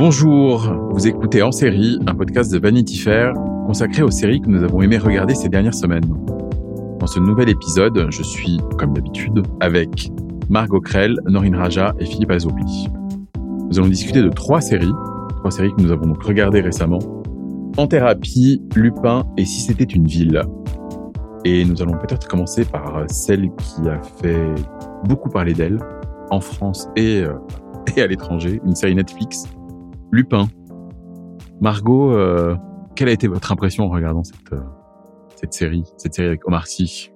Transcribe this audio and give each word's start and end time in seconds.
Bonjour, 0.00 0.60
vous 0.92 1.08
écoutez 1.08 1.42
En 1.42 1.50
série, 1.50 1.98
un 2.06 2.14
podcast 2.14 2.52
de 2.52 2.60
Vanity 2.60 2.98
Fair 2.98 3.34
consacré 3.66 4.04
aux 4.04 4.12
séries 4.12 4.40
que 4.40 4.48
nous 4.48 4.62
avons 4.62 4.80
aimé 4.80 4.96
regarder 4.96 5.34
ces 5.34 5.48
dernières 5.48 5.74
semaines. 5.74 6.08
Dans 7.00 7.08
ce 7.08 7.18
nouvel 7.18 7.48
épisode, 7.48 8.06
je 8.08 8.22
suis, 8.22 8.60
comme 8.78 8.92
d'habitude, 8.94 9.42
avec 9.58 10.12
Margot 10.48 10.80
Krell, 10.80 11.16
Norine 11.26 11.56
Raja 11.56 11.96
et 11.98 12.04
Philippe 12.04 12.30
Azoubi. 12.30 12.86
Nous 13.68 13.76
allons 13.76 13.88
discuter 13.88 14.22
de 14.22 14.28
trois 14.28 14.60
séries, 14.60 14.92
trois 15.38 15.50
séries 15.50 15.74
que 15.76 15.82
nous 15.82 15.90
avons 15.90 16.06
donc 16.06 16.22
regardées 16.22 16.60
récemment. 16.60 17.00
En 17.76 17.88
thérapie, 17.88 18.62
Lupin 18.76 19.24
et 19.36 19.44
Si 19.44 19.62
c'était 19.62 19.82
une 19.82 20.06
ville. 20.06 20.40
Et 21.44 21.64
nous 21.64 21.82
allons 21.82 21.98
peut-être 21.98 22.28
commencer 22.28 22.64
par 22.64 23.02
celle 23.08 23.50
qui 23.56 23.88
a 23.88 24.00
fait 24.22 24.54
beaucoup 25.08 25.28
parler 25.28 25.54
d'elle, 25.54 25.80
en 26.30 26.38
France 26.40 26.88
et, 26.94 27.24
euh, 27.24 27.32
et 27.96 28.02
à 28.02 28.06
l'étranger, 28.06 28.60
une 28.64 28.76
série 28.76 28.94
Netflix 28.94 29.48
Lupin. 30.10 30.48
Margot, 31.60 32.12
euh, 32.12 32.56
quelle 32.94 33.08
a 33.08 33.12
été 33.12 33.28
votre 33.28 33.52
impression 33.52 33.84
en 33.84 33.88
regardant 33.90 34.24
cette, 34.24 34.52
euh, 34.52 35.50
série, 35.50 35.84
cette 35.96 36.14
série 36.14 36.28
avec 36.28 36.46
Omar 36.46 36.66
Sy? 36.66 37.10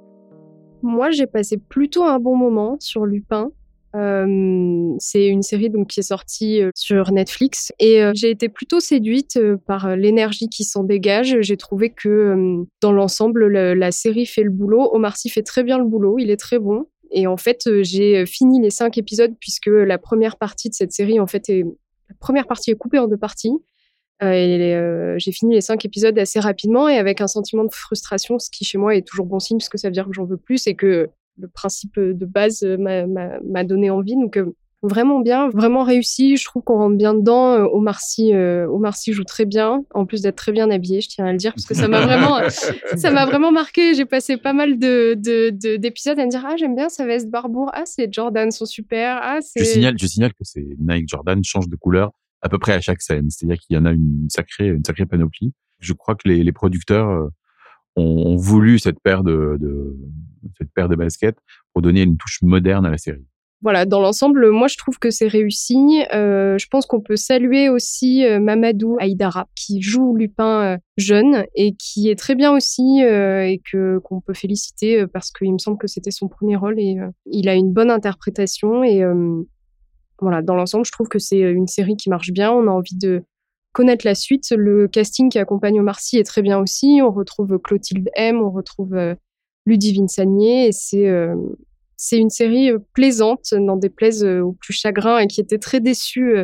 Moi, 0.83 1.11
j'ai 1.11 1.27
passé 1.27 1.57
plutôt 1.57 2.05
un 2.05 2.19
bon 2.19 2.37
moment 2.37 2.77
sur 2.81 3.07
Lupin. 3.07 3.51
Euh, 3.95 4.95
c'est 4.99 5.27
une 5.27 5.43
série 5.43 5.69
donc 5.69 5.89
qui 5.89 6.01
est 6.01 6.05
sortie 6.05 6.63
sur 6.75 7.13
Netflix 7.13 7.73
et 7.79 8.03
j'ai 8.15 8.31
été 8.31 8.49
plutôt 8.49 8.81
séduite 8.81 9.39
par 9.67 9.97
l'énergie 9.97 10.49
qui 10.49 10.65
s'en 10.65 10.83
dégage. 10.83 11.37
J'ai 11.41 11.59
trouvé 11.59 11.91
que 11.91 12.65
dans 12.81 12.93
l'ensemble 12.93 13.47
la, 13.49 13.93
série 13.93 14.27
fait 14.27 14.43
le 14.43 14.51
boulot. 14.51 14.89
Omar 14.93 15.17
Sy 15.17 15.29
fait 15.29 15.43
très 15.43 15.63
bien 15.63 15.79
le 15.79 15.85
boulot, 15.85 16.19
il 16.19 16.31
est 16.31 16.39
très 16.39 16.59
bon. 16.59 16.87
Et 17.11 17.27
en 17.27 17.37
fait, 17.37 17.69
j'ai 17.83 18.25
fini 18.25 18.61
les 18.61 18.71
cinq 18.71 18.97
épisodes 18.97 19.35
puisque 19.39 19.67
la 19.67 19.99
première 19.99 20.37
partie 20.37 20.71
de 20.71 20.75
cette 20.75 20.93
série 20.93 21.21
en 21.21 21.27
fait 21.27 21.51
est 21.51 21.65
la 22.13 22.17
première 22.19 22.47
partie 22.47 22.71
est 22.71 22.77
coupée 22.77 22.99
en 22.99 23.09
deux 23.09 23.17
parties. 23.17 23.53
Euh, 24.23 24.27
euh, 24.27 25.15
j'ai 25.19 25.33
fini 25.33 25.55
les 25.55 25.61
cinq 25.61 25.85
épisodes 25.85 26.17
assez 26.19 26.39
rapidement 26.39 26.89
et 26.89 26.97
avec 26.97 27.21
un 27.21 27.27
sentiment 27.27 27.65
de 27.65 27.73
frustration, 27.73 28.39
ce 28.39 28.51
qui 28.51 28.65
chez 28.65 28.79
moi 28.79 28.95
est 28.95 29.03
toujours 29.07 29.27
bon 29.27 29.41
signe 29.41 29.59
parce 29.59 29.69
que 29.69 29.79
ça 29.79 29.89
veut 29.89 29.93
dire 29.93 30.07
que 30.07 30.13
j'en 30.13 30.25
veux 30.25 30.37
plus 30.37 30.67
et 30.67 30.77
que 30.77 31.09
le 31.39 31.49
principe 31.49 31.99
de 31.99 32.27
base 32.27 32.63
m'a 32.63 33.65
donné 33.65 33.91
envie. 33.91 34.15
Donc 34.15 34.37
euh, 34.37 34.55
vraiment 34.83 35.21
bien, 35.21 35.49
vraiment 35.49 35.85
réussi. 35.85 36.37
Je 36.37 36.45
trouve 36.45 36.63
qu'on 36.63 36.77
rentre 36.77 36.97
bien 36.97 37.15
dedans. 37.15 37.67
Omar 37.73 38.01
Sy, 38.01 38.35
Omar 38.35 38.97
Sy 38.97 39.13
joue 39.13 39.25
très 39.25 39.45
bien, 39.45 39.85
en 39.95 40.07
plus 40.07 40.23
d'être 40.23 40.37
très 40.37 40.53
bien 40.53 40.71
habillé, 40.71 41.01
je 41.01 41.09
tiens 41.09 41.27
à 41.27 41.33
le 41.33 41.39
dire, 41.39 41.53
parce 41.55 41.67
que 41.67 41.75
ça 41.75 41.89
m'a 41.89 42.01
vraiment, 42.07 42.41
ça 42.49 43.11
m'a 43.11 43.25
vraiment 43.25 43.53
marqué. 43.53 43.95
J'ai 43.95 44.05
passé 44.05 44.37
pas 44.37 44.53
mal 44.53 44.79
de, 44.79 45.15
d'épisodes 45.77 46.19
à 46.19 46.25
me 46.25 46.31
dire 46.31 46.45
ah 46.47 46.57
j'aime 46.57 46.75
bien 46.75 46.89
sa 46.89 47.07
veste 47.07 47.31
Barbour, 47.31 47.71
ah 47.75 47.83
c'est 47.85 48.13
Jordan 48.13 48.51
sont 48.51 48.67
super, 48.67 49.19
ah 49.23 49.39
c'est. 49.41 49.61
Je 49.61 49.65
signale, 49.65 49.95
je 49.99 50.07
signale 50.07 50.33
que 50.33 50.45
c'est 50.45 50.67
Nike 50.79 51.09
Jordan 51.09 51.43
change 51.45 51.69
de 51.69 51.77
couleur 51.77 52.11
à 52.43 52.49
peu 52.49 52.59
près 52.59 52.73
à 52.73 52.81
chaque 52.81 53.03
scène, 53.03 53.31
c'est-à-dire 53.31 53.59
qu'il 53.59 53.77
y 53.77 53.79
en 53.79 53.85
a 53.85 53.93
une 53.93 54.27
sacrée, 54.29 54.67
une 54.67 54.85
sacrée 54.85 55.07
panoplie. 55.07 55.53
Je 55.79 55.93
crois 55.93 56.17
que 56.17 56.29
les, 56.29 56.43
les 56.43 56.53
producteurs 56.53 57.31
ont, 57.97 58.37
voulu 58.37 58.79
cette 58.79 59.01
paire 59.01 59.23
de, 59.23 59.57
de 59.61 59.97
cette 60.59 60.73
paire 60.73 60.89
de 60.89 60.97
baskets 60.97 61.37
pour 61.73 61.83
donner 61.83 62.03
une 62.03 62.17
touche 62.17 62.43
moderne 62.43 62.87
à 62.87 62.91
la 62.91 62.99
série 62.99 63.25
voilà, 63.63 63.87
dans 63.87 64.01
l'ensemble, 64.01 64.51
moi 64.51 64.67
je 64.67 64.77
trouve 64.77 64.99
que 64.99 65.11
c'est 65.11 65.29
réussi. 65.29 66.05
Euh, 66.13 66.59
je 66.59 66.67
pense 66.67 66.85
qu'on 66.85 67.01
peut 67.01 67.15
saluer 67.15 67.69
aussi 67.69 68.25
euh, 68.27 68.41
Mamadou 68.41 68.97
Aïdara 68.99 69.47
qui 69.55 69.81
joue 69.81 70.17
Lupin 70.17 70.63
euh, 70.63 70.79
jeune 70.97 71.45
et 71.55 71.75
qui 71.75 72.11
est 72.11 72.17
très 72.19 72.35
bien 72.35 72.53
aussi 72.53 73.01
et 73.03 73.63
que 73.71 73.99
qu'on 73.99 74.21
peut 74.21 74.35
féliciter 74.35 75.07
parce 75.07 75.31
qu'il 75.31 75.53
me 75.53 75.59
semble 75.59 75.79
que 75.79 75.87
c'était 75.87 76.11
son 76.11 76.27
premier 76.27 76.57
rôle 76.57 76.79
et 76.81 76.97
il 77.27 77.49
a 77.49 77.55
une 77.55 77.73
bonne 77.73 77.91
interprétation 77.91 78.83
et 78.83 79.03
voilà, 80.21 80.43
dans 80.43 80.55
l'ensemble, 80.55 80.85
je 80.85 80.93
trouve 80.93 81.09
que 81.09 81.19
c'est 81.19 81.41
une 81.41 81.67
série 81.67 81.97
qui 81.97 82.11
marche 82.11 82.31
bien. 82.31 82.53
On 82.53 82.67
a 82.67 82.71
envie 82.71 82.97
de 82.97 83.23
connaître 83.73 84.07
la 84.07 84.15
suite. 84.15 84.51
Le 84.57 84.87
casting 84.87 85.31
qui 85.31 85.39
accompagne 85.39 85.81
Omar 85.81 85.99
Sy 85.99 86.19
est 86.19 86.25
très 86.25 86.43
bien 86.43 86.59
aussi. 86.59 87.01
On 87.03 87.11
retrouve 87.11 87.59
Clotilde 87.59 88.11
M, 88.15 88.41
on 88.41 88.51
retrouve 88.51 88.97
Ludivine 89.67 90.09
Sagnier 90.09 90.67
et 90.67 90.73
c'est 90.73 91.09
c'est 92.05 92.19
une 92.19 92.31
série 92.31 92.73
euh, 92.73 92.79
plaisante, 92.95 93.53
n'en 93.53 93.77
déplaise 93.77 94.25
euh, 94.25 94.41
au 94.41 94.53
plus 94.55 94.73
chagrin, 94.73 95.19
et 95.19 95.29
qui 95.29 95.41
était 95.41 95.59
très 95.59 95.79
déçu 95.79 96.35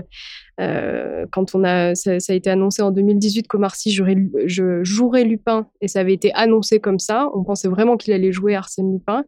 euh, 0.60 1.26
quand 1.32 1.56
on 1.56 1.64
a, 1.64 1.96
ça, 1.96 2.12
a 2.28 2.32
été 2.32 2.48
annoncé 2.48 2.80
en 2.80 2.92
2018 2.92 3.48
qu'Omar 3.48 3.74
Sy 3.74 3.91
je 3.91 4.84
jouerais 4.84 5.24
Lupin, 5.24 5.69
et 5.80 5.88
ça 5.88 5.98
avait 5.98 6.14
été 6.14 6.32
annoncé 6.34 6.78
comme 6.78 7.00
ça. 7.00 7.28
On 7.34 7.42
pensait 7.42 7.66
vraiment 7.66 7.96
qu'il 7.96 8.12
allait 8.12 8.30
jouer 8.30 8.54
Arsène 8.54 8.92
Lupin. 8.92 9.24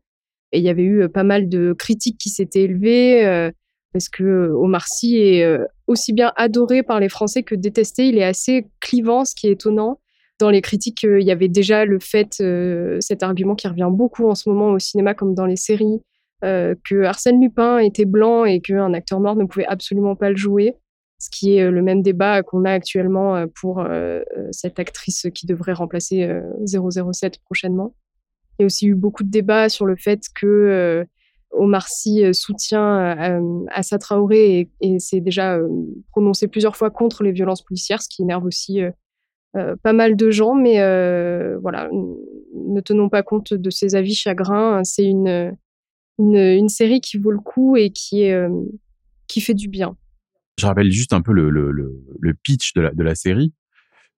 Et 0.52 0.58
il 0.58 0.64
y 0.64 0.68
avait 0.68 0.84
eu 0.84 1.08
pas 1.08 1.24
mal 1.24 1.48
de 1.48 1.72
critiques 1.72 2.18
qui 2.18 2.28
s'étaient 2.28 2.62
élevées, 2.62 3.50
parce 3.92 4.08
que 4.08 4.50
Omar 4.52 4.86
Sy 4.86 5.16
est 5.16 5.58
aussi 5.88 6.12
bien 6.12 6.32
adoré 6.36 6.82
par 6.82 6.98
les 6.98 7.08
Français 7.08 7.44
que 7.44 7.54
détesté. 7.56 8.08
Il 8.08 8.18
est 8.18 8.24
assez 8.24 8.66
clivant, 8.80 9.24
ce 9.24 9.34
qui 9.34 9.48
est 9.48 9.52
étonnant 9.52 10.00
dans 10.40 10.50
les 10.50 10.62
critiques, 10.62 11.02
il 11.02 11.22
y 11.22 11.30
avait 11.30 11.48
déjà 11.48 11.84
le 11.84 11.98
fait, 12.00 12.42
cet 13.00 13.22
argument 13.22 13.54
qui 13.54 13.68
revient 13.68 13.90
beaucoup 13.90 14.28
en 14.28 14.34
ce 14.34 14.48
moment 14.48 14.70
au 14.70 14.78
cinéma 14.78 15.14
comme 15.14 15.34
dans 15.34 15.46
les 15.46 15.56
séries, 15.56 16.00
euh, 16.42 16.74
que 16.88 17.02
Arsène 17.04 17.40
Lupin 17.40 17.78
était 17.78 18.06
blanc 18.06 18.46
et 18.46 18.60
qu'un 18.60 18.94
acteur 18.94 19.20
noir 19.20 19.36
ne 19.36 19.44
pouvait 19.44 19.66
absolument 19.66 20.16
pas 20.16 20.30
le 20.30 20.36
jouer, 20.36 20.74
ce 21.18 21.28
qui 21.30 21.56
est 21.56 21.64
euh, 21.64 21.70
le 21.70 21.82
même 21.82 22.00
débat 22.00 22.42
qu'on 22.42 22.64
a 22.64 22.72
actuellement 22.72 23.36
euh, 23.36 23.46
pour 23.60 23.84
cette 24.50 24.78
actrice 24.78 25.26
qui 25.34 25.46
devrait 25.46 25.74
remplacer 25.74 26.28
007 26.64 27.40
prochainement. 27.44 27.94
Il 28.58 28.62
y 28.62 28.64
a 28.64 28.66
aussi 28.66 28.86
eu 28.86 28.94
beaucoup 28.94 29.22
de 29.22 29.30
débats 29.30 29.68
sur 29.68 29.84
le 29.84 29.96
fait 29.96 30.22
que 30.34 31.06
Omar 31.52 31.88
Sy 31.88 32.22
soutient 32.32 33.66
Assa 33.70 33.98
Traoré 33.98 34.60
et, 34.60 34.70
et 34.80 34.98
s'est 34.98 35.20
déjà 35.20 35.58
prononcé 36.10 36.46
plusieurs 36.46 36.76
fois 36.76 36.90
contre 36.90 37.22
les 37.22 37.32
violences 37.32 37.62
policières, 37.62 38.02
ce 38.02 38.08
qui 38.08 38.22
énerve 38.22 38.44
aussi 38.44 38.80
pas 39.54 39.92
mal 39.92 40.14
de 40.14 40.30
gens. 40.30 40.54
Mais 40.54 40.76
voilà, 41.56 41.88
ne 41.92 42.80
tenons 42.80 43.08
pas 43.08 43.22
compte 43.22 43.54
de 43.54 43.70
ces 43.70 43.94
avis 43.94 44.14
chagrins. 44.14 44.82
C'est 44.84 45.06
une 45.06 45.56
une, 46.20 46.68
série 46.68 47.00
qui 47.00 47.18
vaut 47.18 47.30
le 47.30 47.40
coup 47.40 47.76
et 47.76 47.90
qui, 47.90 48.30
euh, 48.30 48.48
qui 49.26 49.40
fait 49.40 49.54
du 49.54 49.68
bien. 49.68 49.96
Je 50.58 50.66
rappelle 50.66 50.90
juste 50.90 51.12
un 51.12 51.22
peu 51.22 51.32
le, 51.32 51.50
le, 51.50 52.34
pitch 52.34 52.74
de 52.74 53.02
la, 53.02 53.14
série. 53.14 53.54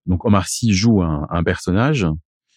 Donc 0.06 0.24
Omar 0.24 0.48
Sy 0.48 0.72
joue 0.72 1.02
un, 1.02 1.26
un 1.30 1.44
personnage, 1.44 2.06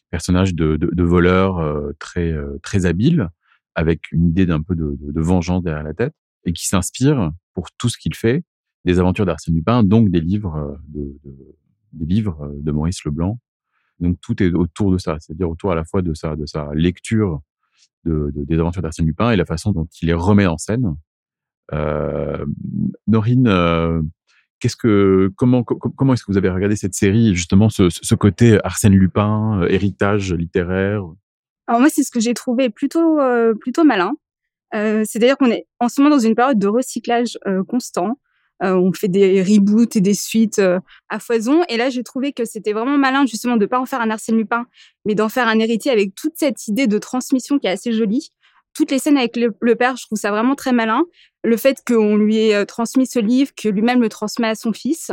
personnage 0.10 0.56
de, 0.56 0.78
de, 0.78 1.04
voleur 1.04 1.60
euh, 1.60 1.92
très 2.00 2.32
euh, 2.32 2.58
très 2.64 2.86
habile, 2.86 3.30
avec 3.76 4.12
une 4.12 4.30
idée 4.30 4.46
d'un 4.46 4.62
peu 4.62 4.76
de, 4.76 4.98
de, 5.00 5.22
vengeance 5.22 5.62
derrière 5.62 5.84
la 5.84 5.94
tête, 5.94 6.14
et 6.46 6.54
qui 6.54 6.66
s'inspire 6.66 7.32
pour 7.54 7.72
tout 7.78 7.90
ce 7.90 7.98
qu'il 7.98 8.16
fait 8.16 8.44
des 8.86 9.00
aventures 9.00 9.26
d'Arsène 9.26 9.56
Lupin, 9.56 9.84
donc 9.84 10.10
des 10.10 10.22
livres 10.22 10.80
de, 10.88 11.20
des 11.94 12.06
livres 12.06 12.52
de 12.58 12.72
Maurice 12.72 13.04
Leblanc. 13.06 13.40
Donc 14.00 14.20
tout 14.22 14.42
est 14.42 14.52
autour 14.54 14.92
de 14.92 14.98
ça, 14.98 15.18
c'est-à-dire 15.20 15.50
autour 15.50 15.72
à 15.72 15.76
la 15.76 15.86
fois 15.86 16.02
de 16.02 16.14
sa 16.14 16.36
de 16.36 16.46
sa 16.46 16.70
lecture 16.74 17.42
de, 18.06 18.32
des 18.36 18.60
aventures 18.60 18.82
d'Arsène 18.82 19.06
Lupin 19.06 19.32
et 19.32 19.36
la 19.36 19.46
façon 19.46 19.72
dont 19.72 19.88
il 20.02 20.08
les 20.08 20.14
remet 20.14 20.46
en 20.46 20.58
scène. 20.58 20.96
Euh, 21.74 22.46
Norine, 23.08 23.48
euh, 23.48 24.02
qu'est-ce 24.60 24.76
que, 24.76 25.32
comment, 25.36 25.64
comment 25.64 26.14
est-ce 26.14 26.24
que 26.24 26.32
vous 26.32 26.38
avez 26.38 26.50
regardé 26.50 26.76
cette 26.76 26.94
série 26.94 27.36
justement 27.36 27.70
ce, 27.70 28.16
côté 28.16 28.60
Arsène 28.64 28.94
Lupin, 28.94 29.62
euh, 29.62 29.68
héritage 29.68 30.34
littéraire? 30.34 31.04
Alors 31.68 31.82
moi, 31.82 31.90
c'est 31.90 32.04
ce 32.04 32.12
que 32.12 32.20
j'ai 32.20 32.34
trouvé 32.34 32.70
plutôt, 32.70 33.20
plutôt 33.60 33.84
malin. 33.84 34.14
C'est-à-dire 34.72 35.38
qu'on 35.38 35.50
est 35.50 35.66
en 35.80 35.90
ce 35.90 36.02
moment 36.02 36.16
dans 36.16 36.22
une 36.22 36.36
période 36.36 36.60
de 36.60 36.68
recyclage 36.68 37.40
constant. 37.68 38.20
On 38.62 38.94
fait 38.94 39.08
des 39.08 39.44
reboots 39.44 39.96
et 39.96 40.02
des 40.02 40.14
suites 40.14 40.62
à 41.10 41.20
foison. 41.20 41.62
Et 41.70 41.78
là, 41.78 41.90
j'ai 41.90 42.04
trouvé 42.04 42.32
que 42.32 42.46
c'était 42.46 42.74
vraiment 42.74 42.98
malin 42.98 43.26
justement 43.26 43.58
de 43.58 43.66
pas 43.66 43.80
en 43.80 43.86
faire 43.86 44.02
un 44.02 44.10
Arsène 44.10 44.38
Lupin, 44.38 44.66
mais 45.06 45.14
d'en 45.14 45.30
faire 45.30 45.48
un 45.48 45.60
héritier 45.60 45.92
avec 45.92 46.16
toute 46.16 46.34
cette 46.36 46.68
idée 46.68 46.88
de 46.88 46.98
transmission 46.98 47.60
qui 47.60 47.68
est 47.68 47.72
assez 47.72 47.92
jolie 47.92 48.32
toutes 48.76 48.92
les 48.92 49.00
scènes 49.00 49.18
avec 49.18 49.38
le, 49.38 49.76
père, 49.76 49.96
je 49.96 50.06
trouve 50.06 50.20
ça 50.20 50.30
vraiment 50.30 50.54
très 50.54 50.74
malin. 50.74 51.04
Le 51.44 51.58
fait 51.58 51.82
qu'on 51.88 52.18
lui 52.18 52.38
ait 52.38 52.56
euh, 52.56 52.66
transmis 52.66 53.08
ce 53.08 53.20
livre, 53.20 53.52
que 53.56 53.70
lui-même 53.70 54.02
le 54.02 54.10
transmet 54.10 54.50
à 54.50 54.56
son 54.56 54.74
fils. 54.74 55.12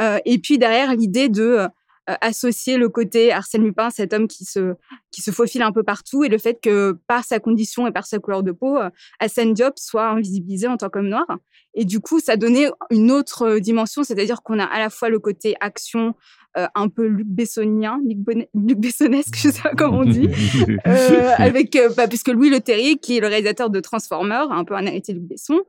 Euh, 0.00 0.18
et 0.24 0.38
puis 0.38 0.58
derrière, 0.58 0.94
l'idée 0.94 1.28
de 1.28 1.42
euh, 1.42 1.68
associer 2.06 2.76
le 2.76 2.88
côté 2.88 3.32
Arsène 3.32 3.64
Lupin, 3.64 3.90
cet 3.90 4.12
homme 4.12 4.28
qui 4.28 4.44
se, 4.44 4.74
qui 5.10 5.22
se 5.22 5.30
faufile 5.30 5.62
un 5.62 5.72
peu 5.72 5.82
partout, 5.82 6.24
et 6.24 6.28
le 6.28 6.38
fait 6.38 6.58
que 6.60 6.98
par 7.06 7.24
sa 7.24 7.40
condition 7.40 7.86
et 7.86 7.92
par 7.92 8.06
sa 8.06 8.18
couleur 8.18 8.42
de 8.42 8.52
peau, 8.52 8.78
Arsène 9.20 9.54
Diop 9.54 9.78
soit 9.78 10.08
invisibilisé 10.08 10.66
en 10.66 10.76
tant 10.76 10.88
qu'homme 10.90 11.08
noir. 11.08 11.26
Et 11.74 11.84
du 11.84 12.00
coup, 12.00 12.20
ça 12.20 12.36
donnait 12.36 12.70
une 12.90 13.10
autre 13.10 13.58
dimension, 13.58 14.04
c'est-à-dire 14.04 14.42
qu'on 14.42 14.58
a 14.58 14.64
à 14.64 14.78
la 14.78 14.90
fois 14.90 15.08
le 15.08 15.18
côté 15.18 15.56
action, 15.60 16.14
euh, 16.56 16.68
un 16.76 16.88
peu 16.88 17.06
Luc 17.06 17.26
Bessonien, 17.26 18.00
Luc, 18.06 18.78
Bessonesque, 18.78 19.34
je 19.36 19.48
sais 19.48 19.60
pas 19.60 19.72
comment 19.76 19.98
on 19.98 20.04
dit, 20.04 20.28
euh, 20.86 21.30
avec 21.36 21.74
euh, 21.74 21.88
bah, 21.96 22.06
puisque 22.06 22.28
Louis 22.28 22.48
Leterrier, 22.48 22.96
qui 22.96 23.16
est 23.16 23.20
le 23.20 23.26
réalisateur 23.26 23.70
de 23.70 23.80
Transformers, 23.80 24.52
un 24.52 24.62
peu 24.64 24.74
un 24.74 24.86
héritier 24.86 25.14
de 25.14 25.18
Luc 25.18 25.30
Besson, 25.30 25.62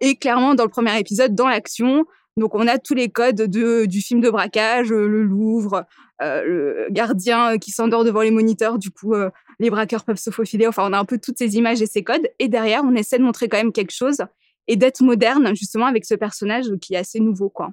est 0.00 0.14
clairement 0.20 0.54
dans 0.54 0.64
le 0.64 0.70
premier 0.70 0.96
épisode 1.00 1.34
dans 1.34 1.48
l'action. 1.48 2.04
Donc 2.36 2.54
on 2.54 2.66
a 2.66 2.78
tous 2.78 2.94
les 2.94 3.08
codes 3.08 3.42
de, 3.42 3.86
du 3.86 4.00
film 4.00 4.20
de 4.20 4.30
braquage, 4.30 4.90
le 4.90 5.22
Louvre, 5.22 5.84
le 6.20 6.86
gardien 6.90 7.58
qui 7.58 7.70
s'endort 7.70 8.04
devant 8.04 8.22
les 8.22 8.30
moniteurs, 8.30 8.78
du 8.78 8.90
coup 8.90 9.14
les 9.60 9.70
braqueurs 9.70 10.04
peuvent 10.04 10.16
se 10.16 10.30
faufiler. 10.30 10.66
Enfin, 10.66 10.88
on 10.88 10.92
a 10.92 10.98
un 10.98 11.04
peu 11.04 11.18
toutes 11.18 11.38
ces 11.38 11.56
images 11.56 11.82
et 11.82 11.86
ces 11.86 12.02
codes. 12.02 12.26
Et 12.38 12.48
derrière, 12.48 12.82
on 12.84 12.94
essaie 12.94 13.18
de 13.18 13.22
montrer 13.22 13.48
quand 13.48 13.58
même 13.58 13.72
quelque 13.72 13.92
chose 13.92 14.18
et 14.66 14.76
d'être 14.76 15.02
moderne 15.02 15.54
justement 15.54 15.86
avec 15.86 16.04
ce 16.04 16.14
personnage 16.14 16.66
qui 16.80 16.94
est 16.94 16.98
assez 16.98 17.20
nouveau, 17.20 17.50
quoi. 17.50 17.72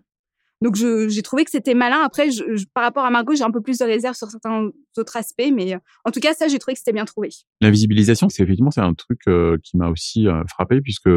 Donc 0.61 0.75
j'ai 0.75 1.21
trouvé 1.21 1.45
que 1.45 1.51
c'était 1.51 1.75
malin. 1.75 2.01
Après, 2.03 2.29
par 2.73 2.83
rapport 2.83 3.05
à 3.05 3.11
Margot, 3.11 3.35
j'ai 3.35 3.43
un 3.43 3.51
peu 3.51 3.61
plus 3.61 3.77
de 3.77 3.85
réserve 3.85 4.15
sur 4.15 4.27
certains 4.29 4.71
autres 4.97 5.15
aspects, 5.15 5.51
mais 5.53 5.75
euh, 5.75 5.79
en 6.03 6.11
tout 6.11 6.19
cas, 6.19 6.33
ça, 6.33 6.47
j'ai 6.47 6.57
trouvé 6.57 6.73
que 6.73 6.79
c'était 6.79 6.93
bien 6.93 7.05
trouvé. 7.05 7.29
L'invisibilisation, 7.61 8.27
c'est 8.29 8.41
effectivement 8.41 8.71
c'est 8.71 8.81
un 8.81 8.95
truc 8.95 9.19
euh, 9.27 9.57
qui 9.63 9.77
m'a 9.77 9.89
aussi 9.89 10.27
euh, 10.27 10.43
frappé 10.47 10.81
puisque 10.81 11.09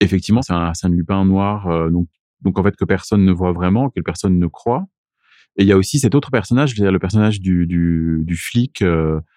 effectivement 0.00 0.42
c'est 0.42 0.52
un, 0.52 0.70
un 0.80 0.88
Lupin 0.88 1.24
noir, 1.24 1.90
donc 1.90 2.06
donc 2.44 2.58
en 2.58 2.62
fait 2.62 2.76
que 2.76 2.84
personne 2.84 3.24
ne 3.24 3.32
voit 3.32 3.52
vraiment, 3.52 3.90
que 3.90 4.00
personne 4.00 4.38
ne 4.38 4.46
croit. 4.46 4.86
Et 5.56 5.62
il 5.62 5.68
y 5.68 5.72
a 5.72 5.76
aussi 5.76 6.00
cet 6.00 6.14
autre 6.16 6.30
personnage, 6.30 6.76
le 6.76 6.98
personnage 6.98 7.40
du, 7.40 8.36
flic 8.36 8.82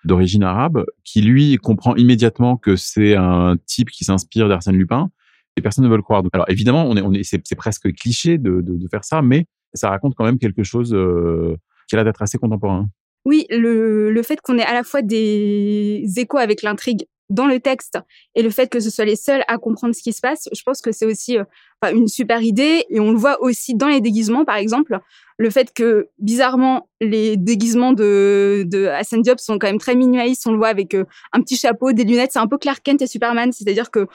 d'origine 0.03 0.43
arabe, 0.43 0.83
qui 1.03 1.21
lui 1.21 1.57
comprend 1.57 1.95
immédiatement 1.95 2.57
que 2.57 2.75
c'est 2.75 3.15
un 3.15 3.55
type 3.67 3.91
qui 3.91 4.03
s'inspire 4.03 4.49
d'Arsène 4.49 4.75
Lupin 4.75 5.11
et 5.57 5.61
personne 5.61 5.85
ne 5.85 5.89
veut 5.89 5.97
le 5.97 6.01
croire. 6.03 6.23
alors 6.33 6.49
évidemment, 6.49 6.85
on 6.87 7.13
est, 7.13 7.23
c'est, 7.23 7.55
presque 7.55 7.91
cliché 7.93 8.37
de, 8.37 8.63
faire 8.89 9.03
ça, 9.03 9.21
mais 9.21 9.45
ça 9.73 9.89
raconte 9.89 10.15
quand 10.15 10.25
même 10.25 10.39
quelque 10.39 10.63
chose 10.63 10.93
euh, 10.93 11.55
qui 11.87 11.95
a 11.95 11.97
l'air 11.97 12.05
d'être 12.05 12.21
assez 12.21 12.37
contemporain. 12.37 12.87
Oui, 13.25 13.45
le 13.49 14.21
fait 14.23 14.39
qu'on 14.41 14.57
ait 14.57 14.65
à 14.65 14.73
la 14.73 14.83
fois 14.83 15.01
des 15.01 16.03
échos 16.15 16.37
avec 16.37 16.63
l'intrigue 16.63 17.05
dans 17.29 17.45
le 17.45 17.59
texte 17.59 17.99
et 18.35 18.41
le 18.41 18.49
fait 18.49 18.67
que 18.67 18.79
ce 18.79 18.89
soit 18.89 19.05
les 19.05 19.15
seuls 19.15 19.43
à 19.47 19.57
comprendre 19.57 19.93
ce 19.93 20.01
qui 20.01 20.13
se 20.13 20.21
passe, 20.21 20.47
je 20.53 20.61
pense 20.63 20.81
que 20.81 20.91
c'est 20.91 21.05
aussi 21.05 21.37
euh, 21.37 21.43
une 21.91 22.07
super 22.07 22.41
idée. 22.41 22.85
Et 22.89 22.99
on 22.99 23.11
le 23.11 23.17
voit 23.17 23.41
aussi 23.41 23.75
dans 23.75 23.87
les 23.87 24.01
déguisements, 24.01 24.45
par 24.45 24.55
exemple, 24.55 24.99
le 25.37 25.49
fait 25.49 25.73
que 25.73 26.09
bizarrement 26.19 26.89
les 27.01 27.37
déguisements 27.37 27.93
de, 27.93 28.63
de 28.65 29.21
Diop 29.21 29.39
sont 29.39 29.59
quand 29.59 29.67
même 29.67 29.79
très 29.79 29.95
minimalistes. 29.95 30.47
On 30.47 30.51
le 30.51 30.57
voit 30.57 30.69
avec 30.69 30.93
euh, 30.93 31.05
un 31.33 31.41
petit 31.41 31.57
chapeau, 31.57 31.91
des 31.91 32.03
lunettes. 32.03 32.31
C'est 32.33 32.39
un 32.39 32.47
peu 32.47 32.57
Clark 32.57 32.81
Kent 32.83 33.01
et 33.01 33.07
Superman, 33.07 33.51
c'est-à-dire 33.51 33.91
que 33.91 34.07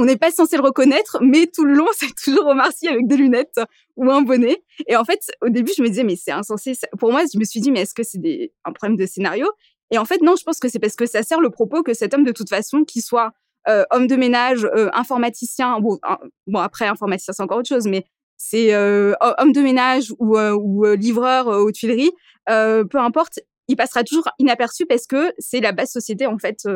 on 0.00 0.04
n'est 0.04 0.16
pas 0.16 0.30
censé 0.30 0.56
le 0.56 0.62
reconnaître, 0.62 1.18
mais 1.20 1.48
tout 1.52 1.64
le 1.64 1.74
long, 1.74 1.88
c'est 1.96 2.14
toujours 2.14 2.46
Omar 2.46 2.72
Sy 2.72 2.88
avec 2.88 3.06
des 3.06 3.16
lunettes 3.16 3.60
ou 3.96 4.10
un 4.10 4.22
bonnet. 4.22 4.62
Et 4.86 4.96
en 4.96 5.04
fait, 5.04 5.20
au 5.42 5.48
début, 5.48 5.72
je 5.76 5.82
me 5.82 5.88
disais, 5.88 6.04
mais 6.04 6.16
c'est 6.16 6.30
insensé. 6.30 6.72
Pour 6.98 7.10
moi, 7.10 7.22
je 7.32 7.38
me 7.38 7.44
suis 7.44 7.60
dit, 7.60 7.72
mais 7.72 7.80
est-ce 7.80 7.94
que 7.94 8.04
c'est 8.04 8.52
un 8.64 8.72
problème 8.72 8.96
de 8.96 9.06
scénario? 9.06 9.46
Et 9.90 9.98
en 9.98 10.04
fait, 10.04 10.20
non, 10.22 10.36
je 10.36 10.44
pense 10.44 10.58
que 10.58 10.68
c'est 10.68 10.78
parce 10.78 10.96
que 10.96 11.06
ça 11.06 11.22
sert 11.22 11.40
le 11.40 11.50
propos 11.50 11.82
que 11.82 11.94
cet 11.94 12.14
homme, 12.14 12.24
de 12.24 12.32
toute 12.32 12.48
façon, 12.48 12.84
qu'il 12.84 13.02
soit 13.02 13.32
euh, 13.68 13.84
homme 13.90 14.06
de 14.06 14.16
ménage, 14.16 14.64
euh, 14.64 14.90
informaticien, 14.92 15.80
bon, 15.80 15.98
bon, 16.46 16.58
après, 16.58 16.86
informaticien, 16.86 17.32
c'est 17.32 17.42
encore 17.42 17.58
autre 17.58 17.68
chose, 17.68 17.86
mais 17.86 18.04
c'est 18.36 18.74
euh, 18.74 19.14
homme 19.38 19.52
de 19.52 19.60
ménage 19.60 20.12
ou, 20.18 20.38
ou 20.38 20.84
livreur 20.94 21.48
aux 21.48 21.72
Tuileries, 21.72 22.12
peu 22.46 22.98
importe, 22.98 23.40
il 23.66 23.76
passera 23.76 24.04
toujours 24.04 24.28
inaperçu 24.38 24.86
parce 24.86 25.06
que 25.06 25.32
c'est 25.38 25.60
la 25.60 25.72
basse 25.72 25.92
société, 25.92 26.26
en 26.26 26.38
fait, 26.38 26.66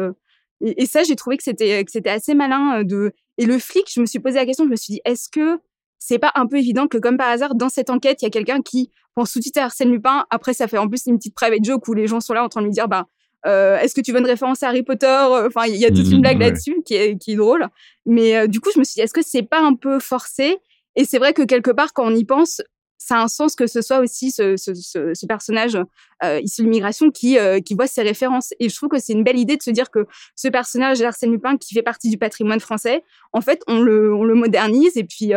et, 0.62 0.86
ça, 0.86 1.02
j'ai 1.02 1.16
trouvé 1.16 1.36
que 1.36 1.42
c'était 1.42 1.84
que 1.84 1.90
c'était 1.90 2.10
assez 2.10 2.34
malin 2.34 2.80
euh, 2.80 2.84
de. 2.84 3.12
Et 3.38 3.46
le 3.46 3.58
flic, 3.58 3.90
je 3.92 4.00
me 4.00 4.06
suis 4.06 4.20
posé 4.20 4.36
la 4.36 4.46
question, 4.46 4.64
je 4.64 4.70
me 4.70 4.76
suis 4.76 4.94
dit, 4.94 5.00
est-ce 5.04 5.28
que 5.28 5.58
c'est 5.98 6.18
pas 6.18 6.32
un 6.34 6.46
peu 6.46 6.58
évident 6.58 6.86
que 6.86 6.98
comme 6.98 7.16
par 7.16 7.28
hasard, 7.28 7.54
dans 7.54 7.68
cette 7.68 7.90
enquête, 7.90 8.22
il 8.22 8.26
y 8.26 8.28
a 8.28 8.30
quelqu'un 8.30 8.62
qui 8.62 8.90
pense 9.14 9.30
sous-titre 9.30 9.60
Arsène 9.60 9.90
Lupin. 9.90 10.24
Après, 10.30 10.54
ça 10.54 10.68
fait 10.68 10.78
en 10.78 10.88
plus 10.88 11.06
une 11.06 11.18
petite 11.18 11.34
private 11.34 11.64
joke 11.64 11.86
où 11.88 11.94
les 11.94 12.06
gens 12.06 12.20
sont 12.20 12.34
là 12.34 12.44
en 12.44 12.48
train 12.48 12.60
de 12.60 12.66
lui 12.66 12.72
dire, 12.72 12.88
bah, 12.88 13.06
euh, 13.46 13.78
est-ce 13.78 13.94
que 13.94 14.00
tu 14.00 14.12
veux 14.12 14.20
une 14.20 14.26
référence 14.26 14.62
à 14.62 14.68
Harry 14.68 14.82
Potter? 14.82 15.26
Enfin, 15.46 15.66
il 15.66 15.76
y 15.76 15.84
a 15.84 15.90
toute 15.90 16.06
une 16.06 16.18
mmh, 16.18 16.20
blague 16.20 16.40
là-dessus 16.40 16.82
qui 16.84 16.94
est, 16.94 17.18
qui 17.18 17.32
est 17.32 17.36
drôle. 17.36 17.66
Mais 18.06 18.36
euh, 18.36 18.46
du 18.46 18.60
coup, 18.60 18.70
je 18.74 18.78
me 18.78 18.84
suis 18.84 18.94
dit, 18.94 19.00
est-ce 19.00 19.14
que 19.14 19.22
c'est 19.24 19.42
pas 19.42 19.60
un 19.60 19.74
peu 19.74 19.98
forcé? 19.98 20.58
Et 20.94 21.04
c'est 21.04 21.18
vrai 21.18 21.32
que 21.32 21.42
quelque 21.42 21.70
part, 21.70 21.92
quand 21.92 22.06
on 22.06 22.14
y 22.14 22.24
pense, 22.24 22.62
ça 22.98 23.16
a 23.16 23.22
un 23.22 23.28
sens 23.28 23.56
que 23.56 23.66
ce 23.66 23.82
soit 23.82 23.98
aussi 23.98 24.30
ce, 24.30 24.56
ce, 24.56 24.74
ce, 24.74 25.12
ce 25.12 25.26
personnage 25.26 25.76
euh, 26.22 26.40
issu 26.40 26.62
de 26.62 26.66
l'immigration 26.66 27.10
qui, 27.10 27.36
euh, 27.36 27.58
qui 27.58 27.74
voit 27.74 27.88
ses 27.88 28.02
références. 28.02 28.54
Et 28.60 28.68
je 28.68 28.76
trouve 28.76 28.90
que 28.90 29.00
c'est 29.00 29.12
une 29.12 29.24
belle 29.24 29.38
idée 29.38 29.56
de 29.56 29.62
se 29.62 29.70
dire 29.70 29.90
que 29.90 30.06
ce 30.36 30.46
personnage 30.46 31.00
d'Arsène 31.00 31.32
Lupin, 31.32 31.56
qui 31.56 31.74
fait 31.74 31.82
partie 31.82 32.10
du 32.10 32.18
patrimoine 32.18 32.60
français, 32.60 33.02
en 33.32 33.40
fait, 33.40 33.62
on 33.66 33.80
le, 33.80 34.14
on 34.14 34.22
le 34.22 34.34
modernise 34.34 34.96
et 34.96 35.04
puis, 35.04 35.32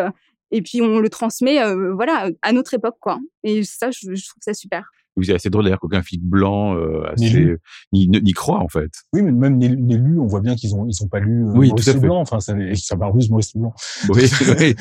et 0.55 0.61
puis 0.61 0.81
on 0.81 0.99
le 0.99 1.09
transmet 1.09 1.61
euh, 1.61 1.93
voilà, 1.93 2.29
à 2.41 2.51
notre 2.51 2.73
époque. 2.73 2.97
quoi. 2.99 3.19
Et 3.43 3.63
ça, 3.63 3.91
je, 3.91 4.13
je 4.13 4.27
trouve 4.27 4.41
ça 4.41 4.53
super 4.53 4.89
c'est 5.23 5.33
assez 5.33 5.49
drôle 5.49 5.63
d'ailleurs 5.63 5.79
qu'aucun 5.79 6.01
flic 6.01 6.21
blanc 6.21 6.75
euh, 6.75 7.03
assez, 7.11 7.55
ni, 7.93 8.07
ni, 8.07 8.33
croit 8.33 8.59
en 8.59 8.67
fait. 8.67 8.91
Oui, 9.13 9.21
mais 9.21 9.31
même 9.31 9.59
les, 9.59 9.69
les 9.69 9.97
lus, 9.97 10.19
on 10.19 10.27
voit 10.27 10.41
bien 10.41 10.55
qu'ils 10.55 10.75
ont 10.75 10.85
ils 10.87 11.03
ont 11.03 11.07
pas 11.07 11.19
lu 11.19 11.45
euh, 11.45 11.51
oui, 11.53 11.69
Maurice 11.69 11.95
Blanc. 11.95 12.19
Enfin, 12.19 12.39
ça, 12.39 12.53
ça 12.75 12.95
Maurice 12.95 13.29
Blanc. 13.55 13.73
Oui, 14.09 14.29
oui. 14.59 14.75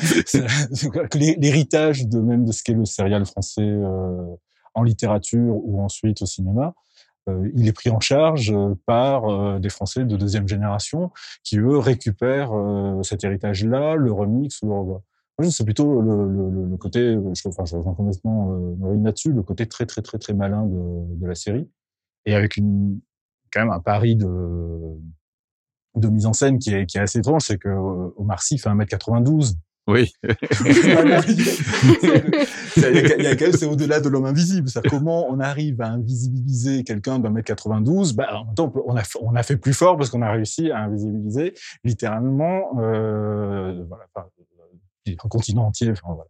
L'héritage 1.37 2.07
de 2.07 2.19
même 2.19 2.45
de 2.45 2.51
ce 2.51 2.63
qu'est 2.63 2.73
le 2.73 2.85
serial 2.85 3.25
français 3.25 3.61
euh, 3.61 4.35
en 4.73 4.83
littérature 4.83 5.55
ou 5.63 5.81
ensuite 5.81 6.21
au 6.21 6.25
cinéma, 6.25 6.73
euh, 7.29 7.49
il 7.55 7.67
est 7.67 7.73
pris 7.73 7.89
en 7.89 7.99
charge 7.99 8.51
euh, 8.51 8.75
par 8.85 9.59
des 9.59 9.69
Français 9.69 10.03
de 10.03 10.17
deuxième 10.17 10.47
génération 10.47 11.11
qui 11.43 11.57
eux 11.57 11.77
récupèrent 11.77 12.51
cet 13.03 13.23
héritage-là, 13.23 13.95
le 13.95 14.11
remix 14.11 14.61
ou 14.61 14.67
le 14.67 14.73
revoient 14.73 15.03
c'est 15.43 15.65
plutôt 15.65 16.01
le, 16.01 16.27
le, 16.31 16.69
le, 16.69 16.77
côté, 16.77 17.13
je, 17.33 17.47
enfin, 17.47 17.65
je 17.65 17.75
rejoins 17.75 17.93
complètement 17.93 18.51
euh, 18.51 19.03
là-dessus, 19.03 19.33
le 19.33 19.43
côté 19.43 19.65
très, 19.65 19.85
très, 19.85 20.01
très, 20.01 20.17
très 20.17 20.33
malin 20.33 20.65
de, 20.65 21.15
de 21.19 21.27
la 21.27 21.35
série. 21.35 21.69
Et 22.25 22.33
avec 22.33 22.57
une, 22.57 22.99
quand 23.51 23.61
même 23.61 23.71
un 23.71 23.79
pari 23.79 24.15
de, 24.15 24.27
de 25.95 26.07
mise 26.07 26.25
en 26.25 26.33
scène 26.33 26.59
qui 26.59 26.73
est, 26.73 26.85
qui 26.85 26.97
est 26.97 27.01
assez 27.01 27.19
étrange, 27.19 27.43
c'est 27.43 27.57
que 27.57 27.69
euh, 27.69 28.09
Omar 28.17 28.41
Sy 28.41 28.57
fait 28.57 28.69
1m92. 28.69 29.55
Oui. 29.87 30.11
il 30.23 30.33
y 33.23 33.27
a 33.27 33.35
quand 33.35 33.45
même, 33.45 33.51
c'est 33.53 33.65
au-delà 33.65 33.99
de 33.99 34.09
l'homme 34.09 34.25
invisible. 34.25 34.67
C'est 34.67 34.87
comment 34.87 35.27
on 35.29 35.39
arrive 35.39 35.79
à 35.81 35.89
invisibiliser 35.89 36.83
quelqu'un 36.83 37.19
d'un 37.19 37.29
mètre 37.29 37.47
92. 37.47 38.13
Bah, 38.13 38.27
en 38.33 38.45
même 38.45 38.55
temps, 38.55 38.73
on 38.87 38.97
a, 38.97 39.03
on 39.21 39.35
a 39.35 39.43
fait 39.43 39.57
plus 39.57 39.73
fort 39.73 39.95
parce 39.97 40.09
qu'on 40.09 40.23
a 40.23 40.31
réussi 40.31 40.71
à 40.71 40.79
invisibiliser 40.85 41.53
littéralement, 41.83 42.79
euh, 42.79 43.83
voilà, 43.87 44.05
un 45.07 45.29
continent 45.29 45.65
entier. 45.67 45.89
Enfin, 45.91 46.07
voilà. 46.07 46.29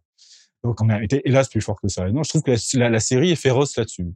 Donc 0.64 0.80
on 0.80 0.88
a 0.88 1.02
été 1.02 1.22
hélas 1.24 1.48
plus 1.48 1.60
fort 1.60 1.80
que 1.80 1.88
ça. 1.88 2.08
Et 2.08 2.12
non, 2.12 2.22
je 2.22 2.30
trouve 2.30 2.42
que 2.42 2.52
la, 2.78 2.90
la, 2.90 3.00
série 3.00 3.30
est 3.30 3.36
féroce 3.36 3.76
là-dessus. 3.76 4.06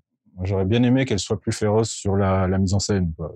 J'aurais 0.42 0.64
bien 0.64 0.82
aimé 0.82 1.04
qu'elle 1.04 1.18
soit 1.18 1.38
plus 1.38 1.52
féroce 1.52 1.90
sur 1.90 2.16
la, 2.16 2.46
la 2.46 2.58
mise 2.58 2.72
en 2.72 2.78
scène. 2.78 3.12
Quoi. 3.16 3.34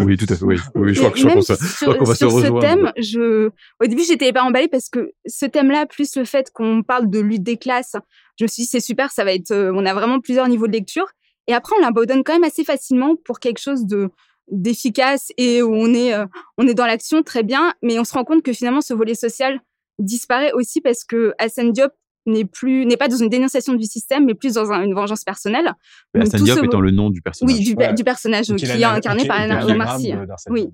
oui, 0.00 0.16
tout 0.16 0.26
à 0.28 0.36
fait. 0.36 0.44
Oui, 0.44 0.56
oui 0.74 0.94
je 0.94 1.00
crois, 1.00 1.12
je 1.14 1.82
crois 1.82 1.96
qu'on 1.96 2.04
va 2.04 2.14
se 2.14 2.24
rejoindre. 2.24 2.62
Ce 2.62 2.66
thème, 2.66 2.92
je, 2.96 3.50
au 3.80 3.86
début, 3.86 4.02
j'étais 4.04 4.32
pas 4.32 4.42
emballée 4.42 4.68
parce 4.68 4.88
que 4.88 5.12
ce 5.26 5.46
thème-là, 5.46 5.86
plus 5.86 6.16
le 6.16 6.24
fait 6.24 6.50
qu'on 6.52 6.82
parle 6.82 7.10
de 7.10 7.20
lutte 7.20 7.42
des 7.42 7.58
classes, 7.58 7.96
je 8.38 8.44
me 8.44 8.48
suis 8.48 8.62
dit 8.62 8.68
c'est 8.68 8.80
super, 8.80 9.10
ça 9.10 9.24
va 9.24 9.34
être. 9.34 9.50
Euh, 9.50 9.72
on 9.74 9.84
a 9.84 9.92
vraiment 9.92 10.20
plusieurs 10.20 10.48
niveaux 10.48 10.66
de 10.66 10.72
lecture. 10.72 11.06
Et 11.48 11.52
après, 11.52 11.76
on 11.78 11.82
l'abandonne 11.82 12.24
quand 12.24 12.32
même 12.32 12.44
assez 12.44 12.64
facilement 12.64 13.16
pour 13.24 13.38
quelque 13.38 13.60
chose 13.60 13.86
de 13.86 14.10
d'efficace 14.50 15.32
et 15.38 15.62
où 15.62 15.74
on 15.74 15.92
est 15.94 16.14
euh, 16.14 16.26
on 16.58 16.66
est 16.66 16.74
dans 16.74 16.86
l'action 16.86 17.22
très 17.22 17.42
bien, 17.42 17.74
mais 17.82 17.98
on 17.98 18.04
se 18.04 18.12
rend 18.12 18.24
compte 18.24 18.42
que 18.42 18.52
finalement 18.52 18.82
ce 18.82 18.92
volet 18.94 19.14
social 19.14 19.60
disparaît 19.98 20.52
aussi 20.52 20.80
parce 20.80 21.04
que 21.04 21.34
Hassan 21.38 21.72
Diop 21.72 21.92
n'est 22.26 22.44
plus 22.46 22.86
n'est 22.86 22.96
pas 22.96 23.08
dans 23.08 23.16
une 23.16 23.28
dénonciation 23.28 23.74
du 23.74 23.84
système 23.84 24.24
mais 24.24 24.34
plus 24.34 24.54
dans 24.54 24.72
une 24.72 24.94
vengeance 24.94 25.24
personnelle. 25.24 25.72
Hassan 26.18 26.42
Diop 26.42 26.64
étant 26.64 26.80
le 26.80 26.90
nom 26.90 27.10
du 27.10 27.20
personnage. 27.20 27.56
Oui, 27.56 27.64
du, 27.64 28.04
personnage 28.04 28.46
qui 28.46 28.64
est 28.64 28.84
incarné 28.84 29.26
par 29.26 29.68
Omar 29.68 30.00
Sy. 30.00 30.14
Oui. 30.48 30.68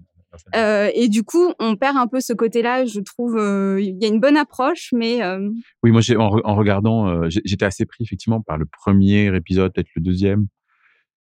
Euh, 0.55 0.91
et 0.95 1.09
du 1.09 1.25
coup, 1.25 1.53
on 1.59 1.77
perd 1.77 1.97
un 1.97 2.07
peu 2.07 2.21
ce 2.21 2.33
côté-là. 2.33 2.85
Je 2.85 3.01
trouve, 3.01 3.37
euh, 3.37 3.81
il 3.81 4.01
y 4.01 4.05
a 4.05 4.09
une 4.09 4.21
bonne 4.21 4.37
approche, 4.37 4.91
mais 4.93 5.23
euh... 5.23 5.51
oui, 5.83 5.91
moi, 5.91 6.01
en, 6.17 6.39
en, 6.45 6.55
regardant, 6.55 7.09
euh, 7.09 7.29
j'étais 7.29 7.65
assez 7.65 7.85
pris 7.85 8.05
effectivement 8.05 8.41
par 8.41 8.57
le 8.57 8.65
premier 8.67 9.35
épisode, 9.35 9.73
peut-être 9.73 9.89
le 9.97 10.03
deuxième, 10.03 10.47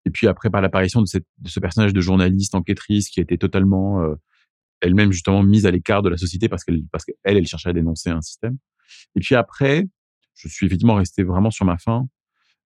et 0.06 0.10
puis 0.10 0.28
après 0.28 0.50
par 0.50 0.62
l'apparition 0.62 1.02
de, 1.02 1.08
de, 1.14 1.50
ce 1.50 1.60
personnage 1.60 1.94
de 1.94 2.02
journaliste 2.02 2.56
enquêtrice 2.56 3.10
qui 3.10 3.20
était 3.20 3.38
totalement 3.38 4.02
elle-même 4.82 5.12
justement 5.12 5.44
mise 5.44 5.66
à 5.66 5.72
l'écart 5.72 6.02
de 6.02 6.10
la 6.10 6.18
société 6.18 6.50
parce 6.50 6.64
qu'elle 6.64 6.84
parce 6.92 7.06
qu'elle 7.06 7.16
elle 7.24 7.48
cherchait 7.48 7.70
à 7.70 7.74
dénoncer 7.74 8.10
un 8.10 8.22
système. 8.22 8.58
Et 9.16 9.20
puis 9.20 9.36
après, 9.36 9.88
je 10.36 10.48
suis 10.48 10.66
effectivement 10.66 10.96
resté 10.96 11.24
vraiment 11.24 11.52
sur 11.52 11.66
ma 11.66 11.78
faim 11.78 12.08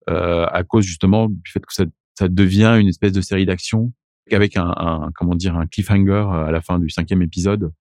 euh, 0.09 0.45
à 0.47 0.63
cause 0.63 0.85
justement 0.85 1.29
du 1.29 1.51
fait 1.51 1.59
que 1.59 1.73
ça, 1.73 1.85
ça 2.17 2.27
devient 2.27 2.77
une 2.79 2.87
espèce 2.87 3.11
de 3.11 3.21
série 3.21 3.45
d'action 3.45 3.93
avec 4.31 4.57
un, 4.57 4.73
un, 4.77 5.11
comment 5.15 5.35
dire 5.35 5.55
un 5.55 5.65
cliffhanger 5.65 6.27
à 6.31 6.51
la 6.51 6.61
fin 6.61 6.77
du 6.77 6.89
cinquième 6.89 7.21
épisode 7.21 7.71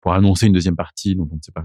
pour 0.00 0.12
annoncer 0.12 0.46
une 0.46 0.52
deuxième 0.52 0.76
partie 0.76 1.14
dont 1.14 1.28
on 1.30 1.36
ne 1.36 1.40
sait 1.40 1.52
pas 1.52 1.64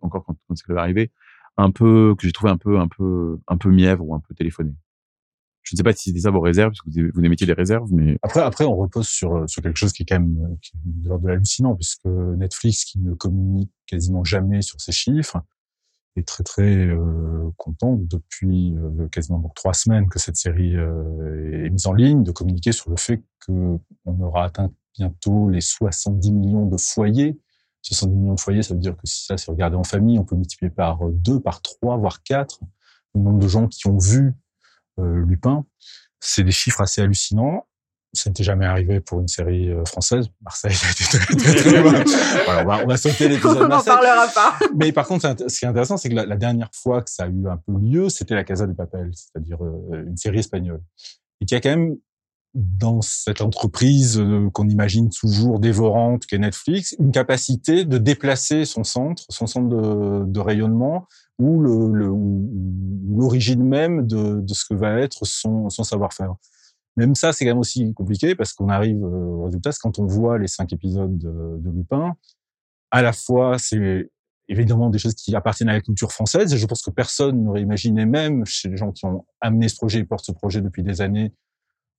encore 0.00 0.24
quand, 0.24 0.36
quand 0.48 0.56
ça 0.56 0.64
va 0.74 0.80
arriver, 0.80 1.12
un 1.56 1.70
peu 1.70 2.14
que 2.18 2.26
j'ai 2.26 2.32
trouvé 2.32 2.50
un 2.50 2.56
peu 2.56 2.78
un 2.78 2.88
peu 2.88 3.38
un 3.46 3.56
peu 3.56 3.70
mièvre 3.70 4.04
ou 4.04 4.14
un 4.14 4.20
peu 4.20 4.34
téléphoné. 4.34 4.72
Je 5.66 5.74
ne 5.74 5.78
sais 5.78 5.82
pas 5.82 5.92
si 5.92 6.10
c'était 6.10 6.20
ça 6.20 6.30
vos 6.30 6.40
réserves, 6.40 6.70
parce 6.70 6.80
que 6.82 7.10
vous, 7.12 7.24
émettiez 7.24 7.46
des 7.46 7.52
réserves, 7.52 7.88
mais 7.92 8.16
après, 8.22 8.40
après, 8.40 8.64
on 8.64 8.76
repose 8.76 9.08
sur 9.08 9.48
sur 9.48 9.62
quelque 9.62 9.76
chose 9.76 9.92
qui 9.92 10.04
est 10.04 10.06
quand 10.06 10.20
même 10.20 10.56
qui 10.62 10.70
est 10.76 10.80
de 10.84 11.08
l'ordre 11.08 11.24
de 11.24 11.28
l'hallucinant, 11.28 11.74
puisque 11.74 12.06
Netflix, 12.06 12.84
qui 12.84 13.00
ne 13.00 13.14
communique 13.14 13.72
quasiment 13.86 14.22
jamais 14.22 14.62
sur 14.62 14.80
ses 14.80 14.92
chiffres, 14.92 15.38
est 16.16 16.26
très 16.26 16.44
très 16.44 16.86
euh, 16.86 17.50
content 17.56 17.98
depuis 18.00 18.74
euh, 18.76 19.08
quasiment 19.08 19.52
trois 19.54 19.74
semaines 19.74 20.08
que 20.08 20.18
cette 20.18 20.36
série 20.36 20.76
euh, 20.76 21.64
est 21.66 21.70
mise 21.70 21.86
en 21.86 21.92
ligne, 21.92 22.22
de 22.22 22.30
communiquer 22.30 22.72
sur 22.72 22.90
le 22.90 22.96
fait 22.96 23.22
que 23.40 23.78
on 24.04 24.20
aura 24.20 24.44
atteint 24.44 24.70
bientôt 24.94 25.50
les 25.50 25.60
70 25.60 26.32
millions 26.32 26.66
de 26.66 26.76
foyers. 26.76 27.38
70 27.82 28.16
millions 28.16 28.34
de 28.34 28.40
foyers, 28.40 28.62
ça 28.62 28.74
veut 28.74 28.80
dire 28.80 28.96
que 28.96 29.06
si 29.06 29.24
ça 29.26 29.36
c'est 29.36 29.50
regardé 29.50 29.76
en 29.76 29.84
famille, 29.84 30.18
on 30.18 30.24
peut 30.24 30.36
multiplier 30.36 30.70
par 30.70 31.00
deux, 31.10 31.40
par 31.40 31.60
trois, 31.60 31.96
voire 31.96 32.22
quatre 32.22 32.60
le 33.14 33.22
nombre 33.22 33.38
de 33.38 33.48
gens 33.48 33.68
qui 33.68 33.86
ont 33.88 33.98
vu 33.98 34.28
euh, 34.28 34.32
Lupin. 34.98 35.64
C'est 36.20 36.44
des 36.44 36.52
chiffres 36.52 36.80
assez 36.80 37.02
hallucinants. 37.02 37.66
Ça 38.12 38.30
n'était 38.30 38.44
jamais 38.44 38.64
arrivé 38.64 39.00
pour 39.00 39.20
une 39.20 39.28
série 39.28 39.70
euh, 39.70 39.84
française. 39.84 40.28
Marseille 40.40 40.76
a 40.86 40.90
été 40.90 41.04
très, 41.04 41.36
très, 41.36 41.54
très 41.54 41.82
loin. 41.82 42.04
voilà, 42.44 42.62
on 42.62 42.66
va, 42.66 42.84
on 42.84 42.86
va 42.86 42.96
sauter 42.96 43.28
l'épisode 43.28 43.58
On 43.62 43.68
n'en 43.68 43.82
parlera 43.82 44.26
pas. 44.28 44.58
Mais 44.74 44.92
par 44.92 45.06
contre, 45.06 45.34
ce 45.48 45.58
qui 45.58 45.64
est 45.64 45.68
intéressant, 45.68 45.96
c'est 45.96 46.08
que 46.08 46.14
la, 46.14 46.24
la, 46.24 46.36
dernière 46.36 46.70
fois 46.72 47.02
que 47.02 47.10
ça 47.10 47.24
a 47.24 47.28
eu 47.28 47.46
un 47.46 47.58
peu 47.58 47.72
lieu, 47.78 48.08
c'était 48.08 48.34
la 48.34 48.44
Casa 48.44 48.66
de 48.66 48.72
Papel, 48.72 49.10
c'est-à-dire 49.12 49.62
euh, 49.62 50.04
une 50.06 50.16
série 50.16 50.38
espagnole. 50.38 50.80
Et 51.40 51.44
qui 51.44 51.54
a 51.54 51.60
quand 51.60 51.70
même 51.70 51.96
dans 52.54 53.02
cette 53.02 53.42
entreprise 53.42 54.18
euh, 54.18 54.48
qu'on 54.50 54.68
imagine 54.68 55.10
toujours 55.10 55.60
dévorante 55.60 56.24
qu'est 56.24 56.38
Netflix, 56.38 56.96
une 56.98 57.12
capacité 57.12 57.84
de 57.84 57.98
déplacer 57.98 58.64
son 58.64 58.82
centre, 58.82 59.24
son 59.28 59.46
centre 59.46 59.68
de, 59.68 60.24
de 60.24 60.40
rayonnement 60.40 61.06
ou 61.38 61.62
l'origine 63.16 63.62
même 63.62 64.06
de, 64.06 64.40
de, 64.40 64.54
ce 64.54 64.64
que 64.64 64.74
va 64.74 64.98
être 65.00 65.24
son, 65.26 65.68
son 65.68 65.82
savoir-faire. 65.82 66.34
Même 66.96 67.14
ça, 67.14 67.32
c'est 67.32 67.44
quand 67.44 67.50
même 67.50 67.58
aussi 67.58 67.92
compliqué 67.92 68.34
parce 68.34 68.54
qu'on 68.54 68.70
arrive 68.70 69.04
euh, 69.04 69.08
au 69.08 69.44
résultat, 69.44 69.72
c'est 69.72 69.80
quand 69.80 69.98
on 69.98 70.06
voit 70.06 70.38
les 70.38 70.48
cinq 70.48 70.72
épisodes 70.72 71.18
de, 71.18 71.58
de 71.58 71.70
Lupin, 71.70 72.16
à 72.90 73.02
la 73.02 73.12
fois, 73.12 73.58
c'est 73.58 74.10
évidemment 74.48 74.90
des 74.90 74.98
choses 74.98 75.14
qui 75.14 75.34
appartiennent 75.34 75.68
à 75.68 75.74
la 75.74 75.80
culture 75.80 76.12
française 76.12 76.54
et 76.54 76.56
je 76.56 76.66
pense 76.66 76.82
que 76.82 76.90
personne 76.90 77.42
n'aurait 77.42 77.62
imaginé 77.62 78.06
même 78.06 78.46
chez 78.46 78.68
les 78.68 78.76
gens 78.76 78.92
qui 78.92 79.04
ont 79.04 79.26
amené 79.40 79.68
ce 79.68 79.76
projet 79.76 79.98
et 79.98 80.04
portent 80.04 80.24
ce 80.24 80.32
projet 80.32 80.60
depuis 80.60 80.82
des 80.82 81.00
années 81.00 81.32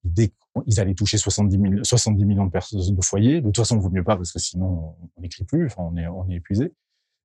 dès 0.04 0.32
qu'ils 0.66 0.80
allaient 0.80 0.94
toucher 0.94 1.18
70, 1.18 1.60
000, 1.60 1.84
70 1.84 2.26
millions 2.26 2.46
de 2.46 2.52
personnes 2.52 2.80
de 2.80 3.04
foyers. 3.04 3.42
De 3.42 3.48
toute 3.48 3.58
façon, 3.58 3.76
il 3.76 3.82
vaut 3.82 3.90
mieux 3.90 4.04
pas 4.04 4.16
parce 4.16 4.32
que 4.32 4.40
sinon 4.40 4.96
on 5.16 5.22
n'écrit 5.22 5.44
plus, 5.44 5.66
enfin, 5.66 5.84
on 5.92 5.98
est, 5.98 6.08
on 6.08 6.28
est 6.30 6.36
épuisé. 6.36 6.74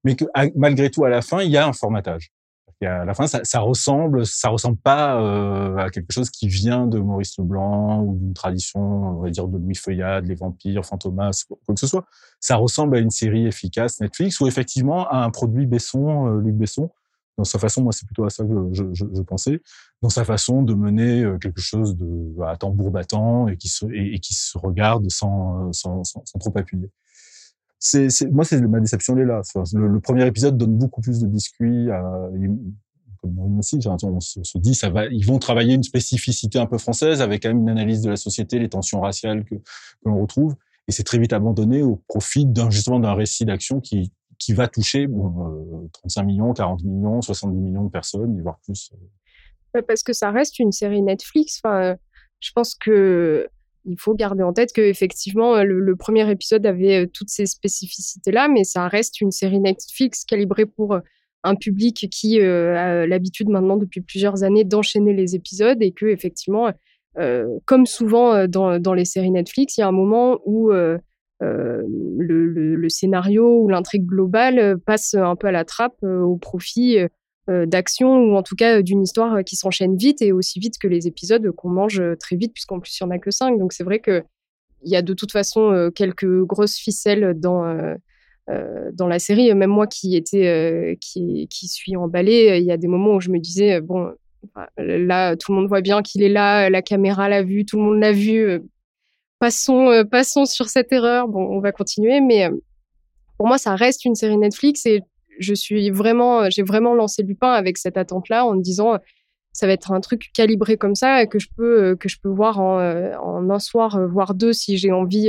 Mais 0.04 0.16
que 0.16 0.24
malgré 0.56 0.90
tout, 0.90 1.04
à 1.04 1.08
la 1.08 1.22
fin, 1.22 1.42
il 1.42 1.50
y 1.50 1.56
a 1.56 1.66
un 1.66 1.72
formatage. 1.72 2.32
Et 2.80 2.86
à 2.86 3.04
la 3.04 3.14
fin, 3.14 3.28
ça, 3.28 3.44
ça 3.44 3.60
ressemble, 3.60 4.26
ça 4.26 4.48
ressemble 4.48 4.76
pas 4.76 5.20
euh, 5.20 5.76
à 5.76 5.88
quelque 5.90 6.10
chose 6.12 6.30
qui 6.30 6.48
vient 6.48 6.88
de 6.88 6.98
Maurice 6.98 7.38
Leblanc 7.38 8.02
ou 8.02 8.16
d'une 8.16 8.34
tradition, 8.34 8.80
on 8.80 9.22
va 9.22 9.30
dire, 9.30 9.46
de 9.46 9.56
Louis 9.56 9.76
Feuillade, 9.76 10.26
les 10.26 10.34
vampires, 10.34 10.84
Fantomas, 10.84 11.44
quoi 11.46 11.58
que 11.68 11.78
ce 11.78 11.86
soit. 11.86 12.04
Ça 12.40 12.56
ressemble 12.56 12.96
à 12.96 12.98
une 12.98 13.10
série 13.10 13.46
efficace 13.46 14.00
Netflix 14.00 14.40
ou 14.40 14.48
effectivement 14.48 15.06
à 15.08 15.18
un 15.18 15.30
produit 15.30 15.66
Besson, 15.66 16.26
euh, 16.26 16.40
Luc 16.40 16.56
Besson, 16.56 16.90
dans 17.38 17.44
sa 17.44 17.58
façon, 17.58 17.82
moi 17.82 17.92
c'est 17.92 18.04
plutôt 18.04 18.24
à 18.24 18.30
ça 18.30 18.44
que 18.44 18.68
je, 18.72 18.84
je, 18.92 19.04
je, 19.14 19.22
pensais, 19.22 19.62
dans 20.02 20.10
sa 20.10 20.24
façon 20.24 20.62
de 20.62 20.74
mener 20.74 21.22
euh, 21.22 21.38
quelque 21.38 21.60
chose 21.60 21.96
de 21.96 22.42
à 22.42 22.56
tambour 22.56 22.90
battant 22.90 23.48
et 23.48 23.56
qui 23.56 23.68
se 23.68 23.86
et, 23.92 24.18
qui 24.18 24.34
se 24.34 24.58
regarde 24.58 25.08
sans, 25.10 25.72
sans, 25.72 26.04
sans 26.04 26.38
trop 26.38 26.52
appuyer. 26.56 26.90
C'est, 27.84 28.30
moi 28.30 28.44
c'est 28.44 28.60
ma 28.60 28.78
déception 28.78 29.16
elle 29.16 29.24
est 29.24 29.26
là. 29.26 29.42
Le, 29.72 29.98
premier 29.98 30.24
épisode 30.24 30.56
donne 30.56 30.76
beaucoup 30.76 31.00
plus 31.00 31.18
de 31.18 31.26
biscuits. 31.26 31.90
À, 31.90 32.30
comme 33.20 33.58
aussi, 33.58 33.80
on 33.86 34.20
se, 34.20 34.58
dit 34.58 34.74
ça 34.76 34.88
va, 34.88 35.06
ils 35.06 35.26
vont 35.26 35.40
travailler 35.40 35.74
une 35.74 35.82
spécificité 35.82 36.60
un 36.60 36.66
peu 36.66 36.78
française 36.78 37.20
avec 37.20 37.42
quand 37.42 37.48
même 37.48 37.62
une 37.62 37.70
analyse 37.70 38.02
de 38.02 38.10
la 38.10 38.16
société, 38.16 38.60
les 38.60 38.68
tensions 38.68 39.00
raciales 39.00 39.44
que, 39.44 39.56
l'on 40.04 40.20
retrouve, 40.20 40.54
et 40.86 40.92
c'est 40.92 41.02
très 41.02 41.18
vite 41.18 41.32
abandonné 41.32 41.82
au 41.82 41.96
profit 42.06 42.46
d'un 42.46 42.70
justement 42.70 43.00
d'un 43.00 43.14
récit 43.14 43.44
d'action 43.44 43.80
qui 43.80 44.12
qui 44.38 44.52
va 44.54 44.66
toucher 44.68 45.08
bon, 45.08 45.88
35 45.92 46.20
euh, 46.20 46.24
millions, 46.24 46.52
40 46.52 46.84
millions, 46.84 47.20
70 47.20 47.60
millions 47.60 47.84
de 47.84 47.90
personnes, 47.90 48.40
voire 48.42 48.58
plus. 48.64 48.92
Euh. 48.94 49.82
Parce 49.86 50.02
que 50.04 50.12
ça 50.12 50.30
reste 50.30 50.58
une 50.58 50.72
série 50.72 51.02
Netflix. 51.02 51.60
Enfin, 51.64 51.96
je 52.40 52.50
pense 52.52 52.74
que 52.74 53.48
il 53.84 53.98
faut 53.98 54.14
garder 54.14 54.42
en 54.42 54.52
tête 54.52 54.72
que 54.72 54.80
effectivement 54.80 55.62
le, 55.62 55.80
le 55.80 55.96
premier 55.96 56.30
épisode 56.30 56.64
avait 56.66 57.04
euh, 57.04 57.06
toutes 57.12 57.28
ces 57.28 57.46
spécificités 57.46 58.32
là, 58.32 58.48
mais 58.48 58.64
ça 58.64 58.88
reste 58.88 59.20
une 59.20 59.30
série 59.30 59.60
Netflix 59.60 60.24
calibrée 60.24 60.66
pour 60.66 60.98
un 61.44 61.54
public 61.54 62.08
qui 62.10 62.40
euh, 62.40 62.76
a 62.76 63.06
l'habitude 63.06 63.48
maintenant 63.48 63.76
depuis 63.76 64.00
plusieurs 64.00 64.44
années 64.44 64.64
d'enchaîner 64.64 65.12
les 65.12 65.34
épisodes 65.34 65.82
et 65.82 65.92
que 65.92 66.06
effectivement, 66.06 66.70
euh, 67.18 67.46
comme 67.64 67.86
souvent 67.86 68.46
dans, 68.46 68.78
dans 68.78 68.94
les 68.94 69.04
séries 69.04 69.32
Netflix, 69.32 69.76
il 69.76 69.80
y 69.80 69.84
a 69.84 69.88
un 69.88 69.92
moment 69.92 70.38
où 70.44 70.70
euh, 70.70 70.98
euh, 71.42 71.82
le, 72.18 72.88
scénario 72.88 73.62
ou 73.62 73.68
l'intrigue 73.68 74.06
globale 74.06 74.58
euh, 74.58 74.76
passe 74.76 75.14
un 75.14 75.34
peu 75.34 75.48
à 75.48 75.52
la 75.52 75.64
trappe 75.64 75.96
euh, 76.04 76.20
au 76.20 76.36
profit 76.36 76.98
d'action 77.48 78.16
ou 78.16 78.36
en 78.36 78.42
tout 78.42 78.54
cas 78.54 78.82
d'une 78.82 79.02
histoire 79.02 79.42
qui 79.42 79.56
s'enchaîne 79.56 79.96
vite 79.96 80.22
et 80.22 80.30
aussi 80.30 80.60
vite 80.60 80.78
que 80.78 80.86
les 80.86 81.08
épisodes 81.08 81.50
qu'on 81.50 81.70
mange 81.70 82.00
très 82.20 82.36
vite 82.36 82.52
puisqu'en 82.52 82.78
plus 82.78 82.96
il 82.98 83.02
y 83.02 83.06
en 83.06 83.10
a 83.10 83.18
que 83.18 83.30
cinq. 83.30 83.58
Donc 83.58 83.72
c'est 83.72 83.82
vrai 83.84 83.98
que 83.98 84.22
il 84.84 84.90
y 84.90 84.96
a 84.96 85.02
de 85.02 85.12
toute 85.14 85.32
façon 85.32 85.90
quelques 85.94 86.42
grosses 86.44 86.76
ficelles 86.76 87.34
dans 87.36 87.64
euh, 87.64 88.90
dans 88.92 89.08
la 89.08 89.18
série. 89.18 89.52
Même 89.54 89.70
moi 89.70 89.86
qui 89.86 90.14
était 90.16 90.46
euh, 90.46 90.94
qui 91.00 91.48
qui 91.48 91.66
suis 91.66 91.96
emballée, 91.96 92.58
il 92.60 92.64
y 92.64 92.72
a 92.72 92.76
des 92.76 92.88
moments 92.88 93.14
où 93.16 93.20
je 93.20 93.30
me 93.30 93.38
disais 93.38 93.80
bon 93.80 94.12
là 94.76 95.36
tout 95.36 95.52
le 95.52 95.58
monde 95.58 95.68
voit 95.68 95.80
bien 95.80 96.02
qu'il 96.02 96.22
est 96.22 96.28
là, 96.28 96.70
la 96.70 96.82
caméra 96.82 97.28
l'a 97.28 97.42
vu, 97.42 97.64
tout 97.64 97.76
le 97.76 97.82
monde 97.82 98.00
l'a 98.00 98.12
vu 98.12 98.60
passons, 99.42 99.88
euh, 99.88 100.04
passons 100.04 100.44
sur 100.44 100.68
cette 100.68 100.92
erreur. 100.92 101.26
Bon, 101.26 101.40
on 101.40 101.58
va 101.58 101.72
continuer, 101.72 102.20
mais 102.20 102.44
euh, 102.44 102.56
pour 103.38 103.48
moi, 103.48 103.58
ça 103.58 103.74
reste 103.74 104.04
une 104.04 104.14
série 104.14 104.38
Netflix 104.38 104.86
et 104.86 105.02
je 105.38 105.54
suis 105.54 105.90
vraiment, 105.90 106.42
euh, 106.42 106.46
j'ai 106.50 106.62
vraiment 106.62 106.94
lancé 106.94 107.22
Lupin 107.22 107.52
avec 107.52 107.78
cette 107.78 107.96
attente-là 107.96 108.44
en 108.44 108.54
me 108.54 108.62
disant, 108.62 108.98
ça 109.52 109.66
va 109.66 109.72
être 109.72 109.92
un 109.92 110.00
truc 110.00 110.30
calibré 110.34 110.76
comme 110.76 110.94
ça 110.94 111.26
que 111.26 111.38
je 111.38 111.48
peux, 111.56 111.94
que 111.96 112.08
je 112.08 112.18
peux 112.20 112.30
voir 112.30 112.60
en, 112.60 113.50
un 113.50 113.58
soir, 113.58 114.08
voire 114.08 114.34
deux 114.34 114.52
si 114.52 114.78
j'ai 114.78 114.92
envie 114.92 115.28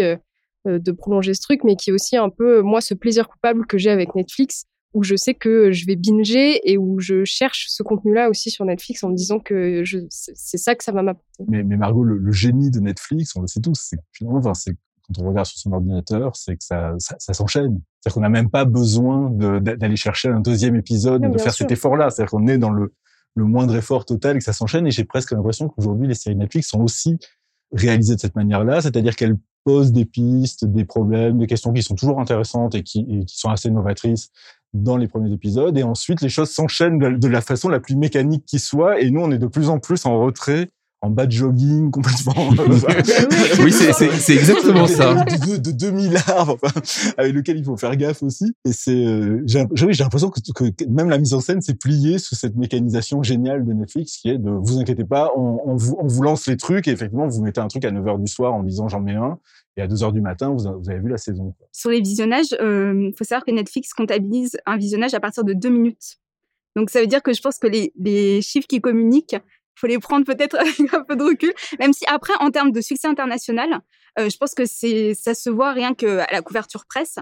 de 0.65 0.91
prolonger 0.93 1.33
ce 1.33 1.41
truc, 1.41 1.65
mais 1.65 1.75
qui 1.75 1.89
est 1.89 1.93
aussi 1.93 2.15
un 2.15 2.29
peu, 2.29 2.61
moi, 2.61 2.79
ce 2.79 2.93
plaisir 2.93 3.27
coupable 3.27 3.65
que 3.67 3.77
j'ai 3.77 3.89
avec 3.89 4.15
Netflix 4.15 4.65
où 4.93 5.03
je 5.03 5.15
sais 5.15 5.33
que 5.33 5.71
je 5.71 5.85
vais 5.85 5.95
binger 5.95 6.71
et 6.71 6.77
où 6.77 6.99
je 6.99 7.23
cherche 7.25 7.65
ce 7.69 7.83
contenu-là 7.83 8.29
aussi 8.29 8.51
sur 8.51 8.63
Netflix 8.65 9.03
en 9.03 9.09
me 9.09 9.15
disant 9.15 9.39
que 9.39 9.83
c'est 10.09 10.57
ça 10.57 10.75
que 10.75 10.83
ça 10.83 10.91
va 10.91 11.01
m'apporter. 11.01 11.43
Mais, 11.47 11.63
Margot, 11.63 12.03
le, 12.03 12.31
génie 12.31 12.69
de 12.69 12.79
Netflix, 12.79 13.35
on 13.35 13.41
le 13.41 13.47
sait 13.47 13.59
tous, 13.59 13.79
c'est 13.79 13.97
enfin, 14.27 14.53
quand 15.07 15.21
on 15.21 15.29
regarde 15.29 15.47
sur 15.47 15.59
son 15.59 15.71
ordinateur, 15.73 16.35
c'est 16.35 16.55
que 16.55 16.63
ça, 16.63 16.93
ça, 16.97 17.15
ça 17.19 17.33
s'enchaîne. 17.33 17.81
C'est-à-dire 17.99 18.15
qu'on 18.15 18.21
n'a 18.21 18.29
même 18.29 18.49
pas 18.49 18.65
besoin 18.65 19.29
d'aller 19.31 19.95
chercher 19.95 20.29
un 20.29 20.39
deuxième 20.39 20.75
épisode, 20.75 21.21
de 21.21 21.37
faire 21.37 21.53
sûr. 21.53 21.63
cet 21.65 21.71
effort-là. 21.71 22.09
C'est-à-dire 22.09 22.31
qu'on 22.31 22.47
est 22.47 22.57
dans 22.57 22.71
le, 22.71 22.93
le 23.35 23.45
moindre 23.45 23.75
effort 23.75 24.05
total 24.05 24.35
et 24.35 24.39
que 24.39 24.45
ça 24.45 24.53
s'enchaîne. 24.53 24.87
Et 24.87 24.91
j'ai 24.91 25.03
presque 25.03 25.31
l'impression 25.31 25.69
qu'aujourd'hui, 25.69 26.07
les 26.07 26.15
séries 26.15 26.35
Netflix 26.35 26.69
sont 26.69 26.81
aussi 26.81 27.17
réalisées 27.73 28.15
de 28.15 28.19
cette 28.19 28.35
manière-là, 28.35 28.81
c'est-à-dire 28.81 29.15
qu'elles 29.15 29.37
posent 29.63 29.91
des 29.91 30.05
pistes, 30.05 30.65
des 30.65 30.85
problèmes, 30.85 31.39
des 31.39 31.47
questions 31.47 31.73
qui 31.73 31.81
sont 31.81 31.95
toujours 31.95 32.19
intéressantes 32.19 32.75
et 32.75 32.83
qui, 32.83 33.05
et 33.09 33.25
qui 33.25 33.37
sont 33.37 33.49
assez 33.49 33.69
novatrices 33.71 34.29
dans 34.73 34.97
les 34.97 35.07
premiers 35.07 35.31
épisodes 35.31 35.77
et 35.77 35.83
ensuite 35.83 36.21
les 36.21 36.29
choses 36.29 36.49
s'enchaînent 36.49 36.97
de 36.97 37.27
la 37.27 37.41
façon 37.41 37.69
la 37.69 37.79
plus 37.79 37.95
mécanique 37.95 38.43
qui 38.45 38.57
soit 38.57 38.99
et 38.99 39.11
nous 39.11 39.21
on 39.21 39.31
est 39.31 39.37
de 39.37 39.47
plus 39.47 39.69
en 39.69 39.79
plus 39.79 40.05
en 40.05 40.19
retrait 40.19 40.69
en 41.03 41.09
bas 41.09 41.25
de 41.25 41.31
jogging 41.31 41.91
complètement. 41.91 42.33
Oui 43.63 43.71
c'est 43.71 44.33
exactement 44.33 44.87
ça. 44.87 45.13
De, 45.15 45.57
de 45.57 45.71
2000 45.71 46.15
arbres 46.27 46.57
enfin, 46.61 47.13
avec 47.17 47.33
lequel 47.33 47.57
il 47.57 47.63
faut 47.63 47.75
faire 47.75 47.95
gaffe 47.97 48.23
aussi. 48.23 48.53
Et 48.65 48.71
c'est 48.71 49.05
euh, 49.05 49.43
j'ai 49.45 49.65
l'impression 49.99 50.29
que, 50.29 50.39
que, 50.39 50.85
même 50.85 51.09
la 51.09 51.17
mise 51.17 51.33
en 51.33 51.41
scène 51.41 51.61
s'est 51.61 51.75
pliée 51.75 52.17
sous 52.17 52.35
cette 52.35 52.55
mécanisation 52.55 53.21
géniale 53.21 53.65
de 53.65 53.73
Netflix 53.73 54.17
qui 54.17 54.29
est 54.29 54.37
de 54.37 54.49
vous 54.49 54.79
inquiétez 54.79 55.03
pas 55.03 55.31
on, 55.35 55.59
on, 55.65 55.75
vous, 55.75 55.97
on 55.99 56.07
vous 56.07 56.23
lance 56.23 56.47
les 56.47 56.55
trucs 56.55 56.87
et 56.87 56.91
effectivement 56.91 57.27
vous 57.27 57.43
mettez 57.43 57.59
un 57.59 57.67
truc 57.67 57.83
à 57.83 57.91
9h 57.91 58.21
du 58.21 58.27
soir 58.27 58.53
en 58.53 58.63
disant 58.63 58.87
j'en 58.87 59.01
mets 59.01 59.15
un. 59.15 59.37
Et 59.75 59.81
à 59.81 59.87
2 59.87 60.03
heures 60.03 60.13
du 60.13 60.21
matin, 60.21 60.51
vous, 60.51 60.67
avez 60.67 60.99
vu 60.99 61.09
la 61.09 61.17
saison. 61.17 61.55
Sur 61.71 61.89
les 61.89 61.99
visionnages, 61.99 62.51
il 62.51 62.63
euh, 62.63 63.11
faut 63.17 63.23
savoir 63.23 63.43
que 63.43 63.49
Netflix 63.49 63.91
comptabilise 63.91 64.55
un 64.67 64.77
visionnage 64.77 65.15
à 65.15 65.19
partir 65.19 65.43
de 65.43 65.53
deux 65.53 65.69
minutes. 65.69 66.19
Donc 66.75 66.91
ça 66.91 67.01
veut 67.01 67.07
dire 67.07 67.23
que 67.23 67.33
je 67.33 67.41
pense 67.41 67.57
que 67.57 67.65
les, 67.65 67.91
les 67.97 68.43
chiffres 68.43 68.67
qui 68.67 68.81
communiquent, 68.81 69.35
faut 69.75 69.87
les 69.87 69.99
prendre 69.99 70.25
peut-être 70.25 70.55
avec 70.59 70.93
un 70.93 71.03
peu 71.03 71.15
de 71.15 71.23
recul. 71.23 71.53
Même 71.79 71.93
si 71.93 72.05
après, 72.07 72.33
en 72.39 72.51
termes 72.51 72.71
de 72.71 72.81
succès 72.81 73.07
international, 73.07 73.79
euh, 74.19 74.29
je 74.29 74.37
pense 74.37 74.53
que 74.53 74.65
ça 74.65 75.33
se 75.33 75.49
voit 75.49 75.71
rien 75.73 75.93
qu'à 75.93 76.27
la 76.31 76.41
couverture 76.41 76.85
presse. 76.85 77.17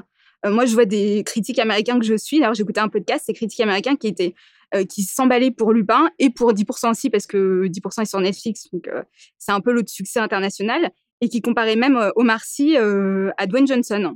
Euh, 0.45 0.51
moi, 0.51 0.65
je 0.65 0.73
vois 0.73 0.85
des 0.85 1.23
critiques 1.25 1.59
américains 1.59 1.99
que 1.99 2.05
je 2.05 2.15
suis. 2.15 2.39
D'ailleurs, 2.39 2.53
j'écoutais 2.53 2.81
un 2.81 2.89
podcast, 2.89 3.25
ces 3.25 3.33
critiques 3.33 3.61
américains 3.61 3.95
qui 3.95 4.07
étaient 4.07 4.33
euh, 4.73 4.85
qui 4.85 5.03
s'emballaient 5.03 5.51
pour 5.51 5.73
Lupin 5.73 6.09
et 6.17 6.29
pour 6.29 6.53
10% 6.53 6.91
aussi 6.91 7.09
parce 7.09 7.27
que 7.27 7.67
10% 7.67 8.01
est 8.01 8.05
sur 8.05 8.21
Netflix, 8.21 8.69
donc 8.71 8.89
c'est 9.37 9.51
un 9.51 9.59
peu 9.59 9.73
l'autre 9.73 9.89
succès 9.89 10.21
international 10.21 10.91
et 11.19 11.27
qui 11.27 11.41
comparaient 11.41 11.75
même 11.75 11.99
Omar 12.15 12.41
Sy 12.45 12.77
à 12.77 13.47
Dwayne 13.47 13.67
Johnson. 13.67 14.15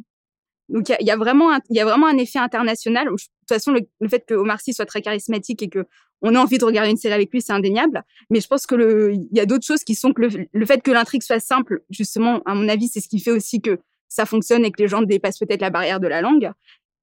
Donc 0.69 0.89
il 0.89 1.05
y, 1.05 1.11
a, 1.11 1.15
vraiment 1.15 1.53
un, 1.53 1.59
y 1.69 1.79
a 1.79 1.85
vraiment 1.85 2.07
un 2.07 2.17
effet 2.17 2.39
international. 2.39 3.05
De 3.05 3.11
toute 3.11 3.19
façon, 3.47 3.71
le, 3.73 4.09
fait 4.09 4.25
que 4.25 4.33
Omar 4.33 4.59
Sy 4.61 4.73
soit 4.73 4.85
très 4.85 5.01
charismatique 5.01 5.61
et 5.61 5.69
que 5.69 5.85
on 6.21 6.33
a 6.33 6.39
envie 6.39 6.57
de 6.57 6.65
regarder 6.65 6.89
une 6.89 6.97
série 6.97 7.13
avec 7.13 7.31
lui, 7.31 7.41
c'est 7.41 7.53
indéniable. 7.53 8.03
Mais 8.29 8.39
je 8.39 8.47
pense 8.47 8.65
que 8.65 9.11
il 9.13 9.27
y 9.31 9.39
a 9.39 9.45
d'autres 9.45 9.65
choses 9.65 9.83
qui 9.83 9.95
sont 9.95 10.11
que 10.11 10.23
le, 10.51 10.65
fait 10.65 10.81
que 10.81 10.91
l'intrigue 10.91 11.21
soit 11.21 11.39
simple, 11.39 11.83
justement, 11.89 12.41
à 12.45 12.55
mon 12.55 12.67
avis, 12.67 12.87
c'est 12.87 12.99
ce 12.99 13.07
qui 13.07 13.19
fait 13.19 13.31
aussi 13.31 13.61
que 13.61 13.79
ça 14.07 14.25
fonctionne 14.25 14.65
et 14.65 14.71
que 14.71 14.81
les 14.81 14.87
gens 14.87 15.01
dépassent 15.01 15.37
peut-être 15.37 15.61
la 15.61 15.69
barrière 15.69 15.99
de 15.99 16.07
la 16.07 16.21
langue. 16.21 16.51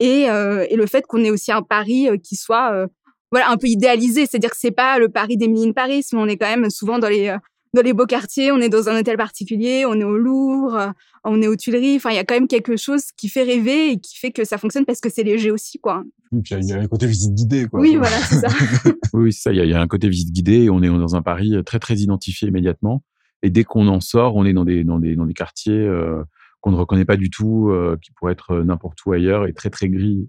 Et, 0.01 0.29
euh, 0.29 0.67
le 0.75 0.87
fait 0.87 1.07
qu'on 1.07 1.23
ait 1.23 1.31
aussi 1.31 1.53
un 1.53 1.63
Paris 1.63 2.09
euh, 2.09 2.17
qui 2.17 2.35
soit 2.35 2.73
euh, 2.73 2.87
voilà 3.31 3.51
un 3.51 3.57
peu 3.57 3.69
idéalisé, 3.69 4.27
c'est-à-dire 4.27 4.51
que 4.51 4.57
c'est 4.59 4.73
pas 4.73 4.99
le 4.99 5.09
Paris 5.09 5.37
d'Emily 5.37 5.69
in 5.69 5.73
Paris, 5.73 6.05
mais 6.13 6.19
on 6.19 6.27
est 6.27 6.37
quand 6.37 6.49
même 6.49 6.69
souvent 6.71 6.99
dans 6.99 7.09
les 7.09 7.35
dans 7.75 7.83
les 7.83 7.93
beaux 7.93 8.07
quartiers, 8.07 8.53
on 8.53 8.59
est 8.59 8.69
dans 8.69 8.89
un 8.89 9.01
hôtel 9.01 9.17
particulier, 9.17 9.85
on 9.87 9.95
est 9.95 10.05
au 10.05 10.17
Louvre, 10.17 10.93
on 11.25 11.41
est 11.41 11.49
aux 11.49 11.57
Tuileries. 11.57 11.97
Enfin, 11.97 12.11
il 12.11 12.17
y 12.17 12.19
a 12.19 12.25
quand 12.25 12.35
même 12.35 12.49
quelque 12.49 12.77
chose 12.77 13.13
qui 13.17 13.29
fait 13.29 13.43
rêver 13.43 13.93
et 13.93 14.01
qui 14.01 14.19
fait 14.19 14.31
que 14.31 14.45
ça 14.45 14.59
fonctionne 14.59 14.85
parce 14.85 15.01
que 15.01 15.09
c'est 15.09 15.23
léger 15.23 15.51
aussi, 15.51 15.79
quoi. 15.79 16.05
Puis 16.45 16.55
il 16.55 16.65
y 16.67 16.73
a 16.73 16.81
un 16.81 16.89
côté 16.89 17.07
visite 17.07 17.35
guidée, 17.35 17.67
quoi. 17.67 17.81
Oui, 17.81 17.97
voilà, 17.97 18.17
c'est 18.19 18.37
ça. 18.37 18.49
oui, 19.15 19.33
c'est 19.33 19.41
ça. 19.41 19.53
Il 19.53 19.69
y, 19.69 19.73
a 19.75 19.81
un 19.81 19.87
côté 19.87 20.09
visite 20.09 20.33
guidée 20.33 20.65
et 20.65 20.71
on 20.71 20.83
est 20.83 20.89
dans 20.89 21.17
un 21.17 21.23
Paris 21.23 21.55
très, 21.65 21.79
très 21.79 21.95
identifié 21.97 22.49
immédiatement. 22.49 23.05
Et 23.43 23.51
dès 23.51 23.65
qu'on 23.65 23.89
en 23.89 24.01
sort, 24.01 24.37
on 24.37 24.45
est 24.45 24.53
dans 24.53 24.65
des, 24.65 24.85
dans 24.85 24.99
des, 24.99 25.17
dans 25.17 25.27
des 25.27 25.35
quartiers 25.35 25.73
euh, 25.73 26.23
qu'on 26.61 26.71
ne 26.71 26.77
reconnaît 26.77 27.05
pas 27.05 27.17
du 27.17 27.31
tout, 27.31 27.71
euh, 27.71 27.97
qui 28.01 28.13
pourraient 28.13 28.33
être 28.33 28.57
n'importe 28.63 29.05
où 29.05 29.13
ailleurs 29.13 29.47
et 29.47 29.53
très, 29.53 29.71
très 29.71 29.89
gris 29.89 30.29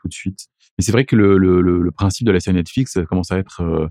tout 0.00 0.08
de 0.08 0.12
suite. 0.12 0.48
Mais 0.78 0.84
c'est 0.84 0.92
vrai 0.92 1.04
que 1.04 1.16
le, 1.16 1.36
le, 1.38 1.60
le, 1.60 1.90
principe 1.90 2.26
de 2.26 2.32
la 2.32 2.40
série 2.40 2.56
Netflix 2.56 2.92
ça 2.92 3.04
commence 3.04 3.30
à 3.32 3.38
être 3.38 3.60
euh, 3.62 3.86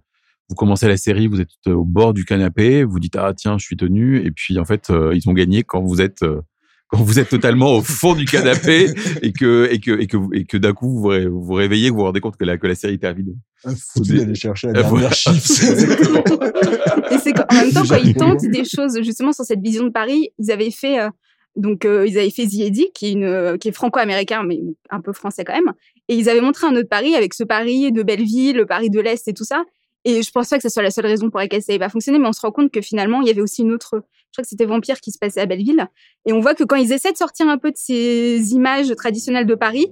vous 0.50 0.56
commencez 0.56 0.88
la 0.88 0.98
série, 0.98 1.28
vous 1.28 1.42
êtes 1.42 1.50
au 1.68 1.86
bord 1.86 2.14
du 2.14 2.26
canapé, 2.26 2.84
vous 2.84 3.00
dites 3.00 3.16
ah 3.16 3.34
tiens 3.36 3.58
je 3.58 3.66
suis 3.66 3.78
tenu 3.78 4.26
et 4.26 4.32
puis 4.32 4.58
en 4.58 4.66
fait 4.66 4.90
euh, 4.90 5.16
ils 5.16 5.30
ont 5.30 5.34
gagné 5.34 5.64
quand 5.64 5.82
vous 5.82 6.02
êtes 6.02 6.24
euh, 6.24 6.42
quand 6.90 7.04
vous 7.04 7.20
êtes 7.20 7.30
totalement 7.30 7.76
au 7.76 7.82
fond 7.84 8.16
du 8.16 8.26
canapé 8.26 8.88
et 9.22 9.32
que 9.32 9.70
et 9.72 9.80
que 9.80 9.92
et 10.00 10.08
que 10.08 10.18
et 10.34 10.46
que 10.46 10.58
d'un 10.58 10.74
coup 10.74 10.90
vous 10.90 11.12
vous 11.30 11.54
réveillez, 11.54 11.92
vous 11.92 11.98
vous 11.98 12.04
rendez 12.04 12.20
compte 12.20 12.36
que 12.36 12.46
la 12.46 12.58
que 12.58 12.66
la 12.66 12.74
série 12.74 12.96
est 12.96 12.98
terminée. 12.98 13.36
Foutu 13.64 14.18
d'aller 14.18 14.34
chercher 14.34 14.68
la 14.68 14.82
dernière 14.82 15.14
chiffre. 15.14 15.64
et 17.12 17.18
c'est 17.20 17.40
en 17.40 17.54
même 17.54 17.72
temps 17.72 17.84
quand 17.88 17.98
ils 18.04 18.16
tentent 18.16 18.46
des 18.46 18.66
choses 18.66 19.00
justement 19.04 19.34
sur 19.34 19.46
cette 19.46 19.62
vision 19.62 19.84
de 19.84 19.92
Paris, 19.92 20.30
ils 20.40 20.50
avaient 20.50 20.72
fait 20.72 21.00
euh, 21.00 21.10
donc 21.56 21.84
ils 21.86 22.18
avaient 22.18 22.32
fait 22.32 22.48
Ziedi 22.48 22.88
qui 22.96 23.08
est 23.08 23.12
une 23.12 23.58
qui 23.60 23.68
est 23.68 23.72
franco-américain 23.72 24.44
mais 24.48 24.60
un 24.90 25.02
peu 25.02 25.14
français 25.14 25.44
quand 25.44 25.54
même 25.54 25.74
et 26.08 26.16
ils 26.16 26.28
avaient 26.28 26.42
montré 26.42 26.66
un 26.66 26.76
autre 26.76 26.90
Paris 26.90 27.16
avec 27.16 27.36
ce 27.36 27.44
Paris 27.44 27.92
de 27.92 28.02
Belleville, 28.02 28.56
le 28.56 28.66
Paris 28.66 28.90
de 28.90 29.00
l'Est 29.00 29.28
et 29.28 29.34
tout 29.34 29.44
ça 29.44 29.64
et 30.06 30.22
je 30.22 30.32
pense 30.32 30.50
pas 30.50 30.58
que 30.58 30.64
ce 30.64 30.70
soit 30.70 30.84
la 30.84 30.92
seule 30.92 31.06
raison 31.06 31.30
pour 31.30 31.40
laquelle 31.40 31.62
ça 31.62 31.74
n'avait 31.74 31.84
pas 31.84 31.90
fonctionné, 31.90 32.20
mais 32.20 32.28
on 32.28 32.34
se 32.34 32.42
rend 32.42 32.52
compte 32.52 32.72
que 32.72 32.82
finalement, 32.82 33.22
il 33.22 33.28
y 33.28 33.32
avait 33.32 33.42
aussi 33.42 33.64
une 33.64 33.74
autre. 33.74 33.96
Je 33.96 34.36
crois 34.36 34.44
que 34.44 34.48
c'était 34.48 34.66
Vampire 34.66 35.00
qui 35.02 35.12
se 35.12 35.18
passait 35.18 35.42
à 35.42 35.46
Belleville. 35.46 35.88
Et 36.26 36.34
on 36.34 36.40
voit 36.40 36.56
que 36.56 36.64
quand 36.64 36.78
ils 36.78 36.94
essaient 36.94 37.12
de 37.12 37.18
sortir 37.18 37.48
un 37.50 37.58
peu 37.58 37.72
de 37.72 37.78
ces 37.78 38.54
images 38.54 38.94
traditionnelles 38.96 39.46
de 39.46 39.56
Paris, 39.56 39.88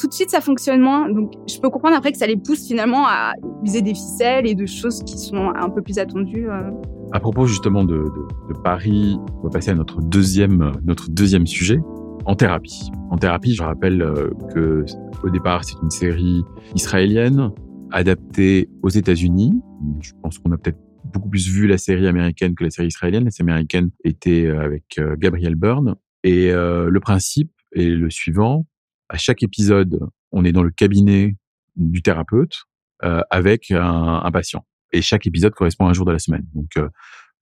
tout 0.00 0.06
de 0.06 0.12
suite, 0.12 0.30
ça 0.30 0.40
fonctionne 0.40 0.80
moins. 0.80 1.08
Donc, 1.10 1.32
je 1.48 1.58
peux 1.60 1.70
comprendre 1.70 1.96
après 1.96 2.12
que 2.12 2.18
ça 2.18 2.26
les 2.26 2.36
pousse 2.36 2.66
finalement 2.66 3.06
à 3.06 3.32
user 3.64 3.82
des 3.82 3.94
ficelles 3.94 4.46
et 4.46 4.54
de 4.54 4.66
choses 4.66 5.02
qui 5.04 5.18
sont 5.18 5.52
un 5.54 5.70
peu 5.70 5.82
plus 5.82 5.98
attendues. 5.98 6.48
Euh. 6.48 6.70
À 7.12 7.20
propos 7.20 7.46
justement 7.46 7.84
de, 7.84 8.04
de, 8.48 8.54
Paris, 8.62 9.18
on 9.40 9.44
va 9.44 9.50
passer 9.50 9.70
à 9.70 9.74
notre 9.74 10.00
deuxième, 10.00 10.72
notre 10.84 11.10
deuxième 11.10 11.46
sujet, 11.46 11.80
en 12.26 12.34
thérapie. 12.34 12.90
En 13.10 13.16
thérapie, 13.16 13.54
je 13.54 13.62
rappelle 13.62 14.02
euh, 14.02 14.30
que 14.54 14.84
au 15.24 15.30
départ, 15.30 15.64
c'est 15.64 15.76
une 15.82 15.90
série 15.90 16.44
israélienne 16.74 17.50
adapté 17.90 18.68
aux 18.82 18.88
États-Unis. 18.88 19.52
Je 20.00 20.12
pense 20.22 20.38
qu'on 20.38 20.52
a 20.52 20.58
peut-être 20.58 20.78
beaucoup 21.04 21.28
plus 21.28 21.48
vu 21.48 21.66
la 21.66 21.78
série 21.78 22.06
américaine 22.06 22.54
que 22.54 22.64
la 22.64 22.70
série 22.70 22.88
israélienne. 22.88 23.24
La 23.24 23.30
série 23.30 23.50
américaine 23.50 23.90
était 24.04 24.46
euh, 24.46 24.60
avec 24.60 24.98
euh, 24.98 25.16
Gabriel 25.16 25.54
Byrne. 25.54 25.96
Et 26.24 26.50
euh, 26.50 26.90
le 26.90 27.00
principe 27.00 27.50
est 27.74 27.88
le 27.88 28.10
suivant. 28.10 28.66
À 29.08 29.16
chaque 29.16 29.42
épisode, 29.42 30.00
on 30.32 30.44
est 30.44 30.52
dans 30.52 30.62
le 30.62 30.70
cabinet 30.70 31.36
du 31.76 32.02
thérapeute 32.02 32.64
avec 33.00 33.70
un, 33.70 34.28
patient. 34.32 34.66
Et 34.92 35.02
chaque 35.02 35.24
épisode 35.26 35.54
correspond 35.54 35.86
à 35.86 35.90
un 35.90 35.92
jour 35.92 36.04
de 36.04 36.10
la 36.10 36.18
semaine. 36.18 36.44
Donc 36.52 36.72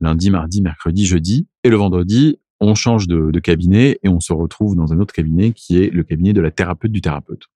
lundi, 0.01 0.31
mardi, 0.31 0.61
mercredi, 0.61 1.07
jeudi. 1.07 1.49
Et 1.64 1.70
le 1.70 1.77
vendredi, 1.77 2.38
on 2.61 2.75
change 2.75 3.09
de, 3.09 3.31
de 3.31 3.40
cabinet 3.40 3.99
et 4.03 4.09
on 4.09 4.20
se 4.20 4.35
retrouve 4.35 4.77
dans 4.77 4.92
un 4.92 5.01
autre 5.01 5.14
cabinet 5.14 5.53
qui 5.53 5.83
est 5.83 5.90
le 5.90 6.05
cabinet 6.05 6.35
de 6.35 6.42
la 6.42 6.51
thérapeute 6.51 6.92
du 6.92 7.01
thérapeute. 7.01 7.49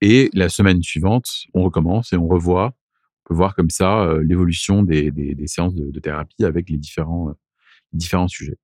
Et 0.00 0.30
la 0.32 0.48
semaine 0.48 0.82
suivante, 0.82 1.28
on 1.52 1.62
recommence 1.62 2.12
et 2.12 2.16
on 2.16 2.26
revoit. 2.26 2.74
On 3.24 3.28
peut 3.28 3.34
voir 3.34 3.54
comme 3.54 3.70
ça 3.70 4.02
euh, 4.02 4.22
l'évolution 4.24 4.82
des, 4.82 5.12
séances 5.46 5.74
de, 5.74 6.00
thérapie 6.00 6.44
avec 6.44 6.70
les 6.70 6.78
différents, 6.78 7.28
euh, 7.28 8.26
sujets. 8.28 8.56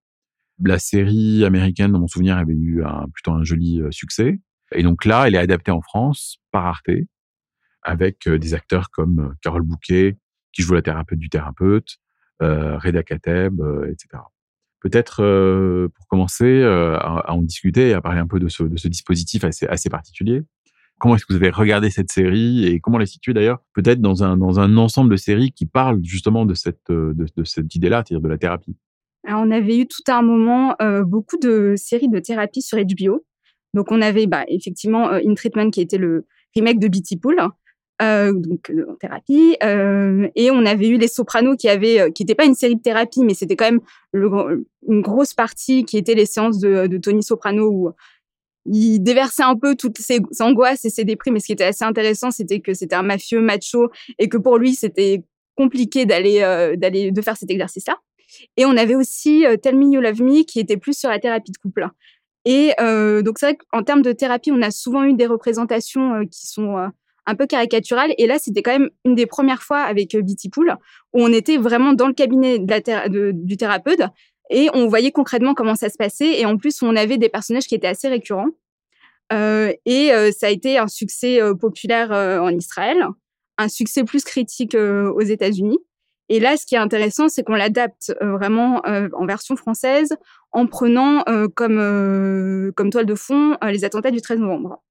La 0.64 0.78
série 0.78 1.44
américaine, 1.44 1.92
dans 1.92 1.98
mon 1.98 2.08
souvenir, 2.08 2.38
avait 2.38 2.54
eu 2.54 2.82
un, 2.82 3.06
plutôt 3.12 3.32
un 3.32 3.44
joli 3.44 3.82
euh, 3.82 3.90
succès. 3.90 4.40
Et 4.72 4.82
donc 4.82 5.04
là, 5.04 5.28
elle 5.28 5.34
est 5.34 5.38
adaptée 5.38 5.70
en 5.70 5.82
France 5.82 6.38
par 6.50 6.66
Arte, 6.66 6.90
avec 7.82 8.28
des 8.28 8.54
acteurs 8.54 8.90
comme 8.90 9.36
Carole 9.42 9.62
Bouquet, 9.62 10.16
qui 10.52 10.62
joue 10.62 10.74
la 10.74 10.82
thérapeute 10.82 11.18
du 11.18 11.28
thérapeute, 11.28 11.98
euh, 12.42 12.76
Reda 12.78 13.04
Kateb, 13.04 13.60
etc. 13.84 14.22
Peut-être 14.80 15.86
pour 15.94 16.06
commencer 16.08 16.64
à, 16.64 17.32
en 17.32 17.42
discuter 17.42 17.90
et 17.90 17.92
à 17.92 18.00
parler 18.00 18.18
un 18.18 18.26
peu 18.26 18.40
de 18.40 18.48
ce, 18.48 18.64
dispositif 18.88 19.44
assez 19.44 19.88
particulier. 19.88 20.42
Comment 20.98 21.16
est-ce 21.16 21.26
que 21.26 21.34
vous 21.34 21.42
avez 21.42 21.50
regardé 21.50 21.90
cette 21.90 22.10
série 22.10 22.66
et 22.66 22.80
comment 22.80 22.96
la 22.96 23.04
situer 23.04 23.34
d'ailleurs 23.34 23.58
peut-être 23.74 24.00
dans 24.00 24.24
un, 24.24 24.38
dans 24.38 24.60
un 24.60 24.76
ensemble 24.78 25.10
de 25.10 25.16
séries 25.16 25.52
qui 25.52 25.66
parlent 25.66 26.00
justement 26.02 26.46
de 26.46 26.54
cette, 26.54 26.88
euh, 26.90 27.12
de, 27.14 27.44
cette 27.44 27.74
idée-là, 27.74 28.02
c'est-à-dire 28.06 28.22
de 28.22 28.28
la 28.28 28.38
thérapie 28.38 28.76
On 29.28 29.50
avait 29.50 29.78
eu 29.78 29.86
tout 29.86 30.10
un 30.10 30.22
moment 30.22 30.74
euh, 30.80 31.04
beaucoup 31.04 31.36
de 31.36 31.74
séries 31.76 32.08
de 32.08 32.18
thérapie 32.18 32.62
sur 32.62 32.78
HBO. 32.78 33.26
Donc 33.74 33.92
on 33.92 34.00
avait 34.00 34.26
bah, 34.26 34.44
effectivement 34.48 35.10
euh, 35.10 35.20
In 35.26 35.34
Treatment 35.34 35.70
qui 35.70 35.82
était 35.82 35.98
le 35.98 36.26
remake 36.54 36.78
de 36.78 36.88
Beatty 36.88 37.18
Pool. 37.18 37.36
Euh, 38.02 38.32
donc 38.34 38.70
en 38.90 38.94
thérapie 38.96 39.56
et 39.62 40.50
on 40.50 40.66
avait 40.66 40.88
eu 40.88 40.98
les 40.98 41.08
Sopranos 41.08 41.56
qui 41.56 41.66
avait 41.66 42.12
qui 42.12 42.24
n'était 42.24 42.34
pas 42.34 42.44
une 42.44 42.54
série 42.54 42.76
de 42.76 42.82
thérapie 42.82 43.24
mais 43.24 43.32
c'était 43.32 43.56
quand 43.56 43.64
même 43.64 43.80
une 44.12 45.00
grosse 45.00 45.32
partie 45.32 45.86
qui 45.86 45.96
était 45.96 46.12
les 46.12 46.26
séances 46.26 46.58
de, 46.58 46.88
de 46.88 46.98
Tony 46.98 47.22
Soprano 47.22 47.70
où 47.70 47.92
il 48.66 49.00
déversait 49.00 49.42
un 49.42 49.56
peu 49.56 49.74
toutes 49.76 49.98
ses 49.98 50.20
angoisses 50.40 50.84
et 50.84 50.90
ses 50.90 51.04
déprimes. 51.04 51.34
Mais 51.34 51.40
ce 51.40 51.46
qui 51.46 51.52
était 51.52 51.64
assez 51.64 51.84
intéressant, 51.84 52.30
c'était 52.30 52.60
que 52.60 52.74
c'était 52.74 52.96
un 52.96 53.02
mafieux 53.02 53.40
macho 53.40 53.90
et 54.18 54.28
que 54.28 54.36
pour 54.36 54.58
lui, 54.58 54.74
c'était 54.74 55.22
compliqué 55.56 56.06
d'aller 56.06 56.42
euh, 56.42 56.76
d'aller 56.76 57.10
de 57.12 57.22
faire 57.22 57.36
cet 57.36 57.50
exercice-là. 57.50 57.96
Et 58.56 58.64
on 58.64 58.76
avait 58.76 58.94
aussi 58.94 59.46
euh, 59.46 59.56
Tell 59.56 59.76
Me 59.76 59.92
You 59.92 60.00
Love 60.00 60.22
Me 60.22 60.42
qui 60.42 60.60
était 60.60 60.76
plus 60.76 60.98
sur 60.98 61.08
la 61.08 61.18
thérapie 61.18 61.52
de 61.52 61.58
couple. 61.58 61.88
Et 62.44 62.72
euh, 62.80 63.22
donc 63.22 63.38
c'est 63.38 63.46
vrai 63.46 63.58
qu'en 63.70 63.82
termes 63.82 64.02
de 64.02 64.12
thérapie, 64.12 64.52
on 64.52 64.62
a 64.62 64.70
souvent 64.70 65.04
eu 65.04 65.14
des 65.14 65.26
représentations 65.26 66.14
euh, 66.14 66.24
qui 66.24 66.46
sont 66.46 66.76
un 67.28 67.34
peu 67.34 67.46
caricaturales. 67.46 68.14
Et 68.18 68.26
là, 68.26 68.38
c'était 68.38 68.62
quand 68.62 68.72
même 68.72 68.90
une 69.04 69.16
des 69.16 69.26
premières 69.26 69.62
fois 69.62 69.80
avec 69.80 70.16
Bitty 70.16 70.48
Pool 70.48 70.76
où 71.12 71.22
on 71.22 71.32
était 71.32 71.56
vraiment 71.56 71.92
dans 71.92 72.06
le 72.06 72.12
cabinet 72.12 72.60
du 72.60 73.56
thérapeute 73.56 74.02
et 74.50 74.68
on 74.74 74.86
voyait 74.86 75.12
concrètement 75.12 75.54
comment 75.54 75.74
ça 75.74 75.88
se 75.88 75.96
passait. 75.96 76.38
Et 76.38 76.46
en 76.46 76.56
plus, 76.56 76.82
on 76.82 76.94
avait 76.96 77.18
des 77.18 77.28
personnages 77.28 77.66
qui 77.66 77.74
étaient 77.74 77.86
assez 77.86 78.08
récurrents. 78.08 78.50
Euh, 79.32 79.72
et 79.84 80.12
euh, 80.12 80.30
ça 80.30 80.46
a 80.46 80.50
été 80.50 80.78
un 80.78 80.86
succès 80.86 81.40
euh, 81.40 81.54
populaire 81.54 82.12
euh, 82.12 82.38
en 82.38 82.50
Israël, 82.50 83.04
un 83.58 83.68
succès 83.68 84.04
plus 84.04 84.22
critique 84.24 84.76
aux 84.76 85.20
États-Unis. 85.20 85.78
Et 86.28 86.40
là, 86.40 86.56
ce 86.56 86.66
qui 86.66 86.74
est 86.74 86.78
intéressant, 86.78 87.28
c'est 87.28 87.42
qu'on 87.44 87.54
l'adapte 87.54 88.12
vraiment 88.20 88.82
en 88.84 89.26
version 89.26 89.54
française 89.56 90.14
en 90.50 90.66
prenant 90.66 91.24
comme, 91.54 92.72
comme 92.74 92.90
toile 92.90 93.06
de 93.06 93.14
fond 93.14 93.56
les 93.62 93.84
attentats 93.84 94.10
du 94.10 94.20
13 94.20 94.40
novembre. 94.40 94.82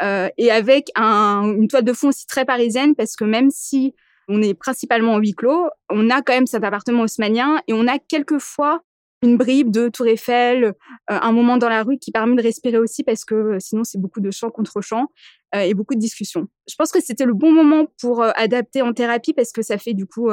et 0.00 0.50
avec 0.50 0.90
un, 0.94 1.52
une 1.54 1.66
toile 1.66 1.82
de 1.82 1.92
fond 1.92 2.08
aussi 2.08 2.26
très 2.26 2.44
parisienne, 2.44 2.94
parce 2.94 3.16
que 3.16 3.24
même 3.24 3.50
si 3.50 3.94
on 4.28 4.40
est 4.40 4.54
principalement 4.54 5.14
en 5.14 5.18
huis 5.18 5.34
clos, 5.34 5.68
on 5.90 6.10
a 6.10 6.22
quand 6.22 6.34
même 6.34 6.46
cet 6.46 6.62
appartement 6.62 7.02
haussmanien 7.02 7.60
et 7.66 7.72
on 7.72 7.86
a 7.88 7.98
quelquefois 7.98 8.80
une 9.22 9.36
bribe 9.36 9.70
de 9.70 9.88
Tour 9.88 10.06
Eiffel, 10.06 10.64
euh, 10.64 10.72
un 11.08 11.32
moment 11.32 11.56
dans 11.56 11.68
la 11.68 11.82
rue 11.82 11.98
qui 11.98 12.12
permet 12.12 12.36
de 12.36 12.42
respirer 12.42 12.78
aussi 12.78 13.02
parce 13.02 13.24
que 13.24 13.34
euh, 13.34 13.56
sinon 13.58 13.82
c'est 13.84 14.00
beaucoup 14.00 14.20
de 14.20 14.30
chants 14.30 14.50
contre 14.50 14.80
chants 14.80 15.06
euh, 15.54 15.60
et 15.60 15.74
beaucoup 15.74 15.94
de 15.94 16.00
discussions. 16.00 16.46
Je 16.68 16.74
pense 16.76 16.92
que 16.92 17.00
c'était 17.00 17.24
le 17.24 17.34
bon 17.34 17.50
moment 17.50 17.86
pour 18.00 18.22
adapter 18.22 18.82
en 18.82 18.92
thérapie 18.92 19.32
parce 19.32 19.52
que 19.52 19.62
ça 19.62 19.78
fait 19.78 19.94
du 19.94 20.06
coup 20.06 20.30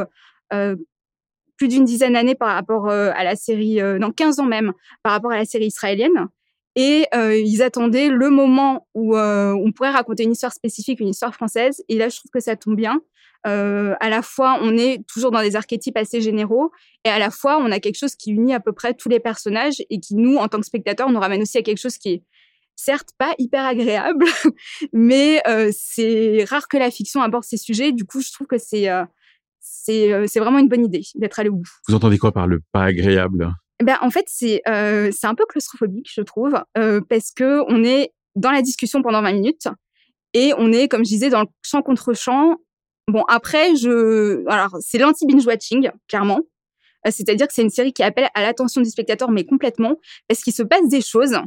plus 1.57 1.67
d'une 1.69 1.85
dizaine 1.85 2.13
d'années 2.13 2.35
par 2.35 2.53
rapport 2.53 2.89
à 2.89 3.23
la 3.23 3.35
série, 3.35 3.77
dans 3.99 4.11
15 4.11 4.39
ans 4.39 4.45
même, 4.45 4.73
par 5.03 5.13
rapport 5.13 5.31
à 5.31 5.37
la 5.37 5.45
série 5.45 5.67
israélienne. 5.67 6.27
Et 6.75 7.07
ils 7.13 7.63
attendaient 7.63 8.09
le 8.09 8.29
moment 8.29 8.87
où 8.93 9.17
on 9.17 9.71
pourrait 9.71 9.91
raconter 9.91 10.23
une 10.23 10.33
histoire 10.33 10.53
spécifique, 10.53 10.99
une 10.99 11.09
histoire 11.09 11.33
française. 11.33 11.83
Et 11.87 11.97
là, 11.97 12.09
je 12.09 12.17
trouve 12.17 12.31
que 12.31 12.41
ça 12.41 12.55
tombe 12.55 12.75
bien. 12.75 13.01
Euh, 13.45 13.95
à 13.99 14.09
la 14.09 14.21
fois, 14.21 14.59
on 14.61 14.77
est 14.77 15.05
toujours 15.07 15.31
dans 15.31 15.41
des 15.41 15.55
archétypes 15.55 15.97
assez 15.97 16.21
généraux, 16.21 16.71
et 17.03 17.09
à 17.09 17.19
la 17.19 17.29
fois, 17.29 17.57
on 17.59 17.71
a 17.71 17.79
quelque 17.79 17.97
chose 17.97 18.15
qui 18.15 18.31
unit 18.31 18.53
à 18.53 18.59
peu 18.59 18.73
près 18.73 18.93
tous 18.93 19.09
les 19.09 19.19
personnages 19.19 19.81
et 19.89 19.99
qui, 19.99 20.15
nous, 20.15 20.37
en 20.37 20.47
tant 20.47 20.59
que 20.59 20.65
spectateurs, 20.65 21.11
nous 21.11 21.19
ramène 21.19 21.41
aussi 21.41 21.57
à 21.57 21.61
quelque 21.61 21.79
chose 21.79 21.97
qui 21.97 22.09
est 22.09 22.23
certes 22.75 23.11
pas 23.17 23.33
hyper 23.37 23.65
agréable, 23.65 24.25
mais 24.93 25.41
euh, 25.47 25.71
c'est 25.73 26.45
rare 26.49 26.67
que 26.67 26.77
la 26.77 26.91
fiction 26.91 27.21
aborde 27.21 27.43
ces 27.43 27.57
sujets. 27.57 27.91
Du 27.91 28.05
coup, 28.05 28.21
je 28.21 28.31
trouve 28.31 28.47
que 28.47 28.57
c'est 28.57 28.89
euh, 29.89 30.25
c'est 30.27 30.39
vraiment 30.39 30.59
une 30.59 30.67
bonne 30.67 30.85
idée 30.85 31.03
d'être 31.15 31.39
allé 31.39 31.49
au 31.49 31.55
bout. 31.55 31.69
Vous 31.87 31.95
entendez 31.95 32.17
quoi 32.17 32.31
par 32.31 32.47
le 32.47 32.61
pas 32.71 32.83
agréable? 32.83 33.53
Ben 33.83 33.97
en 34.01 34.09
fait, 34.09 34.25
c'est 34.27 34.61
euh, 34.67 35.09
c'est 35.11 35.27
un 35.27 35.35
peu 35.35 35.45
claustrophobique, 35.47 36.09
je 36.13 36.21
trouve, 36.21 36.55
euh, 36.77 37.01
parce 37.09 37.31
que 37.31 37.61
on 37.67 37.83
est 37.83 38.11
dans 38.35 38.51
la 38.51 38.61
discussion 38.61 39.01
pendant 39.01 39.21
20 39.21 39.33
minutes 39.33 39.67
et 40.33 40.53
on 40.57 40.71
est, 40.71 40.87
comme 40.87 41.03
je 41.05 41.09
disais, 41.09 41.29
dans 41.29 41.41
le 41.41 41.47
champ 41.61 41.81
contre 41.81 42.13
champ. 42.13 42.57
Bon, 43.07 43.23
après, 43.27 43.75
je 43.75 44.47
alors 44.49 44.77
c'est 44.79 44.97
l'anti 44.97 45.25
binge 45.27 45.45
watching, 45.45 45.91
clairement. 46.07 46.39
Euh, 47.05 47.11
C'est-à-dire 47.11 47.47
que 47.47 47.53
c'est 47.53 47.61
une 47.61 47.69
série 47.69 47.93
qui 47.93 48.03
appelle 48.03 48.29
à 48.33 48.41
l'attention 48.41 48.81
du 48.81 48.89
spectateur, 48.89 49.29
mais 49.31 49.45
complètement, 49.45 49.95
parce 50.27 50.41
qu'il 50.41 50.53
se 50.53 50.63
passe 50.63 50.87
des 50.87 51.01
choses, 51.01 51.37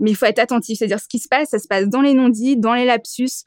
mais 0.00 0.10
il 0.10 0.16
faut 0.16 0.26
être 0.26 0.40
attentif. 0.40 0.78
C'est-à-dire 0.78 1.00
ce 1.00 1.08
qui 1.08 1.20
se 1.20 1.28
passe, 1.28 1.50
ça 1.50 1.58
se 1.58 1.68
passe 1.68 1.88
dans 1.88 2.00
les 2.00 2.14
non-dits, 2.14 2.56
dans 2.56 2.74
les 2.74 2.84
lapsus, 2.84 3.44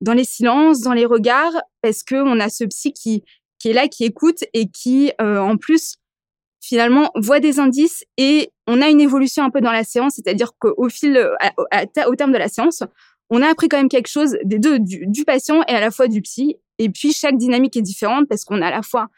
dans 0.00 0.12
les 0.12 0.24
silences, 0.24 0.80
dans 0.80 0.92
les 0.92 1.06
regards, 1.06 1.60
parce 1.82 2.04
que 2.04 2.14
on 2.14 2.38
a 2.40 2.48
ce 2.48 2.64
psy 2.64 2.92
qui 2.92 3.24
qui 3.58 3.70
est 3.70 3.72
là, 3.72 3.88
qui 3.88 4.04
écoute 4.04 4.44
et 4.54 4.68
qui, 4.68 5.10
euh, 5.20 5.38
en 5.38 5.56
plus, 5.56 5.96
finalement, 6.60 7.10
voit 7.16 7.40
des 7.40 7.58
indices 7.58 8.04
et 8.16 8.52
on 8.68 8.80
a 8.80 8.88
une 8.88 9.00
évolution 9.00 9.42
un 9.44 9.50
peu 9.50 9.60
dans 9.60 9.72
la 9.72 9.82
séance, 9.82 10.14
c'est-à-dire 10.14 10.52
qu'au 10.60 10.88
fil, 10.88 11.18
au 12.06 12.14
terme 12.14 12.32
de 12.32 12.38
la 12.38 12.48
séance, 12.48 12.84
on 13.30 13.42
a 13.42 13.48
appris 13.48 13.68
quand 13.68 13.76
même 13.78 13.88
quelque 13.88 14.08
chose 14.08 14.36
des 14.44 14.60
deux, 14.60 14.78
du, 14.78 15.06
du 15.08 15.24
patient 15.24 15.62
et 15.68 15.72
à 15.72 15.80
la 15.80 15.90
fois 15.90 16.06
du 16.06 16.22
psy. 16.22 16.56
Et 16.78 16.88
puis, 16.90 17.12
chaque 17.12 17.36
dynamique 17.36 17.76
est 17.76 17.82
différente 17.82 18.28
parce 18.28 18.44
qu'on 18.44 18.62
a 18.62 18.68
à 18.68 18.70
la 18.70 18.82
fois 18.82 19.08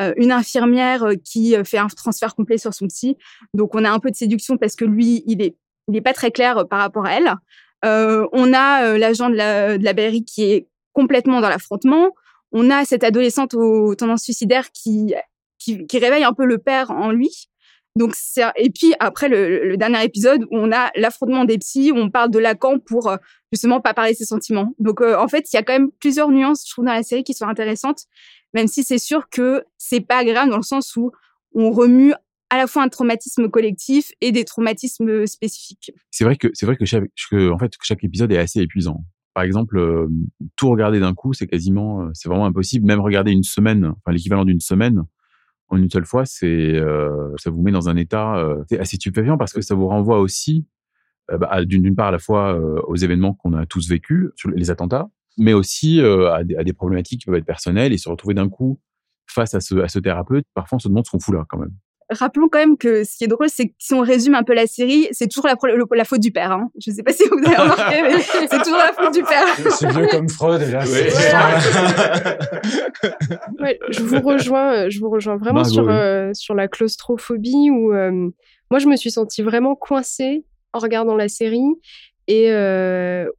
euh, 0.00 0.12
une 0.16 0.32
infirmière 0.32 1.04
euh, 1.04 1.14
qui 1.14 1.54
euh, 1.54 1.62
fait 1.62 1.78
un 1.78 1.86
transfert 1.86 2.34
complet 2.34 2.58
sur 2.58 2.74
son 2.74 2.88
psy. 2.88 3.16
Donc, 3.54 3.74
on 3.74 3.84
a 3.84 3.90
un 3.90 4.00
peu 4.00 4.10
de 4.10 4.16
séduction 4.16 4.56
parce 4.56 4.74
que 4.74 4.84
lui, 4.84 5.22
il 5.26 5.40
est, 5.40 5.56
il 5.88 5.96
est 5.96 6.00
pas 6.00 6.12
très 6.12 6.30
clair 6.30 6.66
par 6.68 6.80
rapport 6.80 7.06
à 7.06 7.12
elle. 7.12 7.34
Euh, 7.84 8.26
on 8.32 8.52
a 8.52 8.96
l'agent 8.96 9.30
de 9.30 9.36
la, 9.36 9.78
de 9.78 9.84
la 9.84 9.92
BRI 9.92 10.24
qui 10.24 10.44
est 10.44 10.68
complètement 10.92 11.40
dans 11.40 11.48
l'affrontement. 11.48 12.10
On 12.50 12.70
a 12.70 12.84
cette 12.84 13.04
adolescente 13.04 13.54
aux 13.54 13.94
tendances 13.94 14.22
suicidaires 14.22 14.70
qui, 14.72 15.14
qui, 15.58 15.86
qui 15.86 15.98
réveille 15.98 16.24
un 16.24 16.32
peu 16.32 16.46
le 16.46 16.58
père 16.58 16.90
en 16.90 17.10
lui. 17.10 17.48
Donc 17.96 18.14
et 18.56 18.70
puis 18.70 18.92
après 18.98 19.28
le, 19.28 19.76
dernier 19.76 20.04
épisode 20.04 20.44
où 20.50 20.56
on 20.58 20.72
a 20.72 20.90
l'affrontement 20.96 21.44
des 21.44 21.58
psys 21.58 21.92
où 21.92 21.96
on 21.96 22.10
parle 22.10 22.30
de 22.30 22.40
Lacan 22.40 22.80
pour 22.80 23.08
euh, 23.08 23.16
justement 23.52 23.80
pas 23.80 23.94
parler 23.94 24.14
ses 24.14 24.24
sentiments. 24.24 24.74
Donc 24.80 25.00
euh, 25.00 25.16
en 25.16 25.28
fait 25.28 25.52
il 25.52 25.56
y 25.56 25.58
a 25.58 25.62
quand 25.62 25.74
même 25.74 25.90
plusieurs 26.00 26.30
nuances 26.30 26.64
je 26.66 26.72
trouve 26.72 26.84
dans 26.84 26.92
la 26.92 27.04
série 27.04 27.22
qui 27.22 27.34
sont 27.34 27.46
intéressantes, 27.46 28.06
même 28.52 28.66
si 28.66 28.82
c'est 28.82 28.98
sûr 28.98 29.28
que 29.28 29.64
c'est 29.78 30.00
pas 30.00 30.18
agréable 30.18 30.50
dans 30.50 30.56
le 30.56 30.62
sens 30.62 30.96
où 30.96 31.12
on 31.54 31.70
remue 31.70 32.14
à 32.50 32.56
la 32.56 32.66
fois 32.66 32.82
un 32.82 32.88
traumatisme 32.88 33.48
collectif 33.48 34.10
et 34.20 34.32
des 34.32 34.44
traumatismes 34.44 35.26
spécifiques. 35.26 35.92
C'est 36.10 36.24
vrai 36.24 36.36
que 36.36 36.48
c'est 36.52 36.66
vrai 36.66 36.76
que 36.76 36.84
chaque, 36.84 37.04
que, 37.30 37.50
en 37.50 37.58
fait 37.58 37.76
que 37.76 37.84
chaque 37.84 38.02
épisode 38.02 38.32
est 38.32 38.38
assez 38.38 38.60
épuisant. 38.60 39.04
Par 39.34 39.44
exemple, 39.44 39.78
euh, 39.78 40.08
tout 40.56 40.68
regarder 40.70 41.00
d'un 41.00 41.14
coup, 41.14 41.32
c'est 41.32 41.48
quasiment, 41.48 42.08
c'est 42.12 42.28
vraiment 42.28 42.46
impossible. 42.46 42.86
Même 42.86 43.00
regarder 43.00 43.32
une 43.32 43.42
semaine, 43.42 43.86
enfin 43.86 44.12
l'équivalent 44.12 44.44
d'une 44.44 44.60
semaine 44.60 45.04
en 45.68 45.78
une 45.78 45.90
seule 45.90 46.04
fois, 46.04 46.24
c'est, 46.26 46.46
euh, 46.46 47.32
ça 47.36 47.50
vous 47.50 47.62
met 47.62 47.72
dans 47.72 47.88
un 47.88 47.96
état 47.96 48.36
euh, 48.36 48.62
assez 48.78 48.96
stupéfiant 48.96 49.38
parce 49.38 49.52
que 49.52 49.60
ça 49.60 49.74
vous 49.74 49.88
renvoie 49.88 50.20
aussi, 50.20 50.66
euh, 51.30 51.38
bah, 51.38 51.64
d'une 51.64 51.94
part 51.94 52.08
à 52.08 52.10
la 52.12 52.18
fois 52.18 52.58
aux 52.86 52.96
événements 52.96 53.34
qu'on 53.34 53.54
a 53.54 53.66
tous 53.66 53.88
vécus, 53.88 54.30
les 54.54 54.70
attentats, 54.70 55.08
mais 55.38 55.52
aussi 55.52 56.00
à, 56.00 56.44
des, 56.44 56.56
à 56.56 56.64
des 56.64 56.72
problématiques 56.72 57.20
qui 57.20 57.26
peuvent 57.26 57.36
être 57.36 57.46
personnelles 57.46 57.92
et 57.92 57.98
se 57.98 58.08
retrouver 58.08 58.34
d'un 58.34 58.48
coup 58.48 58.80
face 59.26 59.54
à 59.54 59.60
ce, 59.60 59.76
à 59.76 59.88
ce 59.88 59.98
thérapeute. 59.98 60.46
Parfois, 60.54 60.76
on 60.76 60.78
se 60.78 60.88
demande 60.88 61.06
ce 61.06 61.10
qu'on 61.10 61.20
fout 61.20 61.34
là 61.34 61.44
quand 61.48 61.58
même. 61.58 61.72
Rappelons 62.14 62.48
quand 62.48 62.58
même 62.58 62.76
que 62.76 63.04
ce 63.04 63.16
qui 63.16 63.24
est 63.24 63.28
drôle, 63.28 63.48
c'est 63.48 63.66
que 63.68 63.72
si 63.78 63.92
on 63.94 64.00
résume 64.00 64.34
un 64.34 64.42
peu 64.42 64.54
la 64.54 64.66
série, 64.66 65.08
c'est 65.12 65.28
toujours 65.28 65.46
la, 65.46 65.56
pro- 65.56 65.66
le- 65.68 65.84
la 65.94 66.04
faute 66.04 66.20
du 66.20 66.30
père. 66.32 66.52
Hein. 66.52 66.68
Je 66.84 66.90
sais 66.90 67.02
pas 67.02 67.12
si 67.12 67.24
vous 67.30 67.38
avez 67.46 67.56
remarqué, 67.56 68.02
mais 68.02 68.18
c'est 68.50 68.58
toujours 68.62 68.78
la 68.78 68.92
faute 68.92 69.12
du 69.14 69.22
père. 69.22 69.46
C'est 69.70 69.90
vieux 69.90 70.06
comme 70.08 70.28
Freud, 70.28 70.62
et 70.62 70.70
là, 70.70 70.80
Ouais. 70.80 71.10
c'est 71.10 71.34
Ouais, 73.60 73.78
je 73.90 74.02
vous 74.02 74.20
rejoins, 74.20 74.74
euh, 74.74 74.86
je 74.90 75.00
vous 75.00 75.10
rejoins 75.10 75.36
vraiment 75.36 75.60
Margot, 75.60 75.70
sur 75.70 75.84
oui. 75.84 75.92
euh, 75.92 76.30
sur 76.34 76.54
la 76.54 76.68
claustrophobie 76.68 77.70
où 77.70 77.92
euh, 77.92 78.10
moi 78.70 78.78
je 78.78 78.86
me 78.86 78.96
suis 78.96 79.10
sentie 79.10 79.42
vraiment 79.42 79.74
coincée 79.74 80.44
en 80.72 80.78
regardant 80.78 81.14
la 81.14 81.28
série 81.28 81.62
et 82.26 82.50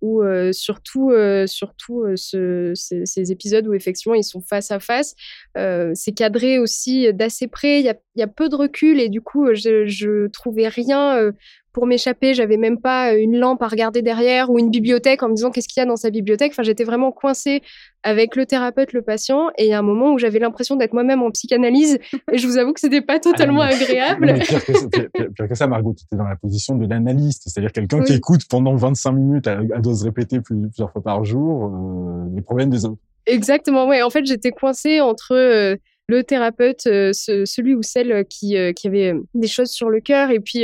où 0.01 0.23
surtout 0.51 1.11
surtout 1.47 2.05
ce- 2.15 2.73
ces, 2.75 3.31
épisodes 3.31 3.67
où 3.67 3.73
effectivement 3.73 4.15
ils 4.15 4.23
sont 4.23 4.41
face 4.41 4.71
à 4.71 4.79
face, 4.79 5.15
c'est 5.55 6.13
cadré 6.15 6.59
aussi 6.59 7.11
d'assez 7.13 7.47
près. 7.47 7.79
Il 7.79 7.85
y 8.15 8.21
a, 8.21 8.27
peu 8.27 8.49
de 8.49 8.55
recul 8.55 8.99
et 8.99 9.09
du 9.09 9.21
coup 9.21 9.53
je 9.53 9.85
je 9.85 10.27
trouvais 10.27 10.67
rien. 10.67 11.31
Pour 11.75 11.87
m'échapper, 11.87 12.33
j'avais 12.33 12.55
même 12.55 12.79
pas 12.79 13.11
euh, 13.11 13.17
une 13.19 13.37
lampe 13.37 13.61
à 13.61 13.67
regarder 13.67 14.01
derrière 14.01 14.49
ou 14.49 14.57
une 14.57 14.69
bibliothèque 14.71 15.21
en 15.23 15.27
me 15.29 15.35
disant 15.35 15.51
qu'est-ce 15.51 15.67
qu'il 15.67 15.81
y 15.81 15.83
a 15.83 15.85
dans 15.85 15.97
sa 15.97 16.09
bibliothèque? 16.09 16.53
Enfin, 16.53 16.63
j'étais 16.63 16.85
vraiment 16.85 17.11
coincée 17.11 17.61
avec 18.01 18.37
le 18.37 18.45
thérapeute, 18.45 18.93
le 18.93 19.01
patient, 19.01 19.49
et 19.57 19.65
il 19.65 19.69
y 19.69 19.73
a 19.73 19.79
un 19.79 19.81
moment 19.81 20.13
où 20.13 20.17
j'avais 20.17 20.39
l'impression 20.39 20.77
d'être 20.77 20.93
moi-même 20.93 21.21
en 21.21 21.31
psychanalyse, 21.31 21.99
et 22.31 22.37
je 22.37 22.47
vous 22.47 22.57
avoue 22.57 22.71
que 22.71 22.79
c'était 22.79 23.01
pas 23.01 23.19
totalement 23.19 23.59
Ah, 23.61 23.71
mais- 23.71 23.83
agréable. 23.83 24.25
Mais 24.25 24.39
pire, 24.39 24.63
que 24.63 24.73
ça, 24.73 24.87
pire- 24.87 25.09
pire- 25.13 25.27
pire 25.35 25.47
que 25.49 25.55
ça, 25.55 25.67
Margot, 25.67 25.93
tu 25.93 26.05
étais 26.05 26.15
dans 26.15 26.27
la 26.29 26.37
position 26.37 26.75
de 26.77 26.87
l'analyste, 26.87 27.43
c'est-à-dire 27.45 27.73
quelqu'un 27.73 28.01
qui 28.03 28.13
Oui. 28.13 28.17
écoute 28.19 28.41
pendant 28.49 28.73
25 28.75 29.11
minutes 29.11 29.47
à, 29.47 29.57
à 29.59 29.79
dose 29.81 30.01
répétée 30.03 30.39
plus- 30.39 30.69
plusieurs 30.69 30.91
fois 30.93 31.03
par 31.03 31.25
jour 31.25 31.65
euh, 31.65 32.29
les 32.33 32.41
problèmes 32.41 32.69
des 32.69 32.85
autres. 32.85 33.01
Exactement, 33.25 33.85
ouais. 33.85 34.01
En 34.01 34.09
fait, 34.09 34.25
j'étais 34.25 34.51
coincée 34.51 35.01
entre 35.01 35.33
euh, 35.35 35.75
le 36.07 36.23
thérapeute, 36.23 36.85
euh, 36.87 37.11
ce- 37.11 37.43
celui 37.45 37.73
ou 37.75 37.81
celle 37.81 38.23
qui, 38.29 38.55
euh, 38.55 38.71
qui 38.71 38.87
avait 38.87 39.13
des 39.33 39.47
choses 39.47 39.71
sur 39.71 39.89
le 39.89 39.99
cœur, 39.99 40.29
et 40.31 40.39
puis 40.39 40.63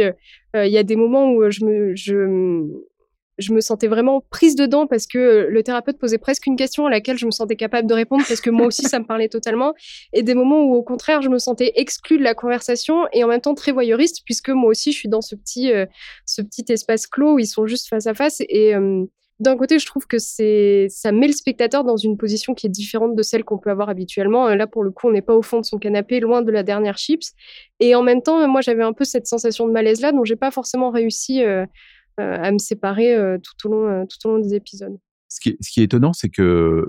il 0.53 0.71
y 0.71 0.77
a 0.77 0.83
des 0.83 0.95
moments 0.95 1.31
où 1.31 1.43
euh, 1.43 1.51
je 1.51 1.65
me, 1.65 1.95
je, 1.95 2.67
je 3.41 3.53
me 3.53 3.59
sentais 3.59 3.87
vraiment 3.87 4.21
prise 4.29 4.55
dedans 4.55 4.87
parce 4.87 5.07
que 5.07 5.17
euh, 5.17 5.47
le 5.49 5.63
thérapeute 5.63 5.97
posait 5.97 6.17
presque 6.17 6.45
une 6.45 6.55
question 6.55 6.85
à 6.85 6.89
laquelle 6.89 7.17
je 7.17 7.25
me 7.25 7.31
sentais 7.31 7.55
capable 7.55 7.87
de 7.87 7.93
répondre 7.93 8.23
parce 8.27 8.41
que 8.41 8.49
moi 8.49 8.67
aussi 8.67 8.83
ça 8.83 8.99
me 8.99 9.05
parlait 9.05 9.29
totalement, 9.29 9.73
et 10.13 10.23
des 10.23 10.33
moments 10.33 10.63
où 10.63 10.75
au 10.75 10.83
contraire 10.83 11.21
je 11.21 11.29
me 11.29 11.39
sentais 11.39 11.73
exclue 11.75 12.17
de 12.17 12.23
la 12.23 12.35
conversation 12.35 13.07
et 13.11 13.23
en 13.23 13.27
même 13.27 13.41
temps 13.41 13.55
très 13.55 13.71
voyeuriste 13.71 14.21
puisque 14.25 14.49
moi 14.49 14.69
aussi 14.69 14.91
je 14.91 14.97
suis 14.97 15.09
dans 15.09 15.21
ce 15.21 15.35
petit, 15.35 15.71
euh, 15.71 15.85
ce 16.25 16.41
petit 16.41 16.65
espace 16.69 17.07
clos 17.07 17.35
où 17.35 17.39
ils 17.39 17.47
sont 17.47 17.65
juste 17.65 17.89
face 17.89 18.07
à 18.07 18.13
face 18.13 18.41
et 18.47 18.75
euh, 18.75 19.05
d'un 19.41 19.57
côté, 19.57 19.79
je 19.79 19.85
trouve 19.85 20.07
que 20.07 20.17
c'est 20.19 20.87
ça 20.89 21.11
met 21.11 21.27
le 21.27 21.33
spectateur 21.33 21.83
dans 21.83 21.97
une 21.97 22.17
position 22.17 22.53
qui 22.53 22.67
est 22.67 22.69
différente 22.69 23.15
de 23.15 23.23
celle 23.23 23.43
qu'on 23.43 23.57
peut 23.57 23.69
avoir 23.71 23.89
habituellement. 23.89 24.47
Euh, 24.47 24.55
Là, 24.55 24.67
pour 24.67 24.83
le 24.83 24.91
coup, 24.91 25.07
on 25.07 25.11
n'est 25.11 25.21
pas 25.21 25.35
au 25.35 25.41
fond 25.41 25.59
de 25.59 25.65
son 25.65 25.77
canapé, 25.77 26.19
loin 26.19 26.41
de 26.41 26.51
la 26.51 26.63
dernière 26.63 26.97
chips. 26.97 27.33
Et 27.79 27.95
en 27.95 28.03
même 28.03 28.21
temps, 28.21 28.39
euh, 28.41 28.47
moi, 28.47 28.61
j'avais 28.61 28.83
un 28.83 28.93
peu 28.93 29.03
cette 29.03 29.27
sensation 29.27 29.67
de 29.67 29.71
malaise 29.73 30.01
là, 30.01 30.11
dont 30.11 30.23
j'ai 30.23 30.35
pas 30.35 30.51
forcément 30.51 30.91
réussi 30.91 31.43
euh, 31.43 31.65
à 32.17 32.51
me 32.51 32.57
séparer 32.59 33.15
tout 33.41 33.67
au 33.69 33.71
long 34.27 34.39
des 34.39 34.53
épisodes. 34.53 34.97
ce 35.27 35.39
qui 35.39 35.49
est, 35.79 35.83
étonnant, 35.83 36.13
c'est 36.13 36.29
que 36.29 36.87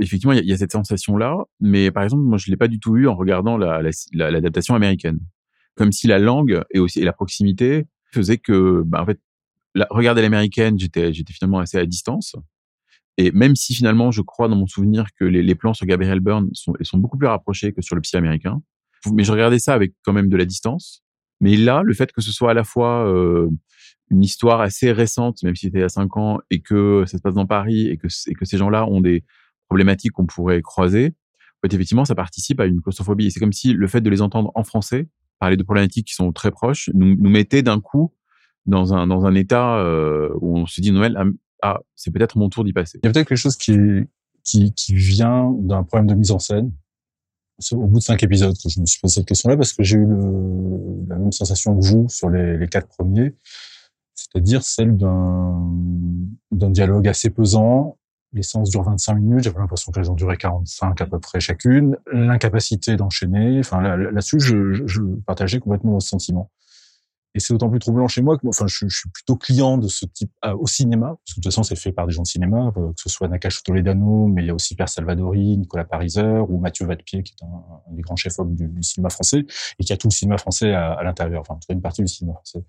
effectivement, 0.00 0.32
il 0.32 0.44
y, 0.44 0.52
a- 0.52 0.56
cette 0.56 0.72
sensation-là, 0.72 1.36
mais 1.60 1.90
par 1.90 2.02
exemple, 2.02 2.22
moi, 2.22 2.38
je 2.38 2.50
l'ai 2.50 2.56
pas 2.56 2.68
du 2.68 2.78
tout 2.80 2.96
eu 2.96 3.06
en 3.06 3.14
regardant 3.16 3.56
la- 3.56 3.80
la- 3.82 3.90
la- 4.12 4.30
l'adaptation 4.30 4.74
américaine. 4.74 5.18
Comme 5.76 5.92
si 5.92 6.06
la 6.06 6.18
langue 6.18 6.62
et 6.70 6.78
aussi 6.80 7.00
la 7.00 7.12
proximité 7.12 7.86
faisaient 8.12 8.38
que, 8.38 8.82
bah, 8.84 9.02
en 9.02 9.06
fait, 9.06 9.18
la, 9.74 9.86
regarder 9.90 10.22
l'américaine, 10.22 10.78
j'étais, 10.78 11.12
j'étais 11.12 11.32
finalement 11.32 11.58
assez 11.58 11.78
à 11.78 11.86
distance. 11.86 12.36
Et 13.18 13.30
même 13.32 13.54
si 13.56 13.74
finalement, 13.74 14.10
je 14.10 14.22
crois 14.22 14.48
dans 14.48 14.56
mon 14.56 14.66
souvenir 14.66 15.06
que 15.18 15.24
les, 15.24 15.54
plans 15.54 15.74
sur 15.74 15.86
Gabriel 15.86 16.20
Byrne 16.20 16.48
sont, 16.54 16.72
sont 16.80 16.98
beaucoup 16.98 17.18
plus 17.18 17.28
rapprochés 17.28 17.72
que 17.72 17.82
sur 17.82 17.94
le 17.94 18.00
psy 18.00 18.16
américain, 18.16 18.62
mais 19.12 19.24
je 19.24 19.32
regardais 19.32 19.58
ça 19.58 19.74
avec 19.74 19.92
quand 20.02 20.12
même 20.12 20.28
de 20.28 20.36
la 20.36 20.44
distance. 20.44 21.02
Mais 21.40 21.56
là, 21.56 21.82
le 21.84 21.92
fait 21.92 22.12
que 22.12 22.22
ce 22.22 22.32
soit 22.32 22.52
à 22.52 22.54
la 22.54 22.64
fois 22.64 23.06
euh, 23.06 23.50
une 24.10 24.22
histoire 24.22 24.60
assez 24.60 24.92
récente, 24.92 25.42
même 25.42 25.56
si 25.56 25.66
c'était 25.66 25.78
il 25.78 25.82
y 25.82 25.84
a 25.84 25.88
cinq 25.88 26.16
ans, 26.16 26.38
et 26.50 26.60
que 26.60 27.04
ça 27.06 27.18
se 27.18 27.22
passe 27.22 27.34
dans 27.34 27.46
Paris, 27.46 27.88
et 27.88 27.96
que, 27.96 28.08
ces 28.08 28.56
gens-là 28.56 28.86
ont 28.86 29.00
des 29.00 29.24
problématiques 29.68 30.12
qu'on 30.12 30.26
pourrait 30.26 30.62
croiser, 30.62 31.14
fait, 31.62 31.74
effectivement, 31.74 32.04
ça 32.04 32.14
participe 32.14 32.60
à 32.60 32.66
une 32.66 32.80
claustrophobie. 32.80 33.26
Et 33.26 33.30
c'est 33.30 33.40
comme 33.40 33.52
si 33.52 33.72
le 33.72 33.86
fait 33.86 34.00
de 34.00 34.10
les 34.10 34.22
entendre 34.22 34.52
en 34.54 34.64
français, 34.64 35.08
parler 35.40 35.56
de 35.56 35.62
problématiques 35.62 36.08
qui 36.08 36.14
sont 36.14 36.32
très 36.32 36.50
proches, 36.50 36.90
nous, 36.94 37.16
nous 37.16 37.30
mettait 37.30 37.62
d'un 37.62 37.80
coup 37.80 38.12
dans 38.66 38.94
un, 38.94 39.06
dans 39.06 39.24
un 39.26 39.34
état 39.34 39.76
euh, 39.78 40.30
où 40.40 40.56
on 40.56 40.66
se 40.66 40.80
dit, 40.80 40.92
Noël, 40.92 41.16
ah, 41.18 41.24
ah, 41.62 41.80
c'est 41.94 42.10
peut-être 42.10 42.36
mon 42.38 42.48
tour 42.48 42.64
d'y 42.64 42.72
passer. 42.72 42.98
Il 43.02 43.06
y 43.06 43.08
a 43.08 43.12
peut-être 43.12 43.28
quelque 43.28 43.38
chose 43.38 43.56
qui, 43.56 43.76
qui, 44.44 44.72
qui 44.74 44.94
vient 44.94 45.52
d'un 45.60 45.82
problème 45.84 46.06
de 46.08 46.14
mise 46.14 46.30
en 46.30 46.38
scène. 46.38 46.72
C'est 47.58 47.74
au 47.76 47.86
bout 47.86 47.98
de 47.98 48.02
cinq 48.02 48.22
épisodes 48.22 48.54
que 48.60 48.68
je 48.68 48.80
me 48.80 48.86
suis 48.86 49.00
posé 49.00 49.16
cette 49.16 49.26
question-là 49.28 49.56
parce 49.56 49.72
que 49.72 49.82
j'ai 49.84 49.96
eu 49.96 50.06
le, 50.06 51.06
la 51.08 51.16
même 51.16 51.30
sensation 51.32 51.76
que 51.78 51.84
vous 51.84 52.08
sur 52.08 52.28
les, 52.30 52.56
les 52.56 52.66
quatre 52.66 52.88
premiers, 52.88 53.36
c'est-à-dire 54.14 54.62
celle 54.62 54.96
d'un 54.96 55.70
d'un 56.50 56.70
dialogue 56.70 57.06
assez 57.08 57.30
pesant. 57.30 57.98
Les 58.32 58.42
séances 58.42 58.70
durent 58.70 58.82
25 58.84 59.14
minutes, 59.16 59.44
j'avais 59.44 59.58
l'impression 59.58 59.92
qu'elles 59.92 60.10
ont 60.10 60.14
duré 60.14 60.38
45 60.38 61.00
à 61.02 61.06
peu 61.06 61.20
près 61.20 61.38
chacune. 61.38 61.98
L'incapacité 62.10 62.96
d'enchaîner, 62.96 63.58
enfin 63.60 63.80
là- 63.82 63.96
là- 63.96 64.10
là-dessus, 64.10 64.40
je, 64.40 64.86
je, 64.86 65.02
partageais 65.26 65.60
complètement 65.60 65.92
vos 65.92 66.00
sentiments. 66.00 66.50
Et 67.34 67.40
c'est 67.40 67.54
d'autant 67.54 67.70
plus 67.70 67.78
troublant 67.78 68.08
chez 68.08 68.22
moi 68.22 68.36
que, 68.36 68.46
enfin, 68.46 68.66
je, 68.66 68.86
je, 68.88 68.96
suis 68.96 69.10
plutôt 69.10 69.36
client 69.36 69.78
de 69.78 69.88
ce 69.88 70.04
type 70.04 70.30
euh, 70.44 70.54
au 70.54 70.66
cinéma, 70.66 71.06
parce 71.06 71.34
que 71.34 71.40
de 71.40 71.42
toute 71.42 71.44
façon, 71.44 71.62
c'est 71.62 71.76
fait 71.76 71.92
par 71.92 72.06
des 72.06 72.12
gens 72.12 72.22
de 72.22 72.26
cinéma, 72.26 72.72
euh, 72.76 72.88
que 72.88 73.00
ce 73.00 73.08
soit 73.08 73.28
Nakash 73.28 73.62
Toledano, 73.62 74.26
mais 74.28 74.42
il 74.42 74.46
y 74.46 74.50
a 74.50 74.54
aussi 74.54 74.74
Père 74.74 74.88
Salvadori, 74.88 75.56
Nicolas 75.56 75.84
Pariser 75.84 76.42
ou 76.48 76.58
Mathieu 76.58 76.86
Vadepied, 76.86 77.22
qui 77.22 77.34
est 77.40 77.44
un, 77.44 77.94
des 77.94 78.02
grands 78.02 78.16
chefs-op 78.16 78.54
du, 78.54 78.68
du, 78.68 78.82
cinéma 78.82 79.08
français 79.10 79.46
et 79.78 79.84
qui 79.84 79.92
a 79.92 79.96
tout 79.96 80.08
le 80.08 80.12
cinéma 80.12 80.38
français 80.38 80.72
à, 80.72 80.92
à 80.92 81.02
l'intérieur, 81.04 81.40
enfin, 81.40 81.54
en 81.54 81.58
tout 81.58 81.66
cas 81.68 81.74
une 81.74 81.82
partie 81.82 82.02
du 82.02 82.08
cinéma 82.08 82.34
français. 82.34 82.64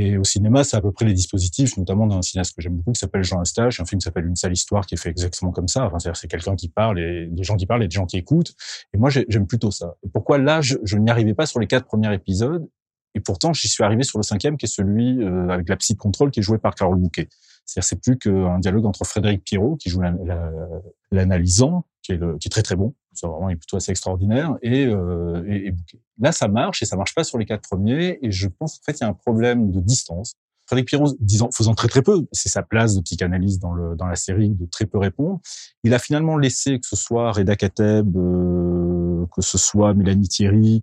Et 0.00 0.16
au 0.16 0.22
cinéma, 0.22 0.62
c'est 0.62 0.76
à 0.76 0.80
peu 0.80 0.92
près 0.92 1.04
les 1.04 1.12
dispositifs, 1.12 1.76
notamment 1.76 2.06
d'un 2.06 2.22
cinéaste 2.22 2.54
que 2.54 2.62
j'aime 2.62 2.76
beaucoup, 2.76 2.92
qui 2.92 3.00
s'appelle 3.00 3.24
Jean 3.24 3.40
Eustache, 3.40 3.80
un 3.80 3.84
film 3.84 3.98
qui 3.98 4.04
s'appelle 4.04 4.26
Une 4.26 4.36
sale 4.36 4.52
histoire, 4.52 4.86
qui 4.86 4.94
est 4.94 4.98
fait 4.98 5.08
exactement 5.08 5.50
comme 5.50 5.66
ça. 5.66 5.86
Enfin, 5.86 6.12
c'est 6.14 6.28
quelqu'un 6.28 6.54
qui 6.54 6.68
parle 6.68 7.00
et 7.00 7.26
des 7.26 7.42
gens 7.42 7.56
qui 7.56 7.66
parlent 7.66 7.82
et 7.82 7.88
des 7.88 7.94
gens 7.94 8.06
qui 8.06 8.16
écoutent. 8.16 8.54
Et 8.94 8.98
moi, 8.98 9.10
j'aime 9.10 9.46
plutôt 9.46 9.72
ça. 9.72 9.96
Pourquoi 10.12 10.38
là, 10.38 10.60
je, 10.60 10.76
je 10.84 10.96
n'y 10.98 11.10
arrivais 11.10 11.34
pas 11.34 11.46
sur 11.46 11.58
les 11.58 11.66
quatre 11.66 11.86
premiers 11.86 12.14
épisodes? 12.14 12.68
Et 13.14 13.20
pourtant, 13.20 13.52
j'y 13.52 13.68
suis 13.68 13.84
arrivé 13.84 14.02
sur 14.02 14.18
le 14.18 14.22
cinquième, 14.22 14.56
qui 14.56 14.66
est 14.66 14.72
celui 14.72 15.22
euh, 15.22 15.48
avec 15.48 15.68
la 15.68 15.76
psy 15.76 15.94
de 15.94 15.98
contrôle, 15.98 16.30
qui 16.30 16.40
est 16.40 16.42
joué 16.42 16.58
par 16.58 16.74
Carole 16.74 16.98
Bouquet. 16.98 17.28
C'est-à-dire, 17.64 17.88
c'est 17.88 18.00
plus 18.00 18.18
qu'un 18.18 18.58
dialogue 18.58 18.86
entre 18.86 19.04
Frédéric 19.04 19.44
Pierrot, 19.44 19.76
qui 19.76 19.90
joue 19.90 20.00
l'analysant, 21.10 21.84
qui 22.02 22.12
est, 22.12 22.18
qui 22.38 22.48
est 22.48 22.50
très 22.50 22.62
très 22.62 22.76
bon, 22.76 22.94
c'est 23.12 23.26
vraiment 23.26 23.48
plutôt 23.48 23.76
assez 23.76 23.90
extraordinaire, 23.90 24.56
et, 24.62 24.86
euh, 24.86 25.44
et, 25.46 25.66
et, 25.66 25.70
Bouquet. 25.72 26.00
Là, 26.18 26.32
ça 26.32 26.48
marche, 26.48 26.82
et 26.82 26.86
ça 26.86 26.96
marche 26.96 27.14
pas 27.14 27.24
sur 27.24 27.38
les 27.38 27.44
quatre 27.44 27.68
premiers, 27.68 28.18
et 28.22 28.30
je 28.30 28.48
pense 28.48 28.78
qu'en 28.78 28.84
fait, 28.92 28.98
il 28.98 29.02
y 29.02 29.04
a 29.04 29.08
un 29.08 29.14
problème 29.14 29.70
de 29.70 29.80
distance. 29.80 30.34
Frédéric 30.66 30.88
Pierrot, 30.88 31.16
disant, 31.20 31.48
faisant 31.50 31.74
très 31.74 31.88
très 31.88 32.02
peu, 32.02 32.26
c'est 32.32 32.50
sa 32.50 32.62
place 32.62 32.94
de 32.94 33.00
psychanalyse 33.00 33.58
dans, 33.58 33.72
le, 33.72 33.96
dans 33.96 34.06
la 34.06 34.16
série, 34.16 34.50
de 34.50 34.66
très 34.66 34.84
peu 34.84 34.98
répondre. 34.98 35.40
Il 35.82 35.94
a 35.94 35.98
finalement 35.98 36.36
laissé 36.36 36.78
que 36.78 36.86
ce 36.86 36.94
soit 36.96 37.32
Reda 37.32 37.56
Kateb, 37.56 38.16
euh, 38.16 39.24
que 39.34 39.40
ce 39.40 39.56
soit 39.56 39.94
Mélanie 39.94 40.28
Thierry, 40.28 40.82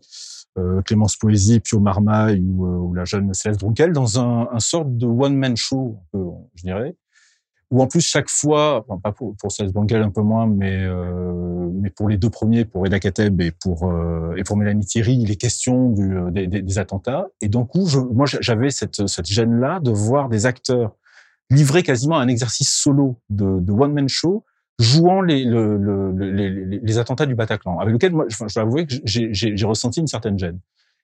euh, 0.58 0.82
Clémence 0.82 1.15
Poésie, 1.15 1.60
Pio 1.60 1.80
Marmaille 1.80 2.41
ou, 2.41 2.65
euh, 2.65 2.78
ou, 2.78 2.94
la 2.94 3.06
jeune 3.06 3.34
Céleste 3.34 3.62
Brunkel 3.62 3.91
dans 3.91 4.20
un, 4.20 4.50
un 4.52 4.60
sorte 4.60 4.98
de 4.98 5.06
one-man 5.06 5.58
show, 5.58 5.98
je 6.13 6.62
dirais, 6.63 6.96
où 7.72 7.82
en 7.82 7.88
plus 7.88 8.02
chaque 8.02 8.30
fois, 8.30 8.86
pas 9.04 9.12
pour, 9.12 9.36
pour 9.38 9.52
Céleste 9.52 9.74
Brunkel 9.74 10.02
un 10.02 10.12
peu 10.12 10.22
moins, 10.22 10.48
mais 10.48 10.78
euh, 10.84 11.70
mais 11.82 11.89
pour 11.89 12.08
les 12.08 12.18
deux 12.18 12.30
premiers, 12.30 12.65
pour 12.65 12.84
Reda 12.84 13.00
Kateb 13.00 13.41
et 13.41 13.52
pour 13.52 13.89
euh, 13.89 14.36
et 14.38 14.44
pour 14.44 14.58
Mélanie 14.58 14.86
Thierry, 14.86 15.15
il 15.15 15.32
est 15.32 15.36
question 15.36 15.89
du, 15.89 16.15
euh, 16.15 16.32
des, 16.32 16.48
des, 16.48 16.80
attentats. 16.80 17.28
Et 17.41 17.48
d'un 17.48 17.65
coup, 17.65 17.88
moi 18.13 18.26
j'avais 18.28 18.70
cette 18.70 19.08
cette 19.08 19.26
gêne 19.26 19.60
là 19.60 19.80
de 19.80 19.91
voir 19.91 20.30
des 20.30 20.46
acteurs 20.46 20.96
livrer 21.50 21.84
quasiment 21.84 22.18
un 22.18 22.28
exercice 22.28 22.72
solo 22.72 23.20
de, 23.30 23.60
de 23.60 23.72
one-man 23.72 24.10
show 24.10 24.44
jouant 24.80 25.22
les, 25.22 25.46
le, 25.46 25.78
le, 25.78 26.12
les, 26.12 26.80
les, 26.80 26.98
attentats 26.98 27.26
du 27.26 27.36
Bataclan, 27.36 27.80
avec 27.80 27.94
lequel 27.94 28.12
moi, 28.12 28.26
je, 28.28 28.38
dois 28.38 28.64
avouer 28.64 28.86
que 28.86 28.96
j'ai 29.06 29.66
ressenti 29.66 30.00
une 30.00 30.08
certaine 30.08 30.38
gêne. 30.38 30.60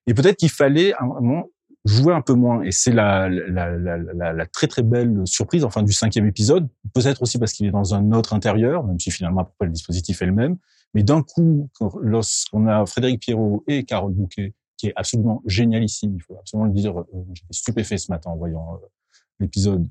Et 0.07 0.13
peut-être 0.13 0.37
qu'il 0.37 0.49
fallait 0.49 0.93
à 0.93 1.03
un 1.03 1.07
moment 1.07 1.49
jouer 1.85 2.13
un 2.13 2.21
peu 2.21 2.33
moins. 2.33 2.61
Et 2.63 2.71
c'est 2.71 2.91
la, 2.91 3.29
la, 3.29 3.71
la, 3.77 3.97
la, 3.97 4.33
la 4.33 4.45
très 4.45 4.67
très 4.67 4.83
belle 4.83 5.21
surprise, 5.25 5.63
enfin 5.63 5.83
du 5.83 5.93
cinquième 5.93 6.27
épisode, 6.27 6.67
peut-être 6.93 7.21
aussi 7.21 7.39
parce 7.39 7.53
qu'il 7.53 7.65
est 7.65 7.71
dans 7.71 7.95
un 7.95 8.11
autre 8.11 8.33
intérieur, 8.33 8.83
même 8.83 8.99
si 8.99 9.11
finalement 9.11 9.41
après 9.41 9.65
le 9.65 9.71
dispositif 9.71 10.21
est 10.21 10.27
le 10.27 10.33
même. 10.33 10.57
Mais 10.93 11.03
d'un 11.03 11.23
coup, 11.23 11.69
lorsqu'on 12.01 12.67
a 12.67 12.85
Frédéric 12.85 13.21
Pierrot 13.21 13.63
et 13.67 13.83
Carole 13.85 14.13
Bouquet, 14.13 14.53
qui 14.77 14.87
est 14.87 14.93
absolument 14.95 15.41
génialissime, 15.45 16.15
il 16.15 16.21
faut 16.21 16.37
absolument 16.37 16.67
le 16.67 16.73
dire, 16.73 16.99
euh, 16.99 17.05
j'étais 17.33 17.53
stupéfait 17.53 17.97
ce 17.97 18.11
matin 18.11 18.31
en 18.31 18.35
voyant 18.35 18.75
euh, 18.75 18.87
l'épisode, 19.39 19.87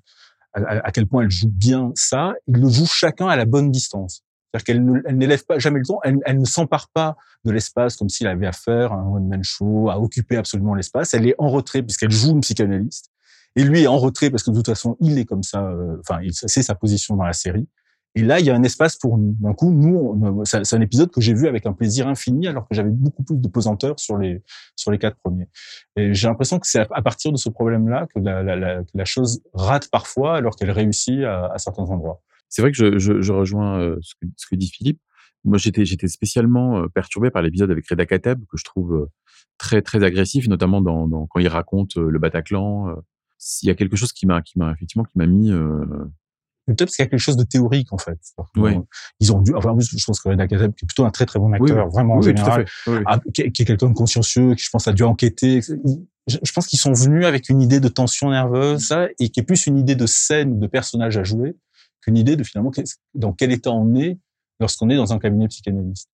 à, 0.55 0.91
quel 0.93 1.07
point 1.07 1.23
elle 1.23 1.31
joue 1.31 1.49
bien 1.49 1.93
ça, 1.95 2.33
ils 2.47 2.57
le 2.57 2.69
jouent 2.69 2.87
chacun 2.87 3.29
à 3.29 3.37
la 3.37 3.45
bonne 3.45 3.71
distance. 3.71 4.25
C'est-à-dire 4.53 4.65
qu'elle 4.65 5.17
n'élève 5.17 5.45
pas 5.45 5.59
jamais 5.59 5.79
le 5.79 5.85
ton, 5.87 5.99
elle, 6.03 6.19
elle 6.27 6.41
ne 6.41 6.45
s'empare 6.45 6.89
pas 6.89 7.17
de 7.45 7.53
l'espace 7.53 7.97
comme 7.97 8.09
s'il 8.09 8.27
avait 8.27 8.47
à 8.47 8.53
faire 8.53 8.93
un 8.93 9.07
one-man 9.07 9.45
show, 9.45 9.91
à 9.91 9.99
occuper 10.01 10.37
absolument 10.37 10.75
l'espace. 10.75 11.15
Elle 11.15 11.29
est 11.29 11.37
en 11.39 11.49
retrait 11.49 11.83
puisqu'elle 11.83 12.11
joue 12.11 12.33
une 12.33 12.41
psychanalyste. 12.41 13.11
Et 13.57 13.65
lui 13.65 13.83
est 13.83 13.87
en 13.87 13.99
retrait 13.99 14.31
parce 14.31 14.43
que 14.43 14.51
de 14.51 14.57
toute 14.57 14.67
façon, 14.67 14.97
il 15.01 15.19
est 15.19 15.25
comme 15.25 15.43
ça, 15.43 15.65
euh, 15.65 15.97
enfin, 16.01 16.21
c'est 16.33 16.63
sa 16.63 16.75
position 16.75 17.17
dans 17.17 17.25
la 17.25 17.33
série. 17.33 17.69
Et 18.17 18.23
là, 18.23 18.41
il 18.41 18.47
y 18.47 18.51
a 18.51 18.57
un 18.57 18.63
espace 18.65 18.97
pour 18.97 19.19
nous. 19.19 19.37
D'un 19.39 19.55
coup, 19.55 19.71
nous, 19.71 20.43
c'est 20.45 20.75
un 20.75 20.81
épisode 20.81 21.11
que 21.13 21.21
j'ai 21.21 21.33
vu 21.33 21.47
avec 21.47 21.65
un 21.67 21.73
plaisir 21.73 22.09
infini, 22.09 22.49
alors 22.49 22.67
que 22.67 22.75
j'avais 22.75 22.91
beaucoup 22.91 23.23
plus 23.23 23.37
de 23.37 23.49
pesanteur 23.49 24.01
sur 24.01 24.19
les 24.19 24.43
sur 24.75 24.91
les 24.91 24.99
quatre 24.99 25.17
premiers. 25.17 25.49
J'ai 25.97 26.27
l'impression 26.27 26.59
que 26.59 26.67
c'est 26.67 26.87
à 26.91 27.03
partir 27.03 27.31
de 27.31 27.37
ce 27.37 27.49
problème-là 27.49 28.09
que 28.13 28.19
la, 28.19 28.43
la, 28.43 28.57
la, 28.57 28.83
la, 28.93 29.05
chose 29.05 29.43
rate 29.55 29.89
parfois, 29.91 30.37
alors 30.37 30.57
qu'elle 30.57 30.73
réussit 30.73 31.23
à, 31.23 31.53
à, 31.53 31.59
certains 31.59 31.85
endroits. 31.85 32.21
C'est 32.49 32.63
vrai 32.63 32.73
que 32.73 32.77
je, 32.77 32.99
je, 32.99 33.21
je 33.21 33.33
rejoins 33.33 33.79
euh, 33.81 33.97
ce 34.03 34.15
que, 34.21 34.27
ce 34.37 34.47
que, 34.49 34.57
dit 34.57 34.71
Philippe. 34.71 35.01
Moi, 35.45 35.59
j'étais 35.59 35.85
j'étais 35.85 36.09
spécialement 36.09 36.83
euh, 36.83 36.89
perturbé 36.89 37.31
par 37.31 37.43
l'épisode 37.43 37.71
avec 37.71 37.89
Reda 37.89 38.07
Kateb, 38.07 38.41
que 38.51 38.57
je 38.57 38.65
trouve 38.65 38.95
euh, 38.95 39.07
très 39.57 39.83
très 39.83 40.03
agressif, 40.03 40.49
notamment 40.49 40.81
dans, 40.81 41.07
dans 41.07 41.29
quand 41.29 41.39
il 41.39 41.49
raconte 41.49 41.95
le 41.95 42.19
Bataclan. 42.19 42.97
Il 43.63 43.69
y 43.69 43.71
a 43.71 43.75
quelque 43.75 43.97
chose 43.97 44.13
qui 44.13 44.27
m'a 44.27 44.43
qui 44.43 44.59
m'a 44.59 44.73
effectivement 44.73 45.05
qui 45.05 45.17
m'a 45.17 45.27
mis 45.27 45.53
peut-être 46.75 46.89
parce 46.89 46.97
qu'il 46.97 47.05
y 47.05 47.07
a 47.07 47.11
quelque 47.11 47.21
chose 47.21 47.37
de 47.37 47.45
théorique 47.45 47.93
en 47.93 47.99
fait. 47.99 48.19
Oui. 48.57 48.77
Ils 49.21 49.33
ont 49.33 49.41
dû. 49.41 49.55
Enfin, 49.55 49.71
en 49.71 49.77
plus, 49.77 49.89
je 49.97 50.05
pense 50.05 50.21
que 50.21 50.29
Reda 50.29 50.47
Kateb, 50.47 50.75
qui 50.75 50.85
est 50.85 50.87
plutôt 50.87 51.05
un 51.05 51.11
très 51.11 51.27
très 51.27 51.39
bon 51.39 51.53
acteur, 51.53 51.89
vraiment 51.89 52.15
en 52.15 52.23
général, 52.23 52.67
a, 53.07 53.21
qui, 53.33 53.43
est 53.43 53.51
quelqu'un 53.53 53.89
de 53.89 53.95
consciencieux, 53.95 54.55
qui 54.55 54.65
je 54.65 54.71
pense 54.71 54.89
a 54.89 54.93
dû 54.93 55.03
enquêter. 55.03 55.61
Je, 56.27 56.53
pense 56.53 56.67
qu'ils 56.67 56.79
sont 56.79 56.93
venus 56.93 57.25
avec 57.25 57.49
une 57.49 57.61
idée 57.61 57.81
de 57.81 57.89
tension 57.89 58.31
nerveuse, 58.31 58.87
ça, 58.87 59.09
et 59.19 59.31
qui 59.31 59.41
est 59.41 59.43
plus 59.43 59.67
une 59.67 59.79
idée 59.79 59.97
de 59.97 60.07
scène, 60.07 60.61
de 60.61 60.67
personnage 60.67 61.17
à 61.17 61.25
jouer, 61.25 61.57
qu'une 62.03 62.17
idée 62.17 62.37
de 62.37 62.45
finalement 62.45 62.71
dans 63.15 63.33
quel 63.33 63.53
état 63.53 63.73
on 63.73 63.95
est 63.95 64.19
lorsqu'on 64.61 64.91
est 64.91 64.97
dans 64.97 65.13
un 65.13 65.19
cabinet 65.19 65.49
psychanalyste. 65.49 66.09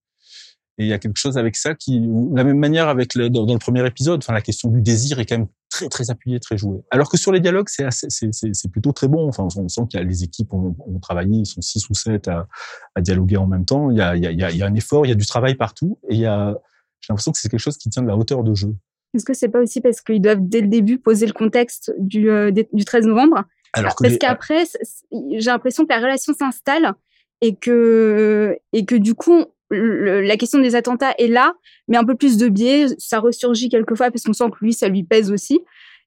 Et 0.79 0.85
il 0.85 0.89
y 0.89 0.93
a 0.93 0.99
quelque 0.99 1.17
chose 1.17 1.39
avec 1.39 1.57
ça 1.57 1.75
qui, 1.75 2.01
de 2.01 2.37
la 2.37 2.45
même 2.45 2.59
manière 2.59 2.89
avec 2.89 3.15
le, 3.15 3.31
dans, 3.31 3.47
dans, 3.47 3.55
le 3.55 3.59
premier 3.59 3.87
épisode, 3.87 4.23
enfin 4.23 4.35
la 4.35 4.43
question 4.43 4.69
du 4.69 4.83
désir 4.83 5.19
est 5.19 5.27
quand 5.27 5.39
même 5.39 5.49
très 5.71 5.89
très 5.89 6.11
appuyée, 6.11 6.41
très 6.41 6.57
jouée. 6.57 6.81
Alors 6.91 7.11
que 7.11 7.17
sur 7.17 7.33
les 7.33 7.41
dialogues, 7.41 7.69
c'est 7.69 7.89
c'est 7.91 8.71
plutôt 8.71 8.93
très 8.93 9.09
bon. 9.09 9.29
Enfin, 9.29 9.49
on 9.57 9.69
sent 9.69 9.83
qu'il 9.91 10.01
y 10.01 10.03
a 10.03 10.07
les 10.07 10.25
équipes 10.25 10.53
ont, 10.53 10.75
ont, 10.79 10.99
travaillé, 10.99 11.39
ils 11.39 11.47
sont 11.47 11.61
six 11.61 11.89
ou 11.91 11.95
sept 11.95 12.29
à, 12.29 12.47
à 12.95 13.01
dialoguer 13.01 13.37
en 13.37 13.47
même 13.47 13.65
temps. 13.65 13.91
Il 13.91 13.99
y 13.99 14.01
a 14.01 14.17
il 14.17 14.23
y 14.23 14.27
a 14.27 14.51
il 14.51 14.57
y 14.57 14.63
a 14.63 14.67
un 14.67 14.75
effort, 14.75 15.07
il 15.07 15.11
y 15.11 15.13
a 15.13 15.17
du 15.17 15.27
travail 15.27 15.55
partout, 15.55 15.99
et 16.09 16.15
il 16.15 16.21
y 16.21 16.27
a 16.27 16.55
j'ai 17.01 17.13
l'impression 17.13 17.33
que 17.33 17.39
c'est 17.39 17.49
quelque 17.49 17.61
chose 17.61 17.77
qui 17.77 17.89
tient 17.89 18.03
de 18.03 18.09
la 18.09 18.17
hauteur 18.17 18.43
de 18.43 18.55
jeu. 18.55 18.75
Est-ce 19.15 19.25
que 19.25 19.35
c'est 19.35 19.49
pas 19.49 19.61
aussi 19.61 19.81
parce 19.81 20.01
qu'ils 20.01 20.21
doivent 20.21 20.41
dès 20.41 20.61
le 20.61 20.69
début 20.69 20.99
poser 20.99 21.27
le 21.27 21.33
contexte 21.33 21.93
du, 21.99 22.29
euh, 22.29 22.51
du 22.51 22.85
13 22.85 23.07
novembre? 23.07 23.45
Alors 23.73 23.95
que 23.95 24.05
Parce 24.05 24.19
qu'après, 24.19 24.65
j'ai 25.13 25.51
l'impression 25.51 25.85
que 25.85 25.93
la 25.93 26.01
relation 26.01 26.35
s'installe 26.35 26.95
et 27.41 27.55
que 27.57 28.59
et 28.73 28.85
que 28.85 28.95
du 28.95 29.15
coup 29.15 29.45
le, 29.71 30.21
la 30.23 30.37
question 30.37 30.61
des 30.61 30.75
attentats 30.75 31.15
est 31.19 31.29
là, 31.29 31.55
mais 31.89 31.97
un 31.97 32.05
peu 32.05 32.15
plus 32.15 32.37
de 32.37 32.49
biais. 32.49 32.87
Ça 32.99 33.21
ressurgit 33.21 33.69
quelquefois 33.69 34.11
parce 34.11 34.25
qu'on 34.25 34.33
sent 34.33 34.51
que 34.51 34.65
lui, 34.65 34.73
ça 34.73 34.89
lui 34.89 35.03
pèse 35.03 35.31
aussi. 35.31 35.61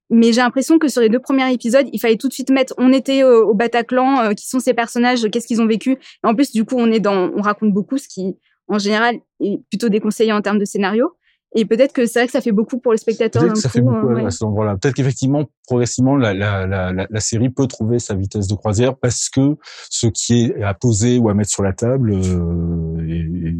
Mais 0.10 0.34
j'ai 0.34 0.42
l'impression 0.42 0.80
que 0.80 0.88
sur 0.88 1.02
les 1.02 1.10
deux 1.10 1.20
premiers 1.20 1.54
épisodes, 1.54 1.88
il 1.94 2.00
fallait 2.00 2.18
tout 2.18 2.28
de 2.28 2.34
suite 2.34 2.50
mettre, 2.50 2.74
on 2.78 2.92
était 2.92 3.24
au, 3.24 3.54
Bataclan, 3.54 4.22
euh, 4.22 4.34
qui 4.34 4.48
sont 4.48 4.60
ces 4.60 4.74
personnages, 4.74 5.30
qu'est-ce 5.30 5.46
qu'ils 5.46 5.62
ont 5.62 5.68
vécu. 5.68 5.92
Et 5.92 5.98
en 6.28 6.34
plus, 6.34 6.52
du 6.52 6.66
coup, 6.66 6.76
on 6.80 6.92
est 6.92 7.00
dans, 7.00 7.32
on 7.36 7.42
raconte 7.42 7.72
beaucoup, 7.72 8.00
ce 8.00 8.08
qui, 8.08 8.36
en 8.68 8.80
général, 8.80 9.18
est 9.40 9.60
plutôt 9.70 9.90
déconseillé 9.90 10.34
en 10.34 10.42
termes 10.42 10.58
de 10.58 10.66
scénario. 10.66 11.12
Et 11.56 11.66
peut-être 11.66 11.94
que 11.94 12.06
c'est 12.06 12.20
vrai 12.20 12.28
que 12.28 12.32
ça 12.32 12.42
fait 12.42 12.52
beaucoup 12.52 12.80
pour 12.80 12.92
le 12.92 12.98
spectateur. 12.98 13.42
Peut-être 13.42 13.56
que 13.56 13.60
ça 13.60 13.70
coup, 13.70 13.74
fait 13.74 13.82
beaucoup 13.82 14.08
ouais. 14.08 14.26
à 14.26 14.30
cet 14.30 14.44
endroit-là. 14.44 14.78
Peut-être 14.78 14.94
qu'effectivement, 14.94 15.46
progressivement, 15.66 16.16
la, 16.16 16.34
la, 16.34 16.68
la, 16.68 17.08
la, 17.10 17.20
série 17.20 17.50
peut 17.50 17.66
trouver 17.66 17.98
sa 17.98 18.14
vitesse 18.14 18.48
de 18.48 18.54
croisière 18.54 18.96
parce 18.96 19.30
que 19.30 19.58
ce 19.90 20.08
qui 20.08 20.44
est 20.44 20.64
à 20.64 20.76
poser 20.76 21.18
ou 21.18 21.28
à 21.30 21.34
mettre 21.34 21.50
sur 21.50 21.64
la 21.64 21.74
table 21.74 22.14
euh, 22.14 23.08
est, 23.08 23.56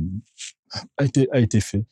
a, 0.98 1.06
été, 1.06 1.28
a 1.32 1.40
été 1.40 1.62
fait. 1.62 1.84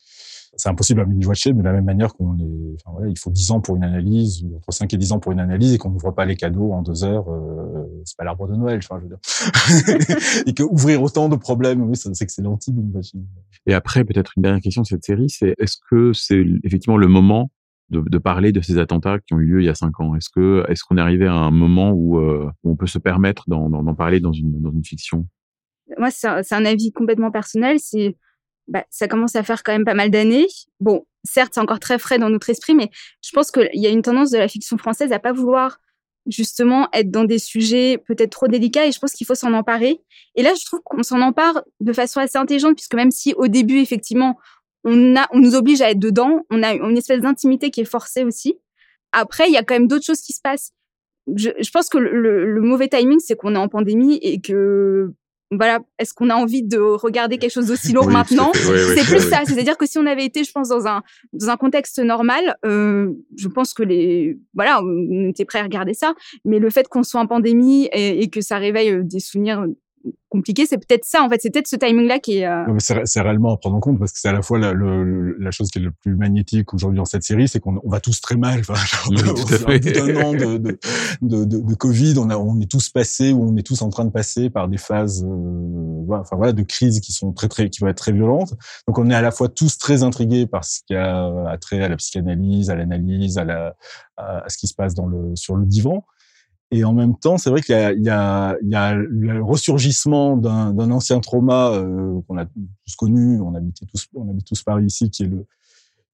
C'est 0.58 0.68
impossible 0.68 1.00
à 1.00 1.04
binge-watcher, 1.04 1.52
mais 1.52 1.60
de 1.60 1.64
la 1.64 1.72
même 1.72 1.84
manière 1.84 2.14
qu'on 2.14 2.36
est, 2.36 2.74
enfin, 2.74 2.90
voilà, 2.92 3.08
il 3.08 3.18
faut 3.18 3.30
10 3.30 3.52
ans 3.52 3.60
pour 3.60 3.76
une 3.76 3.84
analyse, 3.84 4.42
ou 4.42 4.56
entre 4.56 4.72
5 4.72 4.92
et 4.92 4.96
10 4.96 5.12
ans 5.12 5.20
pour 5.20 5.30
une 5.30 5.38
analyse, 5.38 5.72
et 5.72 5.78
qu'on 5.78 5.90
n'ouvre 5.90 6.10
pas 6.10 6.24
les 6.24 6.34
cadeaux 6.34 6.72
en 6.72 6.82
deux 6.82 7.04
heures, 7.04 7.30
euh, 7.30 7.86
c'est 8.04 8.16
pas 8.16 8.24
l'arbre 8.24 8.48
de 8.48 8.56
Noël, 8.56 8.80
enfin, 8.82 9.00
je 9.00 9.04
veux 9.04 9.08
dire. 9.08 10.42
et 10.46 10.54
que 10.54 10.64
ouvrir 10.64 11.00
autant 11.00 11.28
de 11.28 11.36
problèmes, 11.36 11.82
oui, 11.82 11.96
c'est 11.96 12.10
que 12.26 12.32
c'est 12.32 12.42
l'anti-binge-watching. 12.42 13.24
Et 13.66 13.74
après, 13.74 14.04
peut-être 14.04 14.32
une 14.36 14.42
dernière 14.42 14.60
question 14.60 14.82
de 14.82 14.86
cette 14.88 15.04
série, 15.04 15.30
c'est 15.30 15.54
est-ce 15.58 15.76
que 15.88 16.12
c'est 16.12 16.44
effectivement 16.64 16.96
le 16.96 17.06
moment 17.06 17.50
de, 17.90 18.00
de, 18.00 18.18
parler 18.18 18.50
de 18.50 18.60
ces 18.60 18.78
attentats 18.78 19.18
qui 19.20 19.34
ont 19.34 19.38
eu 19.38 19.46
lieu 19.46 19.62
il 19.62 19.66
y 19.66 19.70
a 19.70 19.76
cinq 19.76 20.00
ans? 20.00 20.16
Est-ce 20.16 20.28
que 20.28 20.64
est-ce 20.68 20.82
qu'on 20.82 20.98
est 20.98 21.00
arrivé 21.00 21.26
à 21.26 21.34
un 21.34 21.52
moment 21.52 21.92
où, 21.92 22.18
euh, 22.18 22.50
où 22.64 22.72
on 22.72 22.76
peut 22.76 22.88
se 22.88 22.98
permettre 22.98 23.44
d'en 23.46 23.94
parler 23.94 24.18
dans 24.18 24.32
une, 24.32 24.60
dans 24.60 24.72
une 24.72 24.84
fiction? 24.84 25.26
Moi, 25.96 26.10
c'est 26.10 26.28
un, 26.28 26.42
un 26.50 26.64
avis 26.64 26.92
complètement 26.92 27.30
personnel. 27.30 27.78
C'est 27.78 28.16
bah, 28.68 28.84
ça 28.90 29.08
commence 29.08 29.34
à 29.34 29.42
faire 29.42 29.62
quand 29.62 29.72
même 29.72 29.84
pas 29.84 29.94
mal 29.94 30.10
d'années. 30.10 30.46
Bon, 30.80 31.06
certes, 31.24 31.52
c'est 31.54 31.60
encore 31.60 31.80
très 31.80 31.98
frais 31.98 32.18
dans 32.18 32.30
notre 32.30 32.48
esprit, 32.50 32.74
mais 32.74 32.90
je 33.24 33.30
pense 33.32 33.50
qu'il 33.50 33.68
y 33.72 33.86
a 33.86 33.90
une 33.90 34.02
tendance 34.02 34.30
de 34.30 34.38
la 34.38 34.48
fiction 34.48 34.76
française 34.78 35.12
à 35.12 35.18
pas 35.18 35.32
vouloir 35.32 35.78
justement 36.26 36.88
être 36.92 37.10
dans 37.10 37.24
des 37.24 37.38
sujets 37.38 37.96
peut-être 38.06 38.30
trop 38.30 38.48
délicats 38.48 38.86
et 38.86 38.92
je 38.92 38.98
pense 38.98 39.12
qu'il 39.12 39.26
faut 39.26 39.34
s'en 39.34 39.54
emparer. 39.54 40.00
Et 40.34 40.42
là, 40.42 40.52
je 40.54 40.64
trouve 40.66 40.80
qu'on 40.84 41.02
s'en 41.02 41.22
empare 41.22 41.62
de 41.80 41.92
façon 41.92 42.20
assez 42.20 42.36
intelligente 42.36 42.76
puisque 42.76 42.94
même 42.94 43.10
si 43.10 43.32
au 43.34 43.48
début, 43.48 43.78
effectivement, 43.78 44.38
on 44.84 45.16
a, 45.16 45.26
on 45.32 45.40
nous 45.40 45.54
oblige 45.54 45.80
à 45.80 45.90
être 45.90 45.98
dedans, 45.98 46.44
on 46.50 46.62
a 46.62 46.74
une 46.74 46.98
espèce 46.98 47.20
d'intimité 47.20 47.70
qui 47.70 47.80
est 47.80 47.86
forcée 47.86 48.24
aussi. 48.24 48.58
Après, 49.12 49.48
il 49.48 49.54
y 49.54 49.56
a 49.56 49.62
quand 49.62 49.74
même 49.74 49.88
d'autres 49.88 50.04
choses 50.04 50.20
qui 50.20 50.34
se 50.34 50.40
passent. 50.42 50.72
Je, 51.34 51.70
pense 51.70 51.88
que 51.88 51.98
le 51.98 52.60
mauvais 52.60 52.88
timing, 52.88 53.18
c'est 53.18 53.36
qu'on 53.36 53.54
est 53.54 53.58
en 53.58 53.68
pandémie 53.68 54.18
et 54.22 54.40
que 54.40 55.12
voilà, 55.50 55.80
est-ce 55.98 56.12
qu'on 56.12 56.28
a 56.28 56.34
envie 56.34 56.62
de 56.62 56.78
regarder 56.78 57.38
quelque 57.38 57.52
chose 57.52 57.66
d'aussi 57.68 57.92
lourd 57.92 58.08
maintenant 58.08 58.52
C'est 58.54 59.04
plus 59.04 59.20
ça. 59.20 59.40
C'est-à-dire 59.46 59.78
que 59.78 59.86
si 59.86 59.98
on 59.98 60.06
avait 60.06 60.24
été, 60.24 60.44
je 60.44 60.52
pense, 60.52 60.68
dans 60.68 60.86
un 60.86 61.02
dans 61.32 61.48
un 61.48 61.56
contexte 61.56 61.98
normal, 61.98 62.56
euh, 62.66 63.12
je 63.36 63.48
pense 63.48 63.72
que 63.72 63.82
les 63.82 64.38
voilà, 64.54 64.82
on 64.82 65.28
était 65.28 65.44
prêt 65.44 65.60
à 65.60 65.62
regarder 65.62 65.94
ça. 65.94 66.14
Mais 66.44 66.58
le 66.58 66.68
fait 66.70 66.88
qu'on 66.88 67.02
soit 67.02 67.20
en 67.20 67.26
pandémie 67.26 67.88
et, 67.92 68.22
et 68.22 68.28
que 68.28 68.40
ça 68.40 68.58
réveille 68.58 69.04
des 69.04 69.20
souvenirs 69.20 69.64
compliqué. 70.28 70.66
C'est 70.66 70.78
peut-être 70.78 71.04
ça, 71.04 71.22
en 71.22 71.28
fait. 71.28 71.40
C'est 71.40 71.50
peut-être 71.50 71.66
ce 71.66 71.76
timing-là 71.76 72.18
qui 72.18 72.38
est. 72.38 72.46
Euh... 72.46 72.64
C'est 72.78 73.20
réellement 73.20 73.54
à 73.54 73.56
prendre 73.56 73.76
en 73.76 73.80
compte 73.80 73.98
parce 73.98 74.12
que 74.12 74.18
c'est 74.18 74.28
à 74.28 74.32
la 74.32 74.42
fois 74.42 74.58
la, 74.58 74.72
le, 74.72 75.36
la 75.38 75.50
chose 75.50 75.70
qui 75.70 75.78
est 75.78 75.82
le 75.82 75.90
plus 75.90 76.14
magnétique 76.16 76.74
aujourd'hui 76.74 76.98
dans 76.98 77.04
cette 77.04 77.22
série, 77.22 77.48
c'est 77.48 77.60
qu'on 77.60 77.80
on 77.82 77.90
va 77.90 78.00
tous 78.00 78.20
très 78.20 78.36
mal. 78.36 78.60
Enfin, 78.60 78.74
genre, 78.74 79.34
oui, 79.68 79.80
d'un 79.80 80.16
an 80.22 80.32
de, 80.32 80.58
de, 80.58 80.78
de, 81.22 81.44
de, 81.44 81.74
Covid, 81.74 82.14
on, 82.18 82.30
a, 82.30 82.36
on 82.36 82.60
est 82.60 82.70
tous 82.70 82.90
passés 82.90 83.32
ou 83.32 83.42
on 83.42 83.56
est 83.56 83.66
tous 83.66 83.82
en 83.82 83.88
train 83.88 84.04
de 84.04 84.10
passer 84.10 84.50
par 84.50 84.68
des 84.68 84.78
phases, 84.78 85.24
euh, 85.24 86.02
voilà, 86.06 86.22
enfin 86.22 86.36
voilà, 86.36 86.52
de 86.52 86.62
crise 86.62 87.00
qui 87.00 87.12
sont 87.12 87.32
très 87.32 87.48
très, 87.48 87.70
qui 87.70 87.80
vont 87.80 87.88
être 87.88 87.98
très 87.98 88.12
violentes. 88.12 88.54
Donc 88.86 88.98
on 88.98 89.08
est 89.10 89.14
à 89.14 89.22
la 89.22 89.30
fois 89.30 89.48
tous 89.48 89.78
très 89.78 90.02
intrigués 90.02 90.46
par 90.46 90.64
ce 90.64 90.80
qui 90.86 90.94
a 90.94 91.56
trait 91.60 91.82
à 91.82 91.88
la 91.88 91.96
psychanalyse, 91.96 92.70
à 92.70 92.74
l'analyse, 92.74 93.38
à 93.38 93.44
la 93.44 93.76
à 94.16 94.48
ce 94.48 94.58
qui 94.58 94.66
se 94.66 94.74
passe 94.74 94.94
dans 94.94 95.06
le 95.06 95.36
sur 95.36 95.56
le 95.56 95.64
divan. 95.64 96.04
Et 96.70 96.84
en 96.84 96.92
même 96.92 97.16
temps, 97.16 97.38
c'est 97.38 97.48
vrai 97.48 97.62
qu'il 97.62 97.74
y 97.74 97.78
a, 97.78 97.92
il 97.92 98.02
y, 98.02 98.10
a, 98.10 98.56
il 98.62 98.68
y 98.68 98.74
a 98.74 98.94
le 98.94 99.42
ressurgissement 99.42 100.36
d'un 100.36 100.90
ancien 100.90 101.18
trauma 101.20 101.70
euh, 101.72 102.20
qu'on 102.28 102.36
a 102.36 102.44
tous 102.44 102.96
connu, 102.96 103.40
on 103.40 103.54
habitait 103.54 103.86
tous, 103.86 104.08
on 104.14 104.28
habite 104.28 104.46
tous 104.46 104.62
Paris 104.62 104.84
ici, 104.84 105.10
qui 105.10 105.22
est 105.22 105.28
le, 105.28 105.46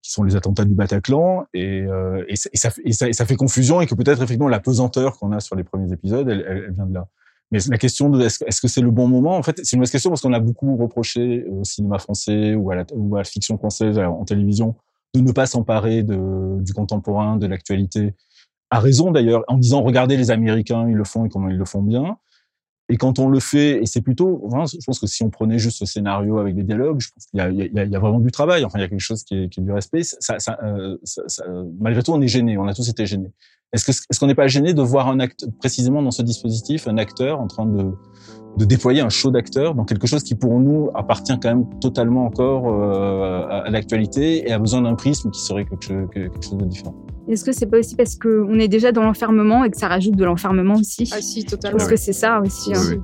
qui 0.01 0.11
sont 0.11 0.23
les 0.23 0.37
attentats 0.37 0.63
du 0.63 0.73
Bataclan, 0.73 1.45
et, 1.53 1.81
euh, 1.81 2.23
et, 2.29 2.37
ça, 2.37 2.49
et, 2.53 2.93
ça, 2.93 3.09
et, 3.09 3.13
ça, 3.13 3.25
fait 3.25 3.35
confusion, 3.35 3.81
et 3.81 3.85
que 3.85 3.95
peut-être 3.95 4.21
effectivement 4.21 4.47
la 4.47 4.61
pesanteur 4.61 5.17
qu'on 5.19 5.33
a 5.33 5.41
sur 5.41 5.57
les 5.57 5.65
premiers 5.65 5.91
épisodes, 5.91 6.29
elle, 6.29 6.45
elle, 6.47 6.71
vient 6.71 6.85
de 6.85 6.93
là. 6.93 7.07
Mais 7.51 7.59
la 7.69 7.77
question 7.77 8.09
de 8.09 8.21
est-ce 8.21 8.43
-ce 8.43 8.61
que 8.61 8.67
c'est 8.69 8.81
le 8.81 8.91
bon 8.91 9.07
moment, 9.09 9.37
en 9.37 9.43
fait, 9.43 9.59
c'est 9.63 9.73
une 9.73 9.79
mauvaise 9.79 9.91
question 9.91 10.09
parce 10.09 10.21
qu'on 10.21 10.33
a 10.33 10.39
beaucoup 10.39 10.77
reproché 10.77 11.45
au 11.47 11.63
cinéma 11.65 11.99
français 11.99 12.55
ou 12.55 12.71
à 12.71 12.75
la, 12.75 12.85
ou 12.93 13.15
à 13.15 13.19
la 13.19 13.23
fiction 13.25 13.57
française 13.57 13.99
en 13.99 14.23
télévision 14.23 14.75
de 15.13 15.19
ne 15.21 15.31
pas 15.31 15.45
s'emparer 15.45 16.03
du 16.03 16.73
contemporain, 16.73 17.37
de 17.37 17.47
l'actualité 17.47 18.13
a 18.71 18.79
raison 18.79 19.11
d'ailleurs, 19.11 19.43
en 19.47 19.57
disant 19.57 19.81
regardez 19.81 20.17
les 20.17 20.31
Américains, 20.31 20.87
ils 20.87 20.95
le 20.95 21.03
font 21.03 21.25
et 21.25 21.29
comment 21.29 21.49
ils 21.49 21.57
le 21.57 21.65
font 21.65 21.81
bien. 21.81 22.17
Et 22.87 22.97
quand 22.97 23.17
on 23.17 23.29
le 23.29 23.39
fait, 23.39 23.81
et 23.81 23.87
c'est 23.87 24.01
plutôt, 24.01 24.47
je 24.47 24.85
pense 24.85 24.99
que 24.99 25.07
si 25.07 25.23
on 25.23 25.31
prenait 25.31 25.57
juste 25.57 25.79
ce 25.79 25.85
scénario 25.85 26.37
avec 26.37 26.55
des 26.55 26.63
dialogues, 26.63 26.99
je 26.99 27.09
pense 27.09 27.25
qu'il 27.25 27.39
y 27.39 27.95
a, 27.95 27.99
vraiment 27.99 28.19
du 28.19 28.29
travail. 28.29 28.63
Enfin, 28.63 28.77
il 28.77 28.81
y 28.81 28.85
a 28.85 28.87
quelque 28.87 28.99
chose 28.99 29.23
qui 29.23 29.35
est, 29.35 29.45
est 29.45 29.61
du 29.61 29.71
respect. 29.71 30.03
Ça, 30.03 30.37
ça, 30.37 30.59
euh, 30.63 30.95
ça, 31.03 31.43
malgré 31.79 32.03
tout, 32.03 32.11
on 32.11 32.21
est 32.21 32.27
gêné. 32.27 32.59
On 32.59 32.67
a 32.67 32.75
tous 32.75 32.87
été 32.87 33.07
gênés. 33.07 33.31
Est-ce 33.73 34.19
qu'on 34.19 34.27
n'est 34.27 34.35
pas 34.35 34.47
gêné 34.47 34.73
de 34.73 34.81
voir 34.83 35.07
un 35.09 35.19
acte, 35.19 35.47
précisément 35.57 36.01
dans 36.03 36.11
ce 36.11 36.21
dispositif, 36.21 36.87
un 36.87 36.97
acteur 36.97 37.41
en 37.41 37.47
train 37.47 37.65
de, 37.65 37.91
de 38.57 38.65
déployer 38.65 39.01
un 39.01 39.09
show 39.09 39.31
d'acteurs 39.31 39.75
dans 39.75 39.85
quelque 39.85 40.07
chose 40.07 40.23
qui 40.23 40.35
pour 40.35 40.59
nous 40.59 40.89
appartient 40.93 41.37
quand 41.41 41.49
même 41.49 41.65
totalement 41.79 42.25
encore 42.25 42.67
euh, 42.67 43.47
à, 43.49 43.69
l'actualité 43.69 44.47
et 44.47 44.51
a 44.51 44.59
besoin 44.59 44.81
d'un 44.81 44.95
prisme 44.95 45.31
qui 45.31 45.41
serait 45.41 45.65
quelque 45.65 45.83
chose, 45.83 46.07
quelque 46.13 46.43
chose 46.43 46.57
de 46.57 46.65
différent. 46.65 46.95
Est-ce 47.27 47.43
que 47.43 47.51
c'est 47.51 47.65
pas 47.65 47.79
aussi 47.79 47.95
parce 47.95 48.15
qu'on 48.15 48.59
est 48.59 48.67
déjà 48.67 48.91
dans 48.91 49.03
l'enfermement 49.03 49.63
et 49.63 49.71
que 49.71 49.77
ça 49.77 49.87
rajoute 49.87 50.15
de 50.15 50.23
l'enfermement 50.23 50.75
aussi? 50.75 51.09
Ah 51.13 51.21
si, 51.21 51.43
totalement. 51.43 51.77
Parce 51.77 51.89
que 51.89 51.95
c'est 51.95 52.13
ça 52.13 52.39
aussi. 52.39 52.71
Hein. 52.73 53.03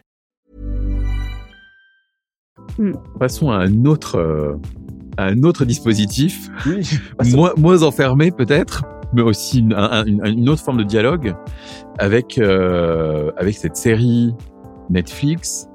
Hmm. 2.77 2.93
Passons 3.19 3.51
à 3.51 3.57
un 3.57 3.85
autre, 3.85 4.15
euh, 4.15 4.55
un 5.17 5.43
autre 5.43 5.65
dispositif, 5.65 6.49
oui, 6.65 6.87
moins, 7.33 7.53
moins 7.57 7.83
enfermé 7.83 8.31
peut-être, 8.31 8.83
mais 9.13 9.21
aussi 9.21 9.59
une, 9.59 9.73
une, 9.73 10.25
une, 10.25 10.49
autre 10.49 10.63
forme 10.63 10.77
de 10.77 10.83
dialogue 10.83 11.35
avec, 11.99 12.37
euh, 12.37 13.31
avec 13.37 13.55
cette 13.55 13.75
série 13.75 14.33
Netflix 14.89 15.67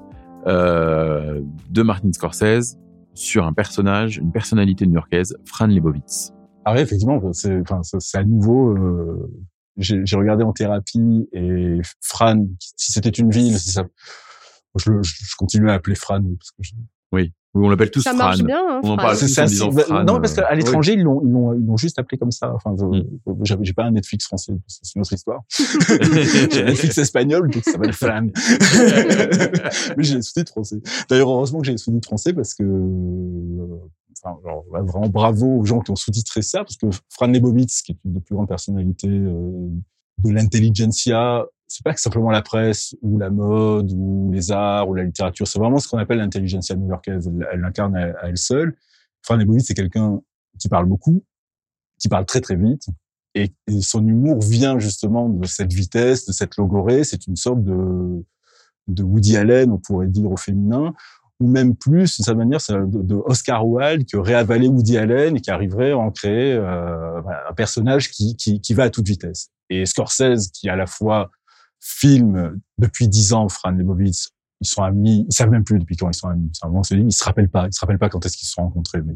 euh, 0.47 1.41
de 1.69 1.81
Martin 1.81 2.11
Scorsese 2.13 2.77
sur 3.13 3.45
un 3.45 3.53
personnage, 3.53 4.17
une 4.17 4.31
personnalité 4.31 4.85
new-yorkaise, 4.85 5.35
Fran 5.45 5.67
Lebowitz. 5.67 6.31
Ah 6.65 6.73
oui, 6.73 6.81
effectivement, 6.81 7.21
c'est, 7.33 7.59
enfin, 7.61 7.81
c'est 7.83 8.17
à 8.17 8.23
nouveau. 8.23 8.69
Euh, 8.77 9.31
j'ai 9.77 10.15
regardé 10.15 10.43
en 10.43 10.53
thérapie 10.53 11.27
et 11.33 11.79
Fran, 12.01 12.45
si 12.59 12.91
c'était 12.91 13.09
une 13.09 13.29
ville, 13.29 13.59
c'est 13.59 13.71
ça. 13.71 13.85
Je, 14.77 14.91
je, 15.01 15.35
continue 15.37 15.69
à 15.69 15.73
appeler 15.73 15.95
Fran 15.95 16.21
parce 16.21 16.51
que 16.51 16.61
je, 16.61 16.73
oui. 17.11 17.33
on 17.53 17.69
l'appelle 17.69 17.89
tous 17.89 18.01
ça 18.01 18.11
Fran. 18.11 18.17
marche 18.17 18.43
bien. 18.43 18.59
Hein, 18.59 18.81
on 18.83 18.91
en 18.91 18.97
parle 18.97 19.15
ça, 19.15 19.43
en 19.43 19.45
disant 19.45 19.71
Fran. 19.71 20.03
Non, 20.03 20.19
parce 20.19 20.33
qu'à 20.33 20.53
l'étranger, 20.53 20.93
oui. 20.93 20.99
ils 20.99 21.03
l'ont, 21.03 21.21
ils 21.23 21.31
l'ont, 21.31 21.53
ils 21.53 21.65
l'ont 21.65 21.77
juste 21.77 21.97
appelé 21.99 22.17
comme 22.17 22.31
ça. 22.31 22.53
Enfin, 22.53 22.73
mm. 22.73 23.03
j'ai 23.61 23.73
pas 23.73 23.85
un 23.85 23.91
Netflix 23.91 24.25
français, 24.25 24.53
c'est 24.67 24.95
une 24.95 25.01
autre 25.01 25.13
histoire. 25.13 25.41
j'ai 25.49 26.61
un 26.61 26.65
Netflix 26.65 26.97
espagnol, 26.97 27.49
donc 27.49 27.63
ça 27.63 27.71
s'appelle 27.71 27.93
Fran. 27.93 28.27
Mais 29.97 30.03
j'ai 30.03 30.15
les 30.15 30.21
sous-titres 30.21 30.51
français. 30.51 30.77
D'ailleurs, 31.09 31.29
heureusement 31.29 31.59
que 31.59 31.65
j'ai 31.65 31.73
les 31.73 31.77
sous-titres 31.77 32.07
français 32.07 32.33
parce 32.33 32.53
que, 32.53 32.63
enfin, 34.23 34.37
genre, 34.43 34.65
vraiment 34.69 35.07
bravo 35.07 35.59
aux 35.59 35.65
gens 35.65 35.79
qui 35.79 35.91
ont 35.91 35.95
sous-titré 35.95 36.41
ça, 36.41 36.59
parce 36.59 36.77
que 36.77 36.87
Fran 37.09 37.27
Lebowitz, 37.27 37.81
qui 37.81 37.93
est 37.93 37.97
une 38.05 38.13
des 38.13 38.19
plus 38.19 38.35
grandes 38.35 38.49
personnalités 38.49 39.07
euh, 39.07 39.69
de 40.23 40.31
l'intelligentsia, 40.31 41.45
c'est 41.67 41.83
pas 41.83 41.93
que 41.93 41.99
simplement 41.99 42.31
la 42.31 42.41
presse 42.41 42.95
ou 43.01 43.17
la 43.17 43.29
mode 43.29 43.91
ou 43.93 44.31
les 44.31 44.51
arts 44.51 44.87
ou 44.87 44.93
la 44.93 45.03
littérature. 45.03 45.47
C'est 45.47 45.59
vraiment 45.59 45.79
ce 45.79 45.87
qu'on 45.87 45.97
appelle 45.97 46.19
l'intelligentsia 46.19 46.75
new-yorkaise. 46.75 47.29
Elle 47.51 47.59
l'incarne 47.59 47.95
à, 47.95 48.13
elle 48.23 48.37
seule. 48.37 48.75
Fran 49.21 49.35
Lebowitz, 49.35 49.67
c'est 49.67 49.73
quelqu'un 49.73 50.21
qui 50.57 50.69
parle 50.69 50.85
beaucoup, 50.85 51.23
qui 51.99 52.07
parle 52.07 52.25
très 52.25 52.41
très 52.41 52.55
vite. 52.55 52.87
Et, 53.35 53.53
son 53.81 54.07
humour 54.07 54.39
vient 54.39 54.79
justement 54.79 55.29
de 55.29 55.45
cette 55.45 55.73
vitesse, 55.73 56.25
de 56.25 56.31
cette 56.31 56.55
logorée. 56.55 57.03
C'est 57.03 57.27
une 57.27 57.35
sorte 57.35 57.63
de, 57.63 58.25
de 58.87 59.03
Woody 59.03 59.35
Allen, 59.35 59.69
on 59.71 59.77
pourrait 59.77 60.07
dire 60.07 60.31
au 60.31 60.37
féminin, 60.37 60.93
ou 61.39 61.47
même 61.47 61.75
plus, 61.75 62.17
de 62.17 62.23
sa 62.23 62.33
manière, 62.33 62.59
de, 62.69 63.03
de, 63.03 63.15
Oscar 63.25 63.67
Wilde 63.67 64.05
qui 64.05 64.15
aurait 64.15 64.41
Woody 64.43 64.97
Allen 64.97 65.35
et 65.35 65.41
qui 65.41 65.51
arriverait 65.51 65.91
à 65.91 65.97
en 65.97 66.11
créer 66.11 66.53
euh, 66.53 67.21
un 67.49 67.53
personnage 67.53 68.09
qui, 68.09 68.35
qui, 68.37 68.61
qui 68.61 68.73
va 68.73 68.83
à 68.83 68.89
toute 68.89 69.07
vitesse. 69.07 69.49
Et 69.69 69.85
Scorsese, 69.85 70.49
qui 70.51 70.69
à 70.69 70.75
la 70.77 70.87
fois 70.87 71.29
film 71.79 72.59
depuis 72.77 73.07
dix 73.07 73.33
ans, 73.33 73.49
Fran 73.49 73.71
Lebowitz, 73.71 74.29
ils 74.61 74.67
sont 74.67 74.83
amis, 74.83 75.25
ils 75.29 75.33
savent 75.33 75.49
même 75.49 75.63
plus 75.63 75.79
depuis 75.79 75.95
quand 75.95 76.09
ils 76.09 76.15
sont 76.15 76.29
amis. 76.29 76.49
C'est 76.53 76.65
un 76.65 76.69
moment, 76.69 76.81
ils 76.89 77.11
se 77.11 77.23
rappellent 77.23 77.49
pas, 77.49 77.67
ils 77.67 77.73
se 77.73 77.79
rappellent 77.79 77.99
pas 77.99 78.09
quand 78.09 78.25
est-ce 78.25 78.37
qu'ils 78.37 78.47
se 78.47 78.53
sont 78.53 78.63
rencontrés, 78.63 79.01
mais 79.01 79.13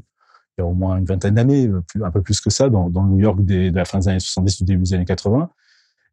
il 0.58 0.62
y 0.62 0.64
a 0.64 0.66
au 0.66 0.74
moins 0.74 0.98
une 0.98 1.06
vingtaine 1.06 1.36
d'années, 1.36 1.70
un 2.04 2.12
peu 2.12 2.22
plus 2.22 2.42
que 2.42 2.50
ça, 2.50 2.70
dans, 2.70 2.90
New 2.90 3.20
York 3.20 3.44
des, 3.44 3.72
de 3.72 3.76
la 3.76 3.86
fin 3.86 4.00
des 4.00 4.10
années 4.10 4.20
70 4.20 4.58
du 4.60 4.64
début 4.66 4.84
des 4.84 4.94
années 4.94 5.06
80. 5.06 5.50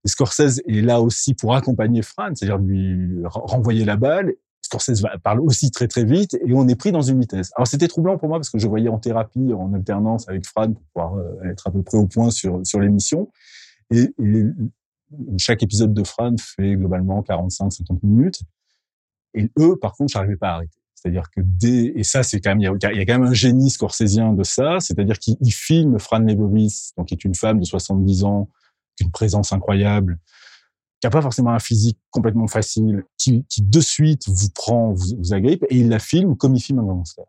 Et 0.04 0.08
Scorsese 0.08 0.62
est 0.66 0.80
là 0.80 1.00
aussi 1.00 1.34
pour 1.34 1.54
accompagner 1.54 2.02
Fran, 2.02 2.34
c'est-à-dire 2.34 2.58
lui 2.58 3.20
renvoyer 3.24 3.84
la 3.84 3.96
balle. 3.96 4.32
Scorsese 4.62 5.02
parle 5.22 5.40
aussi 5.40 5.70
très 5.70 5.88
très 5.88 6.04
vite 6.04 6.34
et 6.34 6.52
on 6.52 6.68
est 6.68 6.76
pris 6.76 6.92
dans 6.92 7.02
une 7.02 7.20
vitesse. 7.20 7.50
Alors 7.56 7.66
c'était 7.66 7.88
troublant 7.88 8.16
pour 8.16 8.28
moi 8.28 8.38
parce 8.38 8.50
que 8.50 8.58
je 8.58 8.68
voyais 8.68 8.88
en 8.88 8.98
thérapie, 8.98 9.52
en 9.52 9.72
alternance 9.72 10.28
avec 10.28 10.46
Fran 10.46 10.72
pour 10.72 10.82
pouvoir 10.92 11.14
euh, 11.16 11.50
être 11.50 11.66
à 11.66 11.70
peu 11.70 11.82
près 11.82 11.96
au 11.96 12.06
point 12.06 12.30
sur 12.30 12.60
sur 12.64 12.78
l'émission. 12.78 13.30
Et, 13.90 14.14
et, 14.18 14.44
chaque 15.38 15.62
épisode 15.62 15.94
de 15.94 16.04
Fran 16.04 16.34
fait 16.38 16.76
globalement 16.76 17.22
45-50 17.22 17.98
minutes. 18.02 18.42
Et 19.34 19.50
eux, 19.58 19.76
par 19.76 19.92
contre, 19.92 20.12
j'arrivais 20.12 20.36
pas 20.36 20.50
à 20.50 20.54
arrêter. 20.54 20.78
C'est-à-dire 20.94 21.30
que 21.30 21.40
dès, 21.44 21.92
et 21.94 22.02
ça, 22.02 22.22
c'est 22.22 22.40
quand 22.40 22.50
même, 22.50 22.60
il 22.60 22.64
y, 22.64 23.00
a, 23.00 23.06
quand 23.06 23.20
même 23.20 23.28
un 23.28 23.34
génie 23.34 23.70
scorsésien 23.70 24.32
de 24.32 24.42
ça. 24.42 24.78
C'est-à-dire 24.80 25.18
qu'il 25.18 25.36
filme 25.52 25.98
Fran 25.98 26.18
Lebowitz, 26.18 26.92
donc 26.96 27.08
qui 27.08 27.14
est 27.14 27.24
une 27.24 27.34
femme 27.34 27.60
de 27.60 27.64
70 27.64 28.24
ans, 28.24 28.48
une 29.00 29.10
présence 29.12 29.52
incroyable, 29.52 30.18
qui 31.00 31.06
a 31.06 31.10
pas 31.10 31.22
forcément 31.22 31.50
un 31.50 31.60
physique 31.60 31.98
complètement 32.10 32.48
facile, 32.48 33.04
qui, 33.16 33.44
qui 33.48 33.62
de 33.62 33.80
suite 33.80 34.28
vous 34.28 34.50
prend, 34.52 34.92
vous, 34.92 35.16
vous 35.18 35.34
agrippe, 35.34 35.64
et 35.70 35.76
il 35.76 35.88
la 35.88 36.00
filme 36.00 36.36
comme 36.36 36.56
il 36.56 36.60
filme 36.60 36.80
un 36.80 36.84
gangster. 36.84 37.24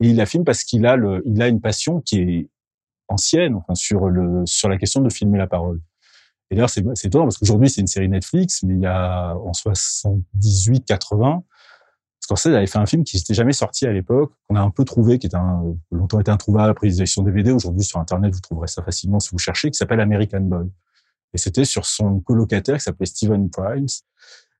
Et 0.00 0.08
il 0.08 0.16
la 0.16 0.26
filme 0.26 0.44
parce 0.44 0.64
qu'il 0.64 0.84
a 0.84 0.96
le, 0.96 1.22
il 1.24 1.40
a 1.40 1.48
une 1.48 1.60
passion 1.60 2.00
qui 2.02 2.18
est 2.18 2.50
ancienne, 3.08 3.54
enfin 3.54 3.74
sur 3.74 4.08
le 4.08 4.44
sur 4.44 4.68
la 4.68 4.76
question 4.76 5.00
de 5.00 5.10
filmer 5.10 5.38
la 5.38 5.46
parole. 5.46 5.80
D'ailleurs, 6.54 6.70
c'est 6.70 7.04
étonnant 7.04 7.24
parce 7.24 7.38
qu'aujourd'hui 7.38 7.68
c'est 7.68 7.80
une 7.80 7.86
série 7.86 8.08
Netflix, 8.08 8.62
mais 8.62 8.74
il 8.74 8.80
y 8.80 8.86
a 8.86 9.34
en 9.36 9.52
78, 9.52 10.84
80, 10.84 11.42
Scorsese 12.24 12.46
avait 12.46 12.66
fait 12.66 12.78
un 12.78 12.86
film 12.86 13.04
qui 13.04 13.18
n'était 13.18 13.34
jamais 13.34 13.52
sorti 13.52 13.86
à 13.86 13.92
l'époque, 13.92 14.32
qu'on 14.48 14.56
a 14.56 14.60
un 14.60 14.70
peu 14.70 14.84
trouvé, 14.84 15.18
qui 15.18 15.26
était 15.26 15.36
un, 15.36 15.62
longtemps 15.90 16.20
été 16.20 16.30
introuvable 16.30 16.70
après 16.70 16.86
les 16.86 17.02
éditions 17.02 17.22
DVD. 17.22 17.52
Aujourd'hui, 17.52 17.84
sur 17.84 18.00
Internet, 18.00 18.32
vous 18.32 18.40
trouverez 18.40 18.66
ça 18.66 18.82
facilement 18.82 19.20
si 19.20 19.28
vous 19.30 19.38
cherchez, 19.38 19.70
qui 19.70 19.76
s'appelle 19.76 20.00
American 20.00 20.40
Boy. 20.40 20.66
Et 21.34 21.38
c'était 21.38 21.66
sur 21.66 21.84
son 21.84 22.20
colocataire 22.20 22.76
qui 22.78 22.82
s'appelait 22.82 23.04
Steven 23.04 23.50
Primes, 23.50 23.88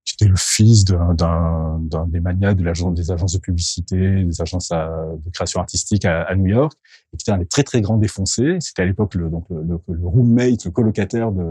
qui 0.05 0.15
était 0.15 0.29
le 0.29 0.37
fils 0.37 0.85
d'un, 0.85 1.81
des 2.09 2.21
manias 2.21 2.55
de 2.55 2.63
l'agence, 2.63 2.95
des 2.95 3.11
agences 3.11 3.33
de 3.33 3.39
publicité, 3.39 4.25
des 4.25 4.41
agences 4.41 4.69
de 4.69 5.31
création 5.33 5.61
artistique 5.61 6.05
à, 6.05 6.35
New 6.35 6.47
York, 6.47 6.75
et 7.13 7.17
qui 7.17 7.23
était 7.25 7.33
un 7.33 7.39
des 7.39 7.47
très 7.47 7.63
très 7.63 7.81
grands 7.81 7.97
défoncés. 7.97 8.59
C'était 8.61 8.83
à 8.83 8.85
l'époque 8.85 9.15
le, 9.15 9.31
donc 9.31 9.47
le, 9.49 9.63
le, 9.63 10.07
roommate, 10.07 10.65
le 10.67 10.71
colocataire 10.71 11.33
de, 11.33 11.43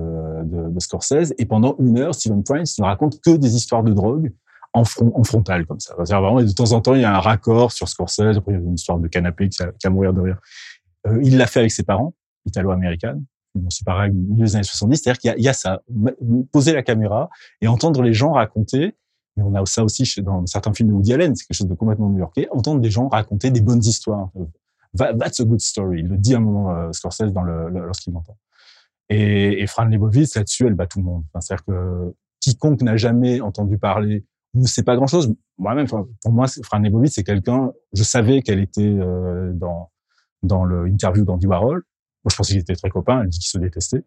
de, 0.43 0.69
de, 0.69 0.79
Scorsese. 0.79 1.33
Et 1.39 1.45
pendant 1.45 1.75
une 1.79 1.97
heure, 1.97 2.13
Steven 2.13 2.43
Primes 2.43 2.65
ne 2.77 2.83
raconte 2.83 3.21
que 3.21 3.35
des 3.35 3.55
histoires 3.55 3.83
de 3.83 3.91
drogue 3.91 4.31
en, 4.73 4.83
front, 4.83 5.11
en 5.15 5.23
frontal 5.23 5.65
comme 5.65 5.79
ça. 5.79 5.95
Vraiment, 5.97 6.41
de 6.41 6.51
temps 6.51 6.71
en 6.73 6.81
temps, 6.81 6.95
il 6.95 7.01
y 7.01 7.05
a 7.05 7.15
un 7.15 7.19
raccord 7.19 7.71
sur 7.71 7.87
Scorsese. 7.89 8.37
Après, 8.37 8.51
il 8.51 8.55
y 8.55 8.57
a 8.57 8.61
une 8.61 8.75
histoire 8.75 8.99
de 8.99 9.07
canapé 9.07 9.49
qui 9.49 9.63
a, 9.63 9.71
qui 9.71 9.87
a 9.87 9.89
mourir 9.89 10.13
de 10.13 10.21
rire. 10.21 10.37
Euh, 11.07 11.19
il 11.23 11.37
l'a 11.37 11.47
fait 11.47 11.59
avec 11.59 11.71
ses 11.71 11.83
parents, 11.83 12.13
italo-américaines. 13.55 13.67
c'est 13.69 13.85
pareil, 13.85 14.11
milieu 14.11 14.45
des 14.45 14.55
années 14.55 14.63
70. 14.63 14.97
C'est-à-dire 14.97 15.19
qu'il 15.19 15.41
y 15.41 15.43
y 15.43 15.47
a 15.47 15.53
ça, 15.53 15.81
poser 16.51 16.73
la 16.73 16.83
caméra 16.83 17.29
et 17.61 17.67
entendre 17.67 18.01
les 18.01 18.13
gens 18.13 18.33
raconter. 18.33 18.95
Mais 19.35 19.43
on 19.43 19.55
a 19.55 19.65
ça 19.65 19.83
aussi 19.83 20.21
dans 20.21 20.45
certains 20.45 20.73
films 20.73 20.89
de 20.89 20.93
Woody 20.93 21.13
Allen, 21.13 21.35
c'est 21.35 21.47
quelque 21.47 21.57
chose 21.57 21.67
de 21.67 21.73
complètement 21.73 22.09
new-yorkais. 22.09 22.47
Entendre 22.51 22.81
des 22.81 22.91
gens 22.91 23.07
raconter 23.07 23.49
des 23.49 23.61
bonnes 23.61 23.83
histoires. 23.83 24.29
That's 24.95 25.39
a 25.39 25.43
good 25.43 25.61
story. 25.61 26.01
Il 26.01 26.07
le 26.07 26.17
dit 26.17 26.35
à 26.35 26.37
un 26.37 26.41
moment 26.41 26.75
euh, 26.75 26.91
Scorsese 26.91 27.31
dans 27.31 27.41
le, 27.41 27.67
lorsqu'il 27.69 28.13
l'entend. 28.13 28.37
Et, 29.09 29.61
et 29.61 29.67
Fran 29.67 29.85
Lebowitz 29.85 30.35
là-dessus, 30.35 30.67
elle 30.67 30.75
bat 30.75 30.85
tout 30.85 30.99
le 30.99 31.05
monde. 31.05 31.23
C'est-à-dire 31.39 31.65
que 31.65 32.13
quiconque 32.39 32.83
n'a 32.83 32.95
jamais 32.95 33.41
entendu 33.41 33.79
parler 33.79 34.23
ne 34.53 34.67
sait 34.67 34.83
pas 34.83 34.95
grand-chose. 34.95 35.33
Moi-même, 35.57 35.87
pour 35.87 36.31
moi, 36.31 36.45
Fran 36.63 36.79
Lebowitz, 36.79 37.15
c'est 37.15 37.23
quelqu'un. 37.23 37.71
Je 37.93 38.03
savais 38.03 38.41
qu'elle 38.41 38.59
était 38.59 38.81
euh, 38.81 39.51
dans 39.53 39.89
dans 40.41 40.65
l'interview 40.65 41.23
d'Andy 41.23 41.47
Warhol. 41.47 41.83
Moi, 42.23 42.29
je 42.31 42.35
pensais 42.35 42.53
qu'ils 42.53 42.61
étaient 42.61 42.75
très 42.75 42.89
copains. 42.89 43.21
Elle 43.21 43.29
dit 43.29 43.39
qu'ils 43.39 43.49
se 43.49 43.57
détestaient. 43.57 44.03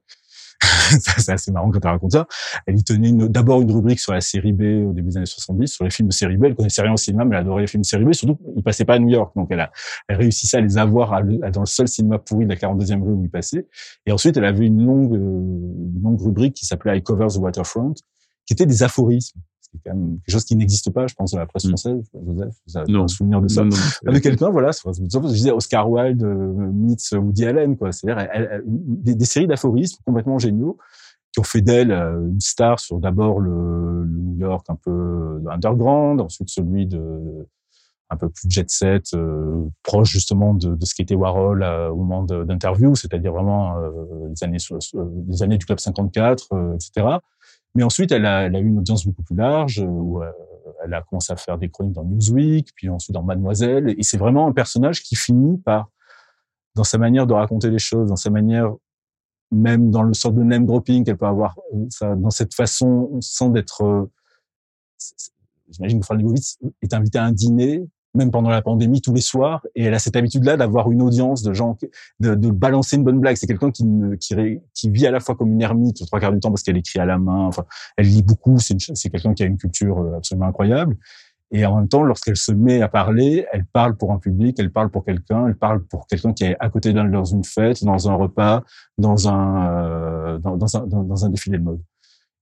c'est 1.18 1.32
assez 1.32 1.52
marrant 1.52 1.70
quand 1.70 1.80
elle 1.84 1.90
raconte 1.90 2.12
ça. 2.12 2.26
Elle 2.66 2.78
y 2.78 2.84
tenait 2.84 3.12
d'abord 3.28 3.60
une 3.60 3.70
rubrique 3.70 4.00
sur 4.00 4.12
la 4.12 4.20
série 4.20 4.52
B 4.52 4.88
au 4.88 4.92
début 4.92 5.08
des 5.08 5.18
années 5.18 5.26
70, 5.26 5.68
sur 5.68 5.84
les 5.84 5.90
films 5.90 6.08
de 6.08 6.14
série 6.14 6.36
B. 6.36 6.44
Elle 6.44 6.54
connaissait 6.54 6.82
rien 6.82 6.92
au 6.92 6.96
cinéma, 6.96 7.24
mais 7.24 7.36
elle 7.36 7.42
adorait 7.42 7.62
les 7.62 7.66
films 7.66 7.82
de 7.82 7.86
série 7.86 8.04
B. 8.04 8.12
Surtout, 8.12 8.38
ils 8.56 8.62
passaient 8.62 8.84
pas 8.84 8.94
à 8.94 8.98
New 8.98 9.10
York. 9.10 9.32
Donc, 9.36 9.48
elle 9.50 9.60
a, 9.60 9.70
elle 10.08 10.16
réussissait 10.16 10.58
à 10.58 10.60
les 10.60 10.78
avoir 10.78 11.22
dans 11.24 11.60
le 11.60 11.66
seul 11.66 11.88
cinéma 11.88 12.18
pourri 12.18 12.46
de 12.46 12.50
la 12.50 12.56
42e 12.56 13.02
rue 13.02 13.12
où 13.12 13.24
ils 13.24 13.30
passaient. 13.30 13.66
Et 14.06 14.12
ensuite, 14.12 14.36
elle 14.36 14.44
avait 14.44 14.66
une 14.66 14.84
longue, 14.84 15.14
euh, 15.14 15.18
une 15.18 16.00
longue 16.02 16.20
rubrique 16.20 16.54
qui 16.54 16.66
s'appelait 16.66 16.98
I 16.98 17.02
Cover 17.02 17.26
the 17.28 17.36
Waterfront, 17.36 17.94
qui 18.46 18.54
était 18.54 18.66
des 18.66 18.82
aphorismes 18.82 19.40
c'est 19.76 19.90
quand 19.90 19.96
même 19.96 20.18
quelque 20.18 20.32
chose 20.32 20.44
qui 20.44 20.56
n'existe 20.56 20.90
pas, 20.90 21.06
je 21.06 21.14
pense, 21.14 21.32
dans 21.32 21.38
la 21.38 21.46
presse 21.46 21.64
mm. 21.64 21.68
française. 21.68 22.04
Joseph, 22.26 22.54
vous 22.66 22.76
avez 22.76 22.94
un 22.94 23.08
souvenir 23.08 23.40
de 23.40 23.48
ça 23.48 23.62
Avec 24.06 24.22
quelqu'un, 24.22 24.50
voilà, 24.50 24.70
je 24.72 25.28
disais 25.28 25.50
Oscar 25.50 25.90
Wilde 25.90 26.22
euh, 26.22 26.72
meets 26.72 27.12
Woody 27.12 27.46
Allen, 27.46 27.76
quoi. 27.76 27.92
C'est-à-dire 27.92 28.28
des, 28.64 29.14
des, 29.14 29.24
séries 29.24 29.46
d'aphorismes 29.46 29.98
complètement 30.04 30.38
géniaux 30.38 30.78
qui 31.32 31.40
ont 31.40 31.44
fait 31.44 31.60
d'elle 31.60 31.92
euh, 31.92 32.28
une 32.30 32.40
star 32.40 32.80
sur 32.80 32.98
d'abord 32.98 33.40
le, 33.40 34.04
le, 34.04 34.20
New 34.20 34.38
York 34.38 34.66
un 34.68 34.76
peu 34.76 35.42
underground, 35.50 36.20
ensuite 36.20 36.48
celui 36.48 36.86
de 36.86 37.46
un 38.08 38.16
peu 38.16 38.28
plus 38.28 38.48
jet 38.48 38.70
set, 38.70 39.14
euh, 39.14 39.64
proche 39.82 40.10
justement 40.10 40.54
de, 40.54 40.74
de 40.74 40.84
ce 40.84 40.94
qu'était 40.94 41.16
Warhol 41.16 41.64
au 41.64 41.96
moment 41.96 42.22
d'interview, 42.22 42.94
c'est-à-dire 42.94 43.32
vraiment 43.32 43.78
euh, 43.78 43.90
les 44.28 44.44
années 44.44 44.58
les 45.28 45.42
années 45.42 45.58
du 45.58 45.66
club 45.66 45.80
54, 45.80 46.74
etc. 46.74 47.18
Mais 47.76 47.82
ensuite, 47.82 48.10
elle 48.10 48.24
a, 48.24 48.46
elle 48.46 48.56
a 48.56 48.58
eu 48.58 48.66
une 48.66 48.78
audience 48.78 49.06
beaucoup 49.06 49.22
plus 49.22 49.36
large, 49.36 49.80
euh, 49.80 49.84
où 49.84 50.22
euh, 50.22 50.32
elle 50.82 50.94
a 50.94 51.02
commencé 51.02 51.30
à 51.30 51.36
faire 51.36 51.58
des 51.58 51.68
chroniques 51.68 51.92
dans 51.92 52.04
Newsweek, 52.04 52.72
puis 52.74 52.88
ensuite 52.88 53.12
dans 53.12 53.22
Mademoiselle. 53.22 53.94
Et 53.98 54.02
c'est 54.02 54.16
vraiment 54.16 54.48
un 54.48 54.52
personnage 54.52 55.02
qui 55.02 55.14
finit 55.14 55.58
par, 55.58 55.90
dans 56.74 56.84
sa 56.84 56.96
manière 56.96 57.26
de 57.26 57.34
raconter 57.34 57.68
les 57.68 57.78
choses, 57.78 58.08
dans 58.08 58.16
sa 58.16 58.30
manière, 58.30 58.72
même 59.52 59.90
dans 59.90 60.02
le 60.02 60.14
sort 60.14 60.32
de 60.32 60.42
name 60.42 60.64
dropping 60.64 61.04
qu'elle 61.04 61.18
peut 61.18 61.26
avoir, 61.26 61.58
euh, 61.74 61.86
ça, 61.90 62.14
dans 62.14 62.30
cette 62.30 62.54
façon, 62.54 63.18
sans 63.20 63.50
d'être, 63.50 64.08
j'imagine 65.68 66.00
que 66.00 66.06
Frank 66.06 66.18
Lebowitz 66.18 66.58
est 66.80 66.94
invité 66.94 67.18
à 67.18 67.24
un 67.24 67.32
dîner 67.32 67.86
même 68.16 68.30
pendant 68.30 68.50
la 68.50 68.62
pandémie 68.62 69.00
tous 69.00 69.14
les 69.14 69.20
soirs 69.20 69.64
et 69.74 69.84
elle 69.84 69.94
a 69.94 69.98
cette 69.98 70.16
habitude 70.16 70.44
là 70.44 70.56
d'avoir 70.56 70.90
une 70.90 71.02
audience 71.02 71.42
de 71.42 71.52
gens 71.52 71.76
de, 72.20 72.34
de 72.34 72.50
balancer 72.50 72.96
une 72.96 73.04
bonne 73.04 73.20
blague. 73.20 73.36
C'est 73.36 73.46
quelqu'un 73.46 73.70
qui, 73.70 73.84
qui 74.20 74.34
qui 74.74 74.90
vit 74.90 75.06
à 75.06 75.10
la 75.10 75.20
fois 75.20 75.34
comme 75.34 75.52
une 75.52 75.62
ermite 75.62 76.04
trois 76.06 76.20
quarts 76.20 76.32
du 76.32 76.40
temps 76.40 76.50
parce 76.50 76.62
qu'elle 76.62 76.76
écrit 76.76 76.98
à 76.98 77.06
la 77.06 77.18
main 77.18 77.46
enfin 77.46 77.64
elle 77.96 78.06
lit 78.06 78.22
beaucoup 78.22 78.58
c'est 78.58 78.76
c'est 78.94 79.10
quelqu'un 79.10 79.34
qui 79.34 79.42
a 79.42 79.46
une 79.46 79.58
culture 79.58 79.98
euh, 79.98 80.16
absolument 80.16 80.46
incroyable. 80.46 80.96
Et 81.52 81.64
en 81.64 81.76
même 81.76 81.88
temps 81.88 82.02
lorsqu'elle 82.02 82.36
se 82.36 82.50
met 82.50 82.82
à 82.82 82.88
parler 82.88 83.46
elle 83.52 83.64
parle 83.66 83.96
pour 83.96 84.12
un 84.12 84.18
public 84.18 84.56
elle 84.58 84.72
parle 84.72 84.90
pour 84.90 85.04
quelqu'un 85.04 85.46
elle 85.46 85.56
parle 85.56 85.84
pour 85.84 86.06
quelqu'un 86.08 86.32
qui 86.32 86.44
est 86.44 86.56
à 86.58 86.68
côté 86.70 86.92
d'elle 86.92 87.10
dans 87.10 87.24
une 87.24 87.44
fête 87.44 87.84
dans 87.84 88.08
un 88.08 88.14
repas 88.14 88.64
dans 88.98 89.28
un 89.28 89.70
euh, 89.70 90.38
dans, 90.38 90.56
dans, 90.56 90.76
un 90.76 90.86
dans, 90.86 91.24
un 91.24 91.30
défilé 91.30 91.58
de 91.58 91.62
mode. 91.62 91.80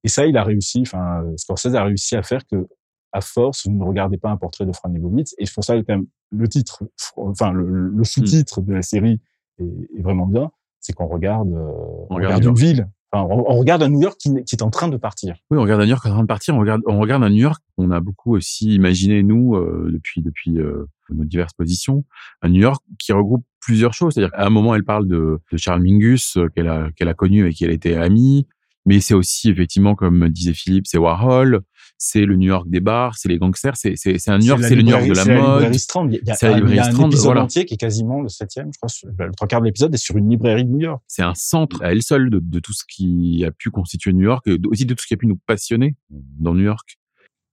Et 0.04 0.08
ça 0.08 0.26
il 0.26 0.36
a 0.36 0.44
réussi 0.44 0.82
enfin 0.86 1.22
Scorsese 1.36 1.74
a 1.74 1.84
réussi 1.84 2.16
à 2.16 2.22
faire 2.22 2.46
que 2.46 2.66
à 3.14 3.20
force, 3.20 3.66
vous 3.66 3.72
ne 3.72 3.84
regardez 3.84 4.18
pas 4.18 4.28
un 4.28 4.36
portrait 4.36 4.66
de 4.66 4.72
Fran 4.72 4.90
Lebowitz. 4.90 5.34
Et 5.38 5.46
c'est 5.46 5.54
pour 5.54 5.64
ça 5.64 5.80
que 5.80 5.92
le 6.32 6.48
titre, 6.48 6.82
enfin 7.16 7.52
le, 7.52 8.04
sous-titre 8.04 8.60
de 8.60 8.74
la 8.74 8.82
série 8.82 9.20
est, 9.58 10.02
vraiment 10.02 10.26
bien, 10.26 10.50
c'est 10.80 10.92
qu'on 10.92 11.06
regarde, 11.06 11.48
euh, 11.52 11.70
on, 12.10 12.16
regarde, 12.16 12.44
une 12.44 12.54
ville. 12.54 12.88
Enfin, 13.12 13.24
on, 13.30 13.56
regarde 13.56 13.84
un 13.84 13.88
New 13.88 14.02
York 14.02 14.18
qui, 14.18 14.30
est 14.30 14.62
en 14.62 14.70
train 14.70 14.88
de 14.88 14.96
partir. 14.96 15.36
Oui, 15.48 15.58
on 15.58 15.62
regarde 15.62 15.80
un 15.80 15.84
New 15.84 15.90
York 15.90 16.02
qui 16.02 16.08
est 16.08 16.10
en 16.10 16.14
train 16.14 16.22
de 16.24 16.28
partir. 16.28 16.56
On 16.56 16.58
regarde, 16.58 16.82
on 16.86 16.98
regarde 16.98 17.22
un 17.22 17.30
New 17.30 17.42
York 17.42 17.62
qu'on 17.76 17.92
a 17.92 18.00
beaucoup 18.00 18.34
aussi 18.34 18.74
imaginé 18.74 19.22
nous 19.22 19.54
euh, 19.54 19.90
depuis 19.92 20.20
depuis 20.20 20.58
euh, 20.58 20.88
nos 21.10 21.24
diverses 21.24 21.52
positions. 21.52 22.04
Un 22.42 22.48
New 22.48 22.60
York 22.60 22.82
qui 22.98 23.12
regroupe 23.12 23.44
plusieurs 23.60 23.94
choses. 23.94 24.14
C'est-à-dire 24.14 24.32
qu'à 24.32 24.44
un 24.44 24.50
moment, 24.50 24.74
elle 24.74 24.84
parle 24.84 25.06
de, 25.06 25.40
de 25.52 25.56
Charles 25.56 25.82
Mingus 25.82 26.36
qu'elle 26.56 26.68
a 26.68 26.90
qu'elle 26.96 27.08
a 27.08 27.14
connu 27.14 27.46
et 27.46 27.54
qui 27.54 27.64
elle 27.64 27.70
était 27.70 27.94
amie 27.94 28.48
mais 28.86 29.00
c'est 29.00 29.14
aussi 29.14 29.50
effectivement 29.50 29.94
comme 29.94 30.28
disait 30.28 30.52
Philippe, 30.52 30.86
c'est 30.86 30.98
Warhol, 30.98 31.62
c'est 31.98 32.24
le 32.24 32.36
New 32.36 32.48
York 32.48 32.68
des 32.68 32.80
bars, 32.80 33.16
c'est 33.16 33.28
les 33.28 33.38
gangsters, 33.38 33.76
c'est 33.76 33.94
c'est 33.96 34.18
c'est 34.18 34.30
un 34.30 34.38
New 34.38 34.46
York, 34.46 34.62
c'est 34.62 34.74
le 34.74 34.82
New 34.82 34.90
York 34.90 35.06
de 35.06 35.14
la 35.14 35.24
mode. 35.24 35.62
Il 35.62 36.26
y 36.26 36.30
a, 36.30 36.34
c'est 36.34 36.52
il 36.52 36.74
y 36.74 36.78
a 36.78 36.86
un 36.86 37.06
épisode 37.06 37.38
entier 37.38 37.64
qui 37.64 37.74
est 37.74 37.78
quasiment 37.78 38.20
le 38.20 38.28
septième, 38.28 38.70
je 38.72 38.78
crois, 38.78 39.26
le 39.26 39.32
trois 39.32 39.48
quarts 39.48 39.60
de 39.60 39.66
l'épisode 39.66 39.94
est 39.94 39.98
sur 39.98 40.16
une 40.16 40.28
librairie 40.28 40.64
de 40.64 40.70
New 40.70 40.80
York. 40.80 41.02
C'est 41.06 41.22
un 41.22 41.34
centre 41.34 41.82
à 41.82 41.92
elle 41.92 42.02
seule 42.02 42.30
de, 42.30 42.40
de, 42.40 42.58
tout 42.58 42.72
ce 42.72 42.84
qui 42.86 43.44
a 43.46 43.50
pu 43.50 43.70
constituer 43.70 44.12
New 44.12 44.24
York, 44.24 44.46
et 44.46 44.58
aussi 44.66 44.84
de 44.84 44.94
tout 44.94 45.02
ce 45.02 45.06
qui 45.06 45.14
a 45.14 45.16
pu 45.16 45.26
nous 45.26 45.38
passionner 45.46 45.96
dans 46.10 46.54
New 46.54 46.64
York. 46.64 46.98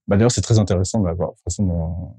Bah 0.08 0.16
d'ailleurs, 0.16 0.32
c'est 0.32 0.40
très 0.40 0.58
intéressant 0.58 0.98
de 0.98 1.04
voir. 1.04 1.30
De 1.30 1.34
toute 1.36 1.44
façon, 1.44 1.64
dans 1.64 2.16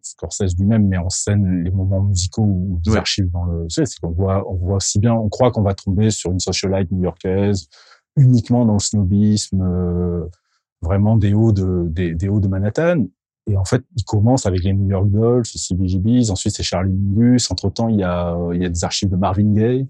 Scorsese 0.00 0.56
lui-même 0.58 0.86
met 0.86 0.96
en 0.96 1.10
scène 1.10 1.64
les 1.64 1.70
moments 1.70 2.02
musicaux 2.02 2.44
ou 2.44 2.80
des 2.84 2.96
archives 2.96 3.30
dans 3.30 3.44
le. 3.44 3.66
C'est 3.68 3.84
qu'on 4.00 4.10
voit, 4.10 4.48
on 4.50 4.54
voit 4.54 4.76
aussi 4.76 4.98
bien, 4.98 5.14
on 5.14 5.28
croit 5.28 5.50
qu'on 5.50 5.62
va 5.62 5.74
tomber 5.74 6.10
sur 6.10 6.30
une 6.30 6.40
socialite 6.40 6.90
new-yorkaise 6.90 7.68
uniquement 8.18 8.64
dans 8.64 8.74
le 8.74 8.78
snobisme, 8.78 9.62
euh, 9.62 10.24
vraiment 10.82 11.16
des 11.16 11.34
hauts 11.34 11.52
de 11.52 11.86
des, 11.88 12.28
hauts 12.28 12.40
de 12.40 12.48
Manhattan. 12.48 13.06
Et 13.46 13.56
en 13.56 13.64
fait, 13.64 13.82
il 13.96 14.04
commence 14.04 14.44
avec 14.46 14.62
les 14.62 14.74
New 14.74 14.88
York 14.90 15.08
Dolls, 15.10 15.46
CBGBs, 15.46 16.30
ensuite 16.30 16.54
c'est 16.54 16.62
Charlie 16.62 16.92
Mingus. 16.92 17.50
Entre 17.50 17.70
temps, 17.70 17.88
il 17.88 17.96
y 17.96 18.04
a 18.04 18.36
il 18.52 18.62
y 18.62 18.66
a 18.66 18.68
des 18.68 18.84
archives 18.84 19.10
de 19.10 19.16
Marvin 19.16 19.52
Gaye. 19.52 19.88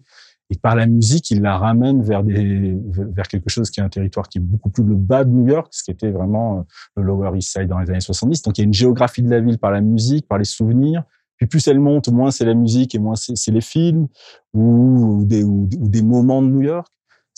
Et 0.50 0.56
par 0.56 0.74
la 0.74 0.86
musique, 0.86 1.30
il 1.30 1.42
la 1.42 1.58
ramène 1.58 2.02
vers 2.02 2.24
des 2.24 2.78
vers 3.14 3.28
quelque 3.28 3.50
chose 3.50 3.70
qui 3.70 3.80
est 3.80 3.82
un 3.82 3.88
territoire 3.90 4.28
qui 4.28 4.38
est 4.38 4.40
beaucoup 4.40 4.70
plus 4.70 4.82
le 4.82 4.94
bas 4.94 5.24
de 5.24 5.30
New 5.30 5.46
York, 5.46 5.68
ce 5.72 5.84
qui 5.84 5.90
était 5.90 6.10
vraiment 6.10 6.58
euh, 6.58 6.62
le 6.96 7.02
Lower 7.02 7.36
East 7.36 7.52
Side 7.52 7.66
dans 7.66 7.78
les 7.78 7.90
années 7.90 8.00
70. 8.00 8.42
Donc 8.42 8.56
il 8.56 8.62
y 8.62 8.64
a 8.64 8.66
une 8.66 8.72
géographie 8.72 9.22
de 9.22 9.28
la 9.28 9.40
ville 9.40 9.58
par 9.58 9.70
la 9.70 9.82
musique, 9.82 10.26
par 10.26 10.38
les 10.38 10.44
souvenirs. 10.44 11.02
Puis 11.36 11.46
plus 11.46 11.66
elle 11.68 11.78
monte, 11.78 12.08
moins 12.08 12.30
c'est 12.30 12.46
la 12.46 12.54
musique 12.54 12.94
et 12.94 12.98
moins 12.98 13.14
c'est 13.14 13.52
les 13.52 13.60
films 13.60 14.08
ou, 14.54 15.22
des, 15.24 15.44
ou, 15.44 15.68
des 15.70 16.02
moments 16.02 16.42
de 16.42 16.48
New 16.48 16.62
York 16.62 16.88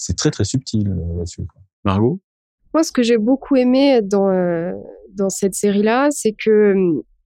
c'est 0.01 0.17
très 0.17 0.31
très 0.31 0.45
subtil 0.45 0.89
euh, 0.89 1.19
là-dessus. 1.19 1.47
Margot? 1.85 2.21
Moi, 2.73 2.83
ce 2.83 2.91
que 2.91 3.03
j'ai 3.03 3.19
beaucoup 3.19 3.57
aimé 3.57 4.01
dans 4.03 4.31
euh, 4.31 4.73
dans 5.15 5.29
cette 5.29 5.55
série-là, 5.55 6.09
c'est 6.11 6.33
que 6.33 6.75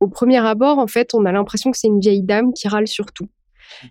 au 0.00 0.08
premier 0.08 0.38
abord, 0.38 0.78
en 0.78 0.86
fait, 0.86 1.14
on 1.14 1.24
a 1.24 1.32
l'impression 1.32 1.70
que 1.70 1.78
c'est 1.78 1.86
une 1.86 2.00
vieille 2.00 2.22
dame 2.22 2.52
qui 2.52 2.66
râle 2.68 2.88
sur 2.88 3.12
tout. 3.12 3.28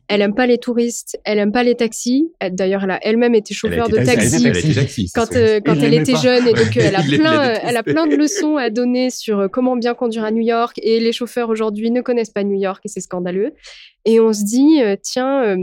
Elle 0.07 0.21
aime 0.21 0.35
pas 0.35 0.45
les 0.45 0.57
touristes, 0.57 1.19
elle 1.25 1.39
aime 1.39 1.51
pas 1.51 1.63
les 1.63 1.75
taxis. 1.75 2.31
D'ailleurs, 2.51 2.83
elle 2.83 2.91
a 2.91 2.99
elle-même 3.01 3.35
été 3.35 3.53
chauffeur 3.53 3.89
de 3.89 3.97
taxi, 3.97 5.09
quand 5.13 5.35
euh, 5.35 5.59
quand 5.65 5.75
elle 5.75 5.93
était 5.93 6.15
jeune 6.15 6.47
et 6.47 6.53
donc 6.53 6.75
elle 6.77 6.95
a 6.95 7.01
plein 7.01 7.53
elle 7.53 7.77
a 7.77 7.83
plein 7.83 8.07
de 8.07 8.15
leçons 8.15 8.57
à 8.57 8.69
donner 8.69 9.09
sur 9.09 9.49
comment 9.51 9.75
bien 9.75 9.93
conduire 9.93 10.23
à 10.23 10.31
New 10.31 10.43
York 10.43 10.77
et 10.81 10.99
les 10.99 11.11
chauffeurs 11.11 11.49
aujourd'hui 11.49 11.91
ne 11.91 12.01
connaissent 12.01 12.31
pas 12.31 12.43
New 12.43 12.59
York 12.59 12.81
et 12.85 12.87
c'est 12.87 13.01
scandaleux. 13.01 13.53
Et 14.05 14.19
on 14.19 14.33
se 14.33 14.43
dit 14.43 14.81
tiens 15.01 15.57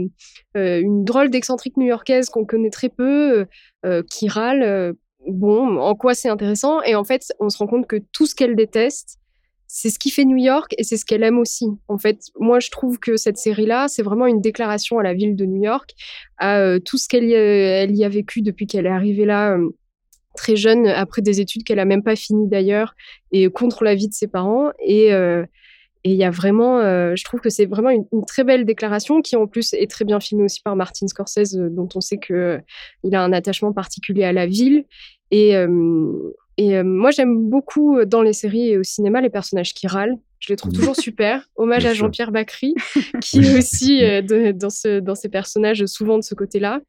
euh, 0.57 0.81
une 0.81 1.05
drôle 1.05 1.29
d'excentrique 1.29 1.77
new-yorkaise 1.77 2.29
qu'on 2.29 2.45
connaît 2.45 2.69
très 2.69 2.89
peu, 2.89 3.45
euh, 3.85 4.03
qui 4.09 4.27
râle. 4.27 4.95
bon, 5.27 5.77
en 5.77 5.95
quoi 5.95 6.13
c'est 6.13 6.29
intéressant? 6.29 6.81
Et 6.81 6.95
en 6.95 7.03
fait, 7.03 7.33
on 7.39 7.49
se 7.49 7.57
rend 7.57 7.67
compte 7.67 7.87
que 7.87 7.97
tout 8.11 8.25
ce 8.25 8.35
qu'elle 8.35 8.55
déteste, 8.55 9.20
c'est 9.73 9.89
ce 9.89 9.99
qui 9.99 10.11
fait 10.11 10.25
New 10.25 10.35
York 10.35 10.75
et 10.77 10.83
c'est 10.83 10.97
ce 10.97 11.05
qu'elle 11.05 11.23
aime 11.23 11.39
aussi. 11.39 11.65
En 11.87 11.97
fait, 11.97 12.19
moi, 12.37 12.59
je 12.59 12.69
trouve 12.69 12.99
que 12.99 13.15
cette 13.15 13.37
série-là, 13.37 13.87
c'est 13.87 14.03
vraiment 14.03 14.25
une 14.27 14.41
déclaration 14.41 14.99
à 14.99 15.03
la 15.03 15.13
ville 15.13 15.37
de 15.37 15.45
New 15.45 15.63
York, 15.63 15.91
à 16.37 16.59
euh, 16.59 16.79
tout 16.79 16.97
ce 16.97 17.07
qu'elle 17.07 17.23
y, 17.23 17.97
y 17.97 18.03
a 18.03 18.09
vécu 18.09 18.41
depuis 18.41 18.67
qu'elle 18.67 18.85
est 18.85 18.89
arrivée 18.89 19.23
là. 19.23 19.55
Euh, 19.55 19.69
très 20.35 20.57
jeune, 20.57 20.87
après 20.87 21.21
des 21.21 21.39
études 21.39 21.63
qu'elle 21.63 21.79
a 21.79 21.85
même 21.85 22.03
pas 22.03 22.17
finies 22.17 22.49
d'ailleurs, 22.49 22.95
et 23.31 23.49
contre 23.49 23.85
la 23.85 23.95
vie 23.95 24.09
de 24.09 24.13
ses 24.13 24.27
parents. 24.27 24.71
Et 24.85 25.13
euh, 25.13 25.45
et 26.03 26.11
il 26.11 26.17
y 26.17 26.23
a 26.23 26.31
vraiment, 26.31 26.81
je 27.15 27.23
trouve 27.23 27.41
que 27.41 27.51
c'est 27.51 27.67
vraiment 27.67 27.91
une, 27.91 28.05
très 28.25 28.43
belle 28.43 28.65
déclaration 28.65 29.21
qui 29.21 29.35
en 29.35 29.45
plus 29.45 29.73
est 29.73 29.87
très 29.87 30.03
bien 30.03 30.19
filmée 30.19 30.45
aussi 30.45 30.59
par 30.63 30.75
Martin 30.75 31.05
Scorsese, 31.05 31.55
dont 31.55 31.87
on 31.93 32.01
sait 32.01 32.17
que 32.17 32.59
il 33.03 33.13
a 33.13 33.21
un 33.21 33.31
attachement 33.31 33.71
particulier 33.71 34.23
à 34.23 34.33
la 34.33 34.47
ville. 34.47 34.85
Et, 35.29 35.55
et 36.57 36.77
euh, 36.77 36.83
moi, 36.83 37.11
j'aime 37.11 37.49
beaucoup 37.49 37.97
euh, 37.97 38.05
dans 38.05 38.21
les 38.21 38.33
séries 38.33 38.69
et 38.69 38.77
au 38.77 38.83
cinéma 38.83 39.21
les 39.21 39.29
personnages 39.29 39.73
qui 39.73 39.87
râlent. 39.87 40.17
Je 40.39 40.49
les 40.49 40.55
trouve 40.55 40.73
toujours 40.73 40.95
super. 40.95 41.47
Hommage 41.55 41.85
à 41.85 41.93
Jean-Pierre 41.93 42.31
Bacry, 42.31 42.73
qui 43.21 43.39
est 43.39 43.57
aussi 43.57 44.03
euh, 44.03 44.53
dans, 44.53 44.69
ce, 44.69 44.99
dans 44.99 45.15
ces 45.15 45.29
personnages 45.29 45.85
souvent 45.85 46.17
de 46.17 46.23
ce 46.23 46.35
côté-là. 46.35 46.81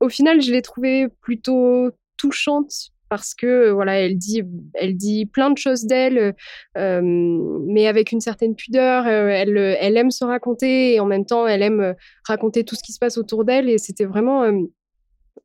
Au 0.00 0.08
final, 0.08 0.40
je 0.40 0.50
l'ai 0.50 0.62
trouvée 0.62 1.06
plutôt 1.20 1.90
touchante 2.16 2.90
parce 3.08 3.34
que 3.34 3.70
voilà, 3.70 4.00
elle 4.00 4.18
dit, 4.18 4.42
elle 4.74 4.96
dit 4.96 5.26
plein 5.26 5.50
de 5.50 5.58
choses 5.58 5.84
d'elle, 5.84 6.34
mais 6.74 7.86
avec 7.86 8.10
une 8.10 8.20
certaine 8.20 8.56
pudeur. 8.56 9.06
elle, 9.06 9.56
elle 9.56 9.96
aime 9.96 10.10
se 10.10 10.24
raconter 10.24 10.94
et 10.94 11.00
en 11.00 11.06
même 11.06 11.24
temps, 11.24 11.46
elle 11.46 11.62
aime 11.62 11.94
raconter 12.26 12.64
tout 12.64 12.74
ce 12.74 12.82
qui 12.82 12.92
se 12.92 12.98
passe 12.98 13.16
autour 13.16 13.44
d'elle. 13.44 13.68
Et 13.68 13.78
c'était 13.78 14.06
vraiment 14.06 14.50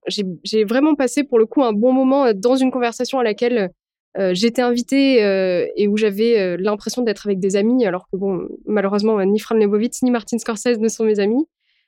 j'ai 0.08 0.64
vraiment 0.64 0.96
passé 0.96 1.24
pour 1.24 1.40
le 1.40 1.46
coup 1.46 1.64
un 1.64 1.74
bon 1.74 1.94
moment 1.94 2.26
euh, 2.26 2.34
dans 2.36 2.56
une 2.56 2.72
conversation 2.72 3.20
à 3.20 3.24
laquelle 3.24 3.72
euh, 4.18 4.32
j'étais 4.34 4.62
invitée 4.62 5.24
euh, 5.24 5.68
et 5.76 5.88
où 5.88 5.98
j'avais 5.98 6.58
l'impression 6.58 7.04
d'être 7.04 7.28
avec 7.28 7.40
des 7.40 7.56
amis, 7.56 7.86
alors 7.86 8.08
que 8.12 8.18
bon, 8.18 8.48
malheureusement, 8.66 9.24
ni 9.24 9.40
Fran 9.40 9.56
Lebowitz 9.56 10.02
ni 10.02 10.12
Martin 10.12 10.38
Scorsese 10.38 10.80
ne 10.80 10.88
sont 10.88 11.04
mes 11.04 11.20
amis. 11.20 11.46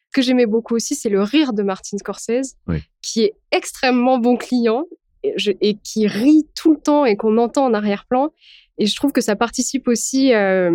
Ce 0.08 0.20
que 0.20 0.22
j'aimais 0.22 0.46
beaucoup 0.46 0.76
aussi, 0.76 0.94
c'est 0.94 1.10
le 1.10 1.24
rire 1.24 1.54
de 1.54 1.64
Martin 1.64 1.98
Scorsese, 1.98 2.58
qui 3.02 3.24
est 3.24 3.34
extrêmement 3.52 4.18
bon 4.20 4.36
client 4.36 4.86
et, 5.24 5.78
qui 5.84 6.06
rit 6.06 6.48
tout 6.54 6.74
le 6.74 6.80
temps 6.80 7.06
et 7.06 7.16
qu'on 7.16 7.38
entend 7.38 7.66
en 7.66 7.74
arrière-plan. 7.74 8.30
Et 8.78 8.88
je 8.88 8.96
trouve 8.96 9.14
que 9.14 9.22
ça 9.22 9.38
participe 9.38 9.88
aussi 9.88 10.34
à 10.34 10.70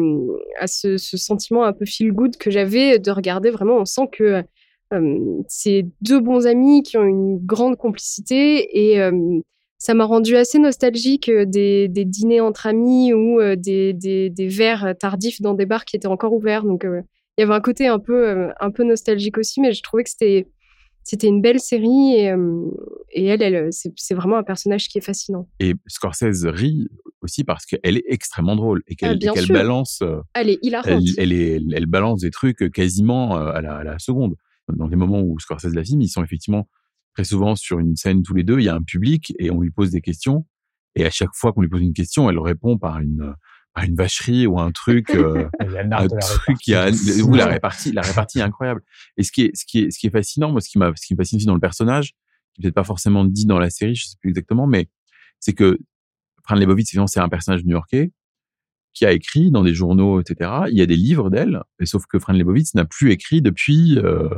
ce, 0.67 0.97
ce, 0.97 1.17
sentiment 1.19 1.65
un 1.65 1.75
peu 1.75 1.85
feel 1.85 2.13
good 2.13 2.39
que 2.39 2.51
j'avais 2.51 2.99
de 2.99 3.11
regarder 3.11 3.51
vraiment. 3.51 3.77
On 3.77 3.85
sent 3.85 4.09
que 4.11 4.43
c'est 5.49 5.87
deux 6.01 6.21
bons 6.21 6.47
amis 6.47 6.83
qui 6.83 6.97
ont 6.97 7.05
une 7.05 7.39
grande 7.45 7.77
complicité 7.77 8.95
et 8.95 9.11
ça 9.79 9.95
m'a 9.95 10.05
rendu 10.05 10.37
assez 10.37 10.59
nostalgique 10.59 11.31
des, 11.31 11.89
dîners 11.89 12.41
entre 12.41 12.67
amis 12.67 13.13
ou 13.13 13.41
des, 13.57 13.93
des, 13.93 14.49
verres 14.49 14.95
tardifs 14.99 15.41
dans 15.41 15.55
des 15.55 15.67
bars 15.67 15.85
qui 15.85 15.97
étaient 15.97 16.07
encore 16.07 16.33
ouverts. 16.33 16.65
Donc 16.65 16.85
il 16.85 17.41
y 17.41 17.43
avait 17.43 17.55
un 17.55 17.61
côté 17.61 17.87
un 17.89 17.99
peu, 17.99 18.51
un 18.61 18.71
peu 18.71 18.85
nostalgique 18.85 19.39
aussi, 19.39 19.61
mais 19.61 19.73
je 19.73 19.83
trouvais 19.83 20.05
que 20.05 20.11
c'était 20.11 20.49
c'était 21.03 21.29
une 21.29 21.41
belle 21.41 21.61
série 21.61 22.15
et, 22.15 22.35
et 23.13 23.27
elle, 23.27 23.41
elle 23.41 23.69
c'est 23.71 24.15
vraiment 24.15 24.39
un 24.39 24.43
personnage 24.43 24.89
qui 24.89 24.99
est 24.99 25.03
fascinant. 25.03 25.49
Et 25.61 25.75
Scorsese 25.87 26.47
rit 26.47 26.89
aussi 27.23 27.45
parce 27.45 27.65
qu'elle 27.65 27.97
est 27.97 28.05
extrêmement 28.09 28.57
drôle 28.57 28.83
et 28.89 28.97
qu'elle 28.97 29.19
ah, 29.25 29.53
balance. 29.53 30.03
Elle 30.35 30.51
est 30.51 30.59
hilarante. 30.63 31.03
Elle, 31.17 31.33
elle, 31.33 31.75
elle, 31.75 31.87
balance 31.87 32.23
des 32.23 32.31
trucs 32.31 32.73
quasiment 32.73 33.37
à 33.37 33.61
la, 33.61 33.77
à 33.77 33.85
la 33.85 33.99
seconde 34.01 34.35
dans 34.73 34.89
les 34.89 34.97
moments 34.97 35.21
où 35.21 35.39
Scorsese 35.39 35.75
la 35.75 35.85
filme, 35.85 36.01
ils 36.01 36.09
sont 36.09 36.25
effectivement 36.25 36.69
très 37.15 37.25
souvent 37.25 37.57
sur 37.57 37.79
une 37.79 37.97
scène 37.97 38.23
tous 38.23 38.35
les 38.35 38.45
deux. 38.45 38.59
Il 38.59 38.65
y 38.65 38.69
a 38.69 38.75
un 38.75 38.83
public 38.83 39.35
et 39.39 39.51
on 39.51 39.61
lui 39.61 39.71
pose 39.71 39.91
des 39.91 40.01
questions. 40.01 40.47
Et 40.95 41.05
à 41.05 41.11
chaque 41.11 41.35
fois 41.35 41.53
qu'on 41.53 41.63
lui 41.63 41.69
pose 41.69 41.83
une 41.83 41.93
question, 41.93 42.29
elle 42.31 42.39
répond 42.39 42.79
par 42.79 42.99
une 42.99 43.35
par 43.75 43.85
une 43.85 43.95
vacherie 43.95 44.47
ou 44.47 44.59
un 44.59 44.73
truc, 44.73 45.11
euh, 45.11 45.49
un 45.61 46.09
truc 46.09 46.57
qui 46.59 46.75
a 46.75 46.89
où 47.25 47.35
la 47.35 47.47
répartie, 47.47 47.93
la 47.93 48.01
répartie 48.01 48.39
est 48.39 48.43
incroyable. 48.43 48.83
Et 49.19 49.23
ce 49.23 49.31
qui 49.31 49.43
est 49.43 49.51
ce 49.55 49.65
qui 49.67 49.81
est 49.81 49.91
ce 49.91 49.99
qui 49.99 50.07
est 50.07 50.11
fascinant, 50.11 50.51
moi, 50.51 50.61
ce 50.61 50.69
qui 50.69 50.79
m'a 50.79 50.93
ce 50.97 51.07
qui 51.07 51.15
me 51.15 51.19
fascine 51.19 51.37
aussi 51.37 51.47
dans 51.47 51.55
le 51.55 51.61
personnage, 51.61 52.13
qui 52.55 52.63
peut-être 52.63 52.75
pas 52.75 52.85
forcément 52.85 53.25
dit 53.25 53.45
dans 53.45 53.59
la 53.59 53.71
série, 53.71 53.95
je 53.95 54.07
sais 54.07 54.17
plus 54.21 54.31
exactement, 54.31 54.67
mais 54.67 54.89
c'est 55.39 55.53
que 55.53 55.79
Fran 56.45 56.55
Lebowitz, 56.55 56.97
c'est 57.07 57.21
un 57.21 57.29
personnage 57.29 57.65
new-yorkais 57.65 58.13
qui 58.95 59.05
a 59.05 59.13
écrit 59.13 59.51
dans 59.51 59.63
des 59.63 59.75
journaux, 59.75 60.21
etc. 60.21 60.51
Il 60.71 60.79
y 60.79 60.81
a 60.81 60.87
des 60.87 60.97
livres 60.97 61.29
d'elle, 61.29 61.63
sauf 61.85 62.07
que 62.07 62.19
Fran 62.19 62.33
Lebowitz 62.33 62.75
n'a 62.75 62.87
plus 62.87 63.11
écrit 63.11 63.43
depuis 63.43 63.99
euh, 63.99 64.31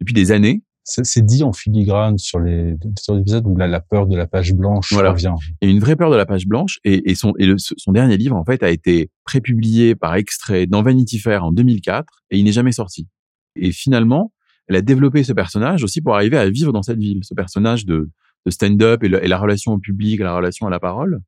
depuis 0.00 0.14
des 0.14 0.32
années. 0.32 0.62
C'est 0.84 1.24
dit 1.24 1.42
en 1.42 1.52
filigrane 1.52 2.16
sur 2.16 2.40
les, 2.40 2.74
sur 2.98 3.14
les 3.14 3.20
épisodes 3.20 3.46
où 3.46 3.54
la, 3.56 3.66
la 3.66 3.80
peur 3.80 4.06
de 4.06 4.16
la 4.16 4.26
page 4.26 4.54
blanche 4.54 4.90
voilà. 4.94 5.12
revient. 5.12 5.34
Il 5.60 5.68
y 5.68 5.70
a 5.70 5.74
une 5.74 5.80
vraie 5.80 5.96
peur 5.96 6.10
de 6.10 6.16
la 6.16 6.24
page 6.24 6.46
blanche 6.46 6.78
et, 6.82 7.10
et 7.10 7.14
son, 7.14 7.34
et 7.38 7.44
le, 7.44 7.56
son 7.58 7.92
dernier 7.92 8.16
livre 8.16 8.34
en 8.36 8.44
fait 8.44 8.62
a 8.62 8.70
été 8.70 9.10
prépublié 9.24 9.94
par 9.94 10.14
extrait 10.14 10.66
dans 10.66 10.80
Vanity 10.80 11.18
Fair 11.18 11.44
en 11.44 11.52
2004 11.52 12.22
et 12.30 12.38
il 12.38 12.44
n'est 12.44 12.52
jamais 12.52 12.72
sorti. 12.72 13.06
Et 13.54 13.70
finalement, 13.70 14.32
elle 14.66 14.76
a 14.76 14.80
développé 14.80 15.24
ce 15.24 15.34
personnage 15.34 15.84
aussi 15.84 16.00
pour 16.00 16.14
arriver 16.14 16.38
à 16.38 16.48
vivre 16.48 16.72
dans 16.72 16.82
cette 16.82 16.98
ville, 16.98 17.20
ce 17.22 17.34
personnage 17.34 17.84
de, 17.84 18.08
de 18.46 18.50
stand-up 18.50 19.04
et, 19.04 19.08
et, 19.08 19.28
la 19.28 19.38
relation 19.38 19.72
au 19.74 19.78
public, 19.78 20.20
la 20.20 20.34
relation 20.34 20.66
à 20.66 20.70
la 20.70 20.80
parole 20.80 21.20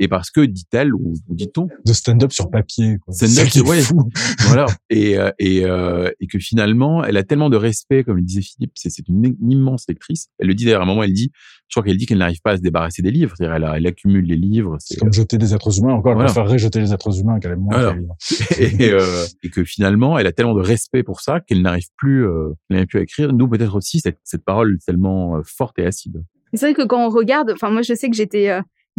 et 0.00 0.08
parce 0.08 0.30
que 0.30 0.40
dit-elle 0.40 0.94
ou, 0.94 1.12
dit-on 1.28 1.68
de 1.84 1.92
stand-up 1.92 2.32
sur 2.32 2.50
papier 2.50 2.96
stand-up 3.10 3.68
ouais, 3.68 3.82
fou. 3.82 4.08
voilà. 4.46 4.64
Et 4.88 5.18
euh, 5.18 5.30
et 5.38 5.64
euh, 5.66 6.10
et 6.20 6.26
que 6.26 6.38
finalement 6.38 7.04
elle 7.04 7.18
a 7.18 7.22
tellement 7.22 7.50
de 7.50 7.56
respect 7.58 8.02
comme 8.02 8.16
le 8.16 8.22
disait 8.22 8.40
Philippe 8.40 8.72
c'est 8.74 8.88
c'est 8.88 9.06
une, 9.08 9.36
immense 9.48 9.84
lectrice. 9.88 10.28
Elle 10.38 10.48
le 10.48 10.54
dit 10.54 10.64
d'ailleurs 10.64 10.80
à 10.80 10.84
un 10.84 10.86
moment 10.86 11.02
elle 11.02 11.12
dit 11.12 11.30
je 11.68 11.74
crois 11.74 11.84
qu'elle 11.84 11.98
dit 11.98 12.06
qu'elle 12.06 12.18
n'arrive 12.18 12.40
pas 12.42 12.52
à 12.52 12.56
se 12.56 12.62
débarrasser 12.62 13.02
des 13.02 13.10
livres. 13.10 13.34
C'est-à-dire 13.36 13.56
elle, 13.56 13.76
elle 13.76 13.86
accumule 13.86 14.24
les 14.24 14.36
livres 14.36 14.76
c'est 14.80 14.98
comme 14.98 15.12
jeter 15.12 15.36
des 15.36 15.54
êtres 15.54 15.78
humains. 15.78 15.92
Encore 15.92 16.12
elle 16.12 16.24
préférerait 16.24 16.58
jeter 16.58 16.80
les 16.80 16.94
êtres 16.94 17.20
humains 17.20 17.38
qu'elle 17.38 17.52
aime 17.52 17.60
moins 17.60 17.78
voilà. 17.78 17.92
les 17.92 18.00
livres. 18.00 18.16
Et, 18.80 18.90
euh, 18.90 19.26
et 19.42 19.50
que 19.50 19.64
finalement 19.64 20.18
elle 20.18 20.26
a 20.26 20.32
tellement 20.32 20.54
de 20.54 20.62
respect 20.62 21.02
pour 21.02 21.20
ça 21.20 21.40
qu'elle 21.40 21.60
n'arrive 21.60 21.88
plus 21.98 22.26
euh, 22.26 22.54
elle 22.70 22.76
n'arrive 22.76 22.88
plus 22.88 22.98
à 23.00 23.02
écrire. 23.02 23.32
Nous 23.34 23.48
peut-être 23.48 23.76
aussi 23.76 24.00
cette 24.00 24.18
cette 24.24 24.44
parole 24.44 24.78
tellement 24.86 25.36
euh, 25.36 25.42
forte 25.44 25.78
et 25.78 25.84
acide. 25.84 26.22
C'est 26.54 26.66
vrai 26.66 26.74
que 26.74 26.86
quand 26.86 27.06
on 27.06 27.10
regarde 27.10 27.50
enfin 27.52 27.70
moi 27.70 27.82
je 27.82 27.92
sais 27.92 28.08
que 28.08 28.16
j'étais 28.16 28.50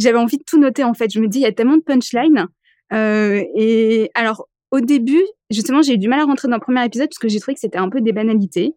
j'avais 0.02 0.18
envie 0.18 0.38
de 0.38 0.44
tout 0.44 0.58
noter 0.58 0.84
en 0.84 0.94
fait. 0.94 1.12
Je 1.12 1.20
me 1.20 1.28
dis, 1.28 1.38
il 1.38 1.42
y 1.42 1.46
a 1.46 1.52
tellement 1.52 1.76
de 1.76 1.82
punchlines. 1.82 2.46
Euh, 2.92 3.42
et 3.56 4.10
alors, 4.14 4.48
au 4.70 4.80
début, 4.80 5.22
justement, 5.50 5.82
j'ai 5.82 5.94
eu 5.94 5.98
du 5.98 6.08
mal 6.08 6.20
à 6.20 6.24
rentrer 6.24 6.48
dans 6.48 6.56
le 6.56 6.60
premier 6.60 6.84
épisode 6.84 7.08
parce 7.08 7.18
que 7.18 7.28
j'ai 7.28 7.40
trouvé 7.40 7.54
que 7.54 7.60
c'était 7.60 7.78
un 7.78 7.88
peu 7.88 8.00
des 8.00 8.12
banalités. 8.12 8.74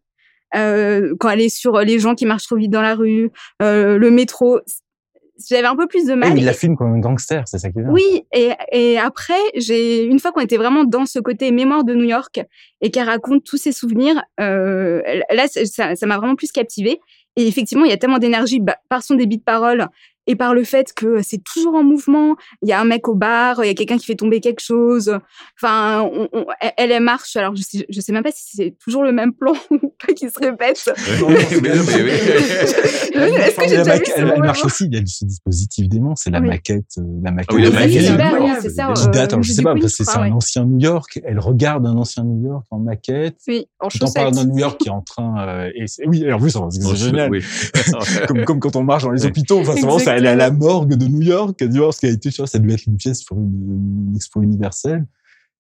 Euh, 0.56 1.16
quand 1.20 1.30
elle 1.30 1.42
est 1.42 1.50
sur 1.50 1.80
les 1.80 2.00
gens 2.00 2.16
qui 2.16 2.26
marchent 2.26 2.46
trop 2.46 2.56
vite 2.56 2.72
dans 2.72 2.82
la 2.82 2.96
rue, 2.96 3.32
euh, 3.62 3.98
le 3.98 4.12
métro, 4.12 4.60
j'avais 5.50 5.68
un 5.68 5.76
peu 5.76 5.88
plus 5.88 6.06
de 6.06 6.14
mal. 6.14 6.38
il 6.38 6.46
la 6.46 6.54
filme 6.54 6.78
comme 6.78 6.94
un 6.94 7.00
gangster, 7.00 7.44
c'est 7.48 7.58
ça 7.58 7.70
qui 7.70 7.80
vient. 7.80 7.90
Oui, 7.90 8.26
et, 8.34 8.52
et 8.72 8.98
après, 8.98 9.34
j'ai 9.56 10.04
une 10.04 10.20
fois 10.20 10.32
qu'on 10.32 10.42
était 10.42 10.58
vraiment 10.58 10.86
dans 10.86 11.06
ce 11.06 11.20
côté 11.20 11.52
mémoire 11.52 11.84
de 11.84 11.94
New 11.94 12.06
York 12.06 12.42
et 12.82 12.92
qu'elle 12.92 13.08
raconte 13.08 13.44
tous 13.44 13.58
ses 13.58 13.72
souvenirs, 13.72 14.22
euh, 14.40 15.02
là, 15.32 15.48
ça 15.48 16.06
m'a 16.06 16.18
vraiment 16.18 16.36
plus 16.36 16.52
captivé. 16.52 17.00
Et 17.38 17.48
effectivement, 17.48 17.84
il 17.84 17.90
y 17.90 17.94
a 17.94 17.98
tellement 17.98 18.18
d'énergie 18.18 18.60
bah, 18.62 18.78
par 18.90 19.04
son 19.04 19.16
débit 19.16 19.38
de 19.38 19.44
parole 19.44 19.88
et 20.28 20.36
par 20.36 20.54
le 20.54 20.64
fait 20.64 20.94
que 20.94 21.22
c'est 21.22 21.44
toujours 21.44 21.76
en 21.76 21.84
mouvement. 21.84 22.36
Il 22.62 22.70
y 22.70 22.74
a 22.74 22.80
un 22.80 22.86
mec 22.86 23.08
au 23.08 23.16
bar, 23.16 23.64
il 23.64 23.68
y 23.68 23.70
a 23.70 23.74
quelqu'un 23.74 23.98
qui 23.98 24.06
fait 24.06 24.16
tomber 24.16 24.40
quelque 24.40 24.62
chose. 24.62 25.18
Enfin, 25.62 26.10
elle, 26.78 26.92
elle 26.92 27.04
marche. 27.04 27.36
Alors, 27.36 27.56
je 27.56 27.62
sais, 27.62 27.86
je 27.90 28.02
sais 28.02 28.12
même 28.12 28.24
pas 28.24 28.32
si 28.32 28.58
c'est 28.58 28.76
toujours 28.84 29.04
le 29.04 29.12
même 29.12 29.34
plan 29.34 29.54
ou 29.72 29.94
pas 30.06 30.14
qui 30.14 30.30
se 30.30 30.40
répète. 30.40 30.84
Est-ce 33.16 33.56
que 33.56 33.68
j'ai 33.68 33.78
déjà 33.78 33.98
vu 33.98 34.04
elle, 34.16 34.40
marche 34.40 34.66
aussi. 34.66 34.86
Il 34.86 34.96
y 34.96 34.98
a 34.98 35.06
ce 35.06 35.26
dispositif 35.26 35.88
dément, 35.90 36.16
c'est 36.16 36.30
la 36.30 36.42
maquette, 36.42 36.86
euh, 36.98 37.04
la 37.24 37.32
maquette. 37.32 37.50
Ah 37.52 37.56
oui, 37.56 37.64
la 37.64 37.70
maquette. 37.72 38.62
c'est 38.62 38.70
ça. 38.70 38.94
Qui 38.94 39.08
date, 39.10 39.36
je 39.42 39.52
sais 39.52 39.64
pas, 39.64 39.76
c'est 39.88 40.18
un 40.18 40.32
ancien 40.32 40.66
New 40.66 40.80
York. 40.80 41.20
Elle 41.24 41.40
regarde 41.40 41.86
un 41.86 41.96
ancien 41.96 42.24
New 42.24 42.48
York 42.48 42.66
en 42.72 42.80
maquette. 42.80 43.38
Oui, 43.48 43.68
en 43.80 43.90
chaussettes. 43.90 44.10
On 44.10 44.14
parle 44.14 44.36
d'un 44.36 44.46
New 44.46 44.58
York 44.58 44.80
qui 44.80 44.88
est 44.90 44.92
en 44.92 45.02
train, 45.02 45.48
euh, 45.48 45.70
et 45.76 45.86
oui, 46.08 46.32
en 46.32 46.40
plus, 46.40 46.58
c'est 46.70 46.96
génial. 46.96 47.32
comme, 48.28 48.44
comme 48.46 48.60
quand 48.60 48.76
on 48.76 48.84
marche 48.84 49.04
dans 49.04 49.12
les 49.12 49.26
hôpitaux. 49.26 49.60
Enfin, 49.60 49.74
c'est 50.00 50.15
est 50.24 50.30
à 50.30 50.36
la 50.36 50.52
morgue 50.52 50.96
de 50.96 51.08
New 51.08 51.22
York, 51.22 51.60
elle 51.62 51.70
dit 51.70 51.80
voir 51.80 51.94
ce 51.94 52.00
qui 52.00 52.06
a 52.06 52.10
été, 52.10 52.30
tu 52.30 52.38
vois, 52.38 52.48
ça 52.48 52.60
devait 52.60 52.76
être 52.76 52.86
une 52.86 52.98
pièce 52.98 53.24
pour 53.24 53.38
une, 53.38 54.14
expo 54.16 54.42
universelle. 54.42 55.06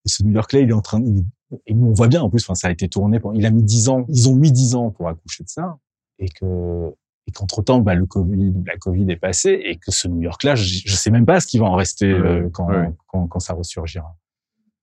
Et 0.05 0.09
ce 0.09 0.23
New 0.23 0.31
York-là, 0.31 0.59
il 0.59 0.69
est 0.69 0.73
en 0.73 0.81
train, 0.81 1.01
il, 1.03 1.25
et 1.65 1.73
on 1.73 1.93
voit 1.93 2.07
bien, 2.07 2.21
en 2.21 2.29
plus, 2.29 2.43
enfin, 2.43 2.55
ça 2.55 2.67
a 2.67 2.71
été 2.71 2.87
tourné 2.87 3.19
pour, 3.19 3.35
il 3.35 3.45
a 3.45 3.49
mis 3.49 3.63
dix 3.63 3.89
ans, 3.89 4.05
ils 4.07 4.29
ont 4.29 4.35
mis 4.35 4.51
dix 4.51 4.75
ans 4.75 4.91
pour 4.91 5.09
accoucher 5.09 5.43
de 5.43 5.49
ça. 5.49 5.77
Et 6.19 6.29
que, 6.29 6.93
et 7.27 7.31
qu'entre 7.31 7.61
temps, 7.61 7.79
bah, 7.79 7.95
le 7.95 8.05
Covid, 8.05 8.53
la 8.65 8.77
Covid 8.77 9.11
est 9.11 9.17
passé 9.17 9.59
et 9.63 9.75
que 9.75 9.91
ce 9.91 10.07
New 10.07 10.21
York-là, 10.21 10.55
je, 10.55 10.81
je 10.85 10.95
sais 10.95 11.11
même 11.11 11.25
pas 11.25 11.39
ce 11.39 11.47
qui 11.47 11.57
va 11.57 11.65
en 11.65 11.75
rester 11.75 12.09
euh, 12.09 12.49
quand, 12.53 12.69
quand, 13.07 13.27
quand, 13.27 13.39
ça 13.39 13.53
ressurgira. 13.53 14.15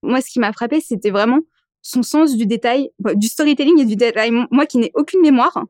Moi, 0.02 0.20
ce 0.20 0.30
qui 0.30 0.40
m'a 0.40 0.52
frappé, 0.52 0.80
c'était 0.80 1.10
vraiment 1.10 1.38
son 1.82 2.02
sens 2.02 2.36
du 2.36 2.46
détail, 2.46 2.90
du 3.14 3.28
storytelling 3.28 3.80
et 3.80 3.84
du 3.84 3.96
détail. 3.96 4.30
Moi 4.50 4.66
qui 4.66 4.78
n'ai 4.78 4.90
aucune 4.94 5.20
mémoire, 5.20 5.64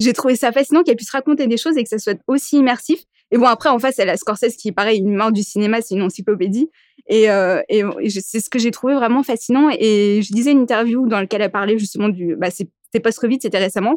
j'ai 0.00 0.12
trouvé 0.12 0.36
ça 0.36 0.52
fascinant 0.52 0.82
qu'elle 0.82 0.96
puisse 0.96 1.10
raconter 1.10 1.46
des 1.46 1.56
choses 1.56 1.76
et 1.76 1.82
que 1.82 1.88
ça 1.88 1.98
soit 1.98 2.18
aussi 2.26 2.58
immersif. 2.58 3.04
Et 3.30 3.38
bon, 3.38 3.46
après, 3.46 3.68
en 3.68 3.78
face, 3.78 3.98
elle 3.98 4.08
a 4.08 4.16
Scorsese 4.16 4.56
qui, 4.56 4.72
pareil, 4.72 5.00
une 5.00 5.14
mort 5.14 5.32
du 5.32 5.42
cinéma, 5.42 5.80
c'est 5.82 5.94
une 5.94 6.02
encyclopédie. 6.02 6.70
Et, 7.08 7.30
euh, 7.30 7.60
et, 7.68 7.82
c'est 8.10 8.40
ce 8.40 8.50
que 8.50 8.58
j'ai 8.58 8.70
trouvé 8.70 8.94
vraiment 8.94 9.22
fascinant. 9.22 9.68
Et 9.78 10.20
je 10.22 10.32
disais 10.32 10.52
une 10.52 10.60
interview 10.60 11.06
dans 11.06 11.20
laquelle 11.20 11.42
elle 11.42 11.50
parlait 11.50 11.78
justement 11.78 12.08
du, 12.08 12.36
bah, 12.36 12.50
c'était 12.50 13.02
post-Covid, 13.02 13.38
c'était 13.40 13.58
récemment. 13.58 13.96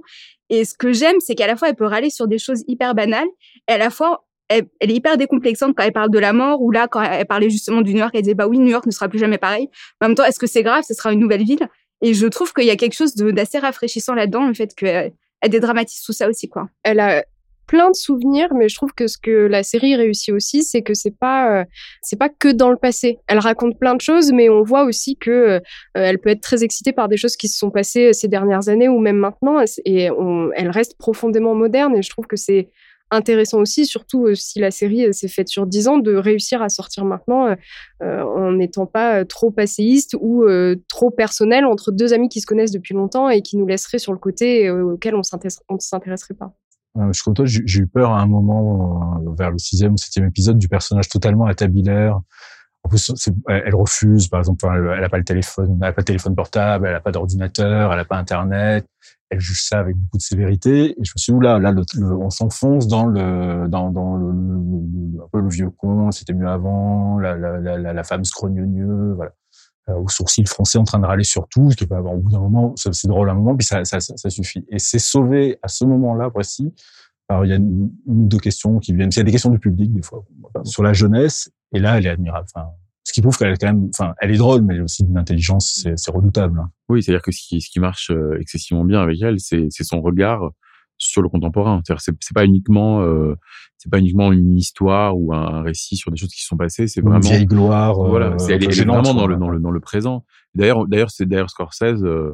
Et 0.49 0.65
ce 0.65 0.73
que 0.73 0.91
j'aime, 0.91 1.17
c'est 1.19 1.35
qu'à 1.35 1.47
la 1.47 1.55
fois, 1.55 1.69
elle 1.69 1.75
peut 1.75 1.85
râler 1.85 2.09
sur 2.09 2.27
des 2.27 2.37
choses 2.37 2.63
hyper 2.67 2.93
banales, 2.93 3.27
et 3.69 3.73
à 3.73 3.77
la 3.77 3.89
fois, 3.89 4.25
elle, 4.49 4.67
est 4.81 4.93
hyper 4.93 5.15
décomplexante 5.15 5.75
quand 5.75 5.83
elle 5.83 5.93
parle 5.93 6.11
de 6.11 6.19
la 6.19 6.33
mort, 6.33 6.61
ou 6.61 6.71
là, 6.71 6.87
quand 6.87 7.01
elle 7.01 7.25
parlait 7.25 7.49
justement 7.49 7.81
du 7.81 7.93
New 7.93 7.99
York, 7.99 8.11
elle 8.13 8.23
disait, 8.23 8.33
bah 8.33 8.47
oui, 8.47 8.59
New 8.59 8.67
York 8.67 8.85
ne 8.85 8.91
sera 8.91 9.07
plus 9.07 9.19
jamais 9.19 9.37
pareil. 9.37 9.69
En 10.01 10.07
même 10.07 10.15
temps, 10.15 10.25
est-ce 10.25 10.39
que 10.39 10.47
c'est 10.47 10.63
grave? 10.63 10.83
Ce 10.85 10.93
sera 10.93 11.13
une 11.13 11.19
nouvelle 11.19 11.43
ville. 11.43 11.67
Et 12.01 12.13
je 12.13 12.27
trouve 12.27 12.51
qu'il 12.51 12.65
y 12.65 12.69
a 12.69 12.75
quelque 12.75 12.95
chose 12.95 13.15
d'assez 13.15 13.59
rafraîchissant 13.59 14.13
là-dedans, 14.13 14.47
le 14.47 14.53
fait 14.53 14.75
qu'elle 14.75 15.13
dédramatise 15.47 16.01
tout 16.01 16.13
ça 16.13 16.27
aussi, 16.27 16.49
quoi. 16.49 16.67
Elle 16.83 16.99
a 16.99 17.23
plein 17.71 17.89
de 17.89 17.95
souvenirs, 17.95 18.49
mais 18.53 18.67
je 18.67 18.75
trouve 18.75 18.91
que 18.91 19.07
ce 19.07 19.17
que 19.17 19.31
la 19.31 19.63
série 19.63 19.95
réussit 19.95 20.33
aussi, 20.33 20.61
c'est 20.61 20.81
que 20.81 20.93
c'est 20.93 21.17
pas 21.17 21.61
euh, 21.61 21.65
c'est 22.01 22.19
pas 22.19 22.27
que 22.27 22.51
dans 22.51 22.69
le 22.69 22.75
passé. 22.75 23.19
Elle 23.27 23.39
raconte 23.39 23.79
plein 23.79 23.95
de 23.95 24.01
choses, 24.01 24.33
mais 24.33 24.49
on 24.49 24.61
voit 24.61 24.83
aussi 24.83 25.15
que 25.15 25.31
euh, 25.31 25.59
elle 25.93 26.19
peut 26.19 26.31
être 26.31 26.41
très 26.41 26.65
excitée 26.65 26.91
par 26.91 27.07
des 27.07 27.15
choses 27.15 27.37
qui 27.37 27.47
se 27.47 27.57
sont 27.57 27.71
passées 27.71 28.09
euh, 28.09 28.13
ces 28.13 28.27
dernières 28.27 28.67
années 28.67 28.89
ou 28.89 28.99
même 28.99 29.15
maintenant, 29.15 29.63
et 29.85 30.09
elle 30.55 30.69
reste 30.69 30.97
profondément 30.97 31.55
moderne. 31.55 31.95
Et 31.95 32.01
je 32.01 32.09
trouve 32.09 32.27
que 32.27 32.35
c'est 32.35 32.67
intéressant 33.09 33.59
aussi, 33.59 33.85
surtout 33.85 34.35
si 34.35 34.59
la 34.59 34.71
série 34.71 35.13
s'est 35.13 35.29
faite 35.29 35.47
sur 35.47 35.65
10 35.65 35.87
ans, 35.87 35.97
de 35.97 36.13
réussir 36.13 36.61
à 36.61 36.67
sortir 36.67 37.05
maintenant 37.05 37.55
en 38.01 38.51
n'étant 38.51 38.85
pas 38.85 39.25
trop 39.25 39.51
passéiste 39.51 40.15
ou 40.19 40.45
trop 40.89 41.11
personnel 41.11 41.65
entre 41.65 41.91
deux 41.91 42.13
amis 42.13 42.29
qui 42.29 42.41
se 42.41 42.45
connaissent 42.45 42.71
depuis 42.71 42.93
longtemps 42.93 43.29
et 43.29 43.41
qui 43.41 43.57
nous 43.57 43.67
laisseraient 43.67 43.99
sur 43.99 44.13
le 44.13 44.19
côté 44.19 44.69
auquel 44.69 45.15
on 45.15 45.19
ne 45.19 45.79
s'intéresserait 45.79 46.35
pas. 46.35 46.53
Euh, 46.97 47.11
je 47.13 47.31
toi, 47.31 47.45
j'ai 47.45 47.79
eu 47.79 47.87
peur 47.87 48.11
à 48.11 48.21
un 48.21 48.25
moment, 48.25 49.21
euh, 49.25 49.33
vers 49.37 49.51
le 49.51 49.57
sixième 49.57 49.93
ou 49.93 49.97
septième 49.97 50.25
épisode, 50.25 50.57
du 50.57 50.67
personnage 50.67 51.07
totalement 51.09 51.45
atabilaire. 51.45 52.19
En 52.83 52.89
plus, 52.89 53.13
elle 53.47 53.75
refuse, 53.75 54.27
par 54.27 54.39
exemple, 54.39 54.65
elle 54.65 55.01
n'a 55.01 55.09
pas 55.09 55.19
le 55.19 55.23
téléphone, 55.23 55.69
elle 55.73 55.77
n'a 55.77 55.93
pas 55.93 56.01
de 56.01 56.05
téléphone 56.05 56.35
portable, 56.35 56.87
elle 56.87 56.93
n'a 56.93 56.99
pas 56.99 57.11
d'ordinateur, 57.11 57.91
elle 57.91 57.97
n'a 57.97 58.05
pas 58.05 58.17
Internet. 58.17 58.87
Elle 59.29 59.39
juge 59.39 59.63
ça 59.63 59.79
avec 59.79 59.95
beaucoup 59.95 60.17
de 60.17 60.21
sévérité. 60.23 60.91
Et 60.99 61.05
je 61.05 61.11
me 61.15 61.17
suis 61.17 61.31
dit, 61.31 61.39
là, 61.41 61.59
là, 61.59 61.73
on 61.99 62.29
s'enfonce 62.31 62.87
dans 62.87 63.05
le, 63.05 63.67
dans, 63.69 63.87
le, 63.87 65.23
un 65.23 65.27
peu 65.31 65.39
le 65.39 65.49
vieux 65.49 65.69
con, 65.69 66.11
c'était 66.11 66.33
mieux 66.33 66.47
avant, 66.47 67.19
la, 67.19 67.37
la, 67.37 67.59
la, 67.59 67.93
la 67.93 68.03
femme 68.03 68.23
voilà. 69.15 69.31
Euh, 69.89 69.95
au 69.95 70.07
sourcil 70.07 70.47
français 70.47 70.77
en 70.77 70.83
train 70.83 70.99
de 70.99 71.05
râler 71.05 71.23
sur 71.23 71.47
tout, 71.47 71.69
peut 71.89 71.95
avoir 71.95 72.13
au 72.13 72.17
bout 72.17 72.29
d'un 72.29 72.39
moment, 72.39 72.75
c'est 72.75 73.07
drôle 73.07 73.29
à 73.29 73.31
un 73.31 73.35
moment, 73.35 73.57
puis 73.57 73.65
ça, 73.65 73.83
ça, 73.83 73.99
ça, 73.99 74.29
suffit. 74.29 74.63
Et 74.69 74.77
c'est 74.77 74.99
sauvé 74.99 75.57
à 75.63 75.67
ce 75.67 75.85
moment-là 75.85 76.29
précis. 76.29 76.71
Alors 77.29 77.45
il 77.45 77.49
y 77.49 77.51
a 77.51 77.55
une, 77.55 77.89
ou 78.05 78.27
deux 78.27 78.37
questions 78.37 78.77
qui 78.77 78.93
viennent. 78.93 79.09
Il 79.11 79.17
y 79.17 79.21
a 79.21 79.23
des 79.23 79.31
questions 79.31 79.49
du 79.49 79.57
public 79.57 79.91
des 79.91 80.03
fois 80.03 80.23
sur 80.65 80.83
la 80.83 80.93
jeunesse, 80.93 81.49
et 81.73 81.79
là 81.79 81.97
elle 81.97 82.05
est 82.05 82.09
admirable. 82.09 82.45
Enfin, 82.53 82.67
ce 83.03 83.11
qui 83.11 83.21
prouve 83.21 83.35
qu'elle 83.35 83.53
est 83.53 83.57
quand 83.57 83.73
même, 83.73 83.89
enfin, 83.91 84.13
elle 84.21 84.29
est 84.29 84.37
drôle, 84.37 84.61
mais 84.61 84.79
aussi 84.81 85.03
d'une 85.03 85.17
intelligence, 85.17 85.87
c'est 85.95 86.11
redoutable. 86.11 86.59
Hein. 86.59 86.69
Oui, 86.87 87.01
c'est-à-dire 87.01 87.23
que 87.23 87.31
ce 87.31 87.41
qui, 87.41 87.59
ce 87.59 87.69
qui 87.71 87.79
marche 87.79 88.11
euh, 88.11 88.39
excessivement 88.39 88.83
bien 88.83 89.01
avec 89.01 89.19
elle, 89.23 89.39
c'est 89.39 89.71
son 89.71 90.01
regard 90.01 90.51
sur 91.01 91.21
le 91.21 91.29
contemporain. 91.29 91.81
C'est 91.85 92.33
pas 92.33 92.45
uniquement 92.45 93.01
euh, 93.01 93.35
c'est 93.77 93.89
pas 93.89 93.99
uniquement 93.99 94.31
une 94.31 94.57
histoire 94.57 95.17
ou 95.17 95.33
un, 95.33 95.63
récit 95.63 95.97
sur 95.97 96.11
des 96.11 96.17
choses 96.17 96.29
qui 96.29 96.43
sont 96.43 96.57
passées. 96.57 96.87
C'est 96.87 97.01
vraiment 97.01 97.17
une 97.17 97.23
vieille 97.23 97.45
gloire. 97.45 97.95
Voilà, 97.95 98.27
euh, 98.27 98.37
c'est 98.37 98.53
elle, 98.53 98.63
est 98.63 98.83
vraiment 98.83 99.01
dans 99.13 99.27
le 99.27 99.35
dans 99.35 99.49
le 99.49 99.59
dans 99.59 99.71
le 99.71 99.79
présent. 99.79 100.25
D'ailleurs 100.53 100.87
d'ailleurs 100.87 101.11
c'est 101.11 101.25
d'ailleurs 101.25 101.49
Scorsese. 101.49 102.03
Euh, 102.03 102.33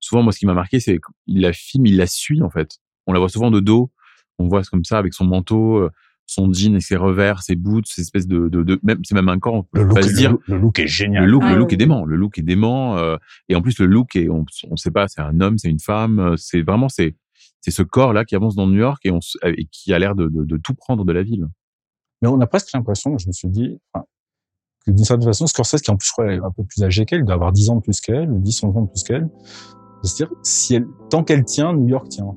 souvent 0.00 0.22
moi 0.22 0.32
ce 0.32 0.38
qui 0.40 0.46
m'a 0.46 0.54
marqué 0.54 0.80
c'est 0.80 0.98
qu'il 1.26 1.40
la 1.40 1.52
filme, 1.52 1.86
il 1.86 1.96
la 1.96 2.06
suit 2.06 2.42
en 2.42 2.50
fait. 2.50 2.78
On 3.06 3.12
la 3.12 3.20
voit 3.20 3.28
souvent 3.28 3.50
de 3.50 3.60
dos. 3.60 3.90
On 4.38 4.48
voit 4.48 4.62
comme 4.62 4.84
ça 4.84 4.98
avec 4.98 5.14
son 5.14 5.24
manteau. 5.24 5.88
Son 6.30 6.52
jean 6.52 6.76
et 6.76 6.80
ses 6.80 6.96
revers, 6.96 7.42
ses 7.42 7.56
boots, 7.56 7.86
ces 7.86 8.02
espèces 8.02 8.26
de, 8.26 8.48
de, 8.48 8.62
de 8.62 8.78
même 8.82 8.98
c'est 9.02 9.14
même 9.14 9.30
un 9.30 9.38
corps. 9.38 9.54
On 9.54 9.62
peut 9.62 9.80
le, 9.80 9.86
look, 9.86 10.12
dire. 10.12 10.36
Le, 10.46 10.58
look 10.58 10.78
est 10.78 10.86
génial. 10.86 11.24
Le 11.24 11.30
look, 11.30 11.42
le 11.42 11.48
ah 11.48 11.72
est 11.72 11.76
dément. 11.76 12.04
Le 12.04 12.16
look 12.16 12.36
est 12.36 12.42
dément. 12.42 12.98
Euh, 12.98 13.16
et 13.48 13.54
en 13.54 13.62
plus 13.62 13.78
le 13.78 13.86
look 13.86 14.14
est, 14.14 14.28
on, 14.28 14.44
on 14.70 14.76
sait 14.76 14.90
pas, 14.90 15.08
c'est 15.08 15.22
un 15.22 15.40
homme, 15.40 15.56
c'est 15.56 15.70
une 15.70 15.80
femme. 15.80 16.34
C'est 16.36 16.60
vraiment 16.60 16.90
c'est 16.90 17.16
c'est 17.60 17.70
ce 17.70 17.82
corps-là 17.82 18.24
qui 18.24 18.34
avance 18.36 18.54
dans 18.54 18.66
New 18.66 18.78
York 18.78 19.00
et, 19.04 19.10
on, 19.10 19.20
et 19.44 19.66
qui 19.66 19.92
a 19.92 19.98
l'air 19.98 20.14
de, 20.14 20.28
de, 20.28 20.44
de, 20.44 20.56
tout 20.56 20.74
prendre 20.74 21.04
de 21.04 21.12
la 21.12 21.22
ville. 21.22 21.46
Mais 22.22 22.28
on 22.28 22.40
a 22.40 22.46
presque 22.46 22.72
l'impression, 22.72 23.16
je 23.18 23.26
me 23.26 23.32
suis 23.32 23.48
dit, 23.48 23.78
enfin, 23.92 24.04
que 24.86 24.90
d'une 24.92 25.04
certaine 25.04 25.26
façon, 25.26 25.46
Scorsese, 25.46 25.80
qui 25.80 25.90
en 25.90 25.96
plus, 25.96 26.06
je 26.06 26.12
crois, 26.12 26.32
est 26.32 26.38
un 26.38 26.50
peu 26.50 26.64
plus 26.64 26.82
âgé 26.82 27.04
qu'elle, 27.04 27.24
doit 27.24 27.34
avoir 27.34 27.52
10 27.52 27.70
ans 27.70 27.76
de 27.76 27.80
plus 27.80 28.00
qu'elle, 28.00 28.30
ou 28.30 28.38
10, 28.38 28.64
11 28.64 28.76
ans 28.76 28.82
de 28.82 28.88
plus 28.88 29.02
qu'elle, 29.02 29.28
c'est-à-dire, 30.02 30.34
si 30.42 30.76
elle, 30.76 30.86
tant 31.10 31.24
qu'elle 31.24 31.44
tient, 31.44 31.72
New 31.72 31.88
York 31.88 32.08
tient. 32.08 32.34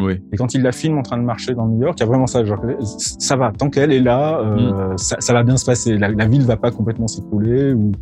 Oui. 0.00 0.20
Et 0.32 0.36
quand 0.36 0.54
il 0.54 0.62
la 0.62 0.72
filme 0.72 0.98
en 0.98 1.02
train 1.02 1.18
de 1.18 1.22
marcher 1.22 1.54
dans 1.54 1.68
New 1.68 1.80
York, 1.80 1.96
il 1.98 2.00
y 2.00 2.02
a 2.02 2.06
vraiment 2.06 2.26
ça. 2.26 2.44
Genre, 2.44 2.60
ça 2.80 3.36
va, 3.36 3.52
tant 3.52 3.70
qu'elle 3.70 3.92
est 3.92 4.00
là, 4.00 4.40
euh, 4.40 4.92
mm. 4.92 4.98
ça, 4.98 5.16
ça, 5.20 5.32
va 5.32 5.44
bien 5.44 5.56
se 5.56 5.64
passer. 5.64 5.96
La, 5.96 6.08
la 6.08 6.26
ville 6.26 6.42
va 6.42 6.56
pas 6.56 6.72
complètement 6.72 7.06
s'écrouler 7.06 7.72
ou, 7.72 7.92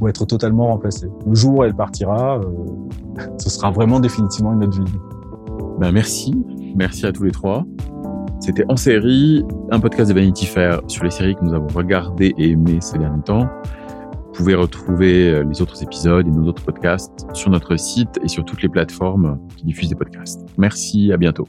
ou, 0.00 0.08
être 0.08 0.24
totalement 0.26 0.68
remplacée. 0.68 1.08
Le 1.26 1.34
jour 1.34 1.58
où 1.58 1.64
elle 1.64 1.74
partira, 1.74 2.38
euh, 2.38 2.44
ce 3.38 3.50
sera 3.50 3.72
vraiment 3.72 3.98
définitivement 3.98 4.52
une 4.52 4.62
autre 4.62 4.80
ville. 4.80 4.94
Ben 5.78 5.92
merci, 5.92 6.34
merci 6.76 7.06
à 7.06 7.12
tous 7.12 7.24
les 7.24 7.30
trois. 7.30 7.64
C'était 8.40 8.64
En 8.68 8.76
série, 8.76 9.44
un 9.70 9.80
podcast 9.80 10.08
de 10.08 10.14
Vanity 10.14 10.46
Fair 10.46 10.80
sur 10.88 11.04
les 11.04 11.10
séries 11.10 11.34
que 11.34 11.44
nous 11.44 11.52
avons 11.52 11.68
regardées 11.68 12.34
et 12.38 12.50
aimées 12.50 12.78
ces 12.80 12.98
derniers 12.98 13.22
temps. 13.22 13.48
Vous 14.14 14.32
pouvez 14.32 14.54
retrouver 14.54 15.30
euh, 15.30 15.44
les 15.44 15.60
autres 15.60 15.82
épisodes 15.82 16.26
et 16.26 16.30
nos 16.30 16.48
autres 16.48 16.64
podcasts 16.64 17.26
sur 17.34 17.50
notre 17.50 17.76
site 17.76 18.18
et 18.24 18.28
sur 18.28 18.44
toutes 18.44 18.62
les 18.62 18.68
plateformes 18.68 19.38
qui 19.56 19.66
diffusent 19.66 19.90
des 19.90 19.96
podcasts. 19.96 20.40
Merci, 20.56 21.12
à 21.12 21.18
bientôt. 21.18 21.46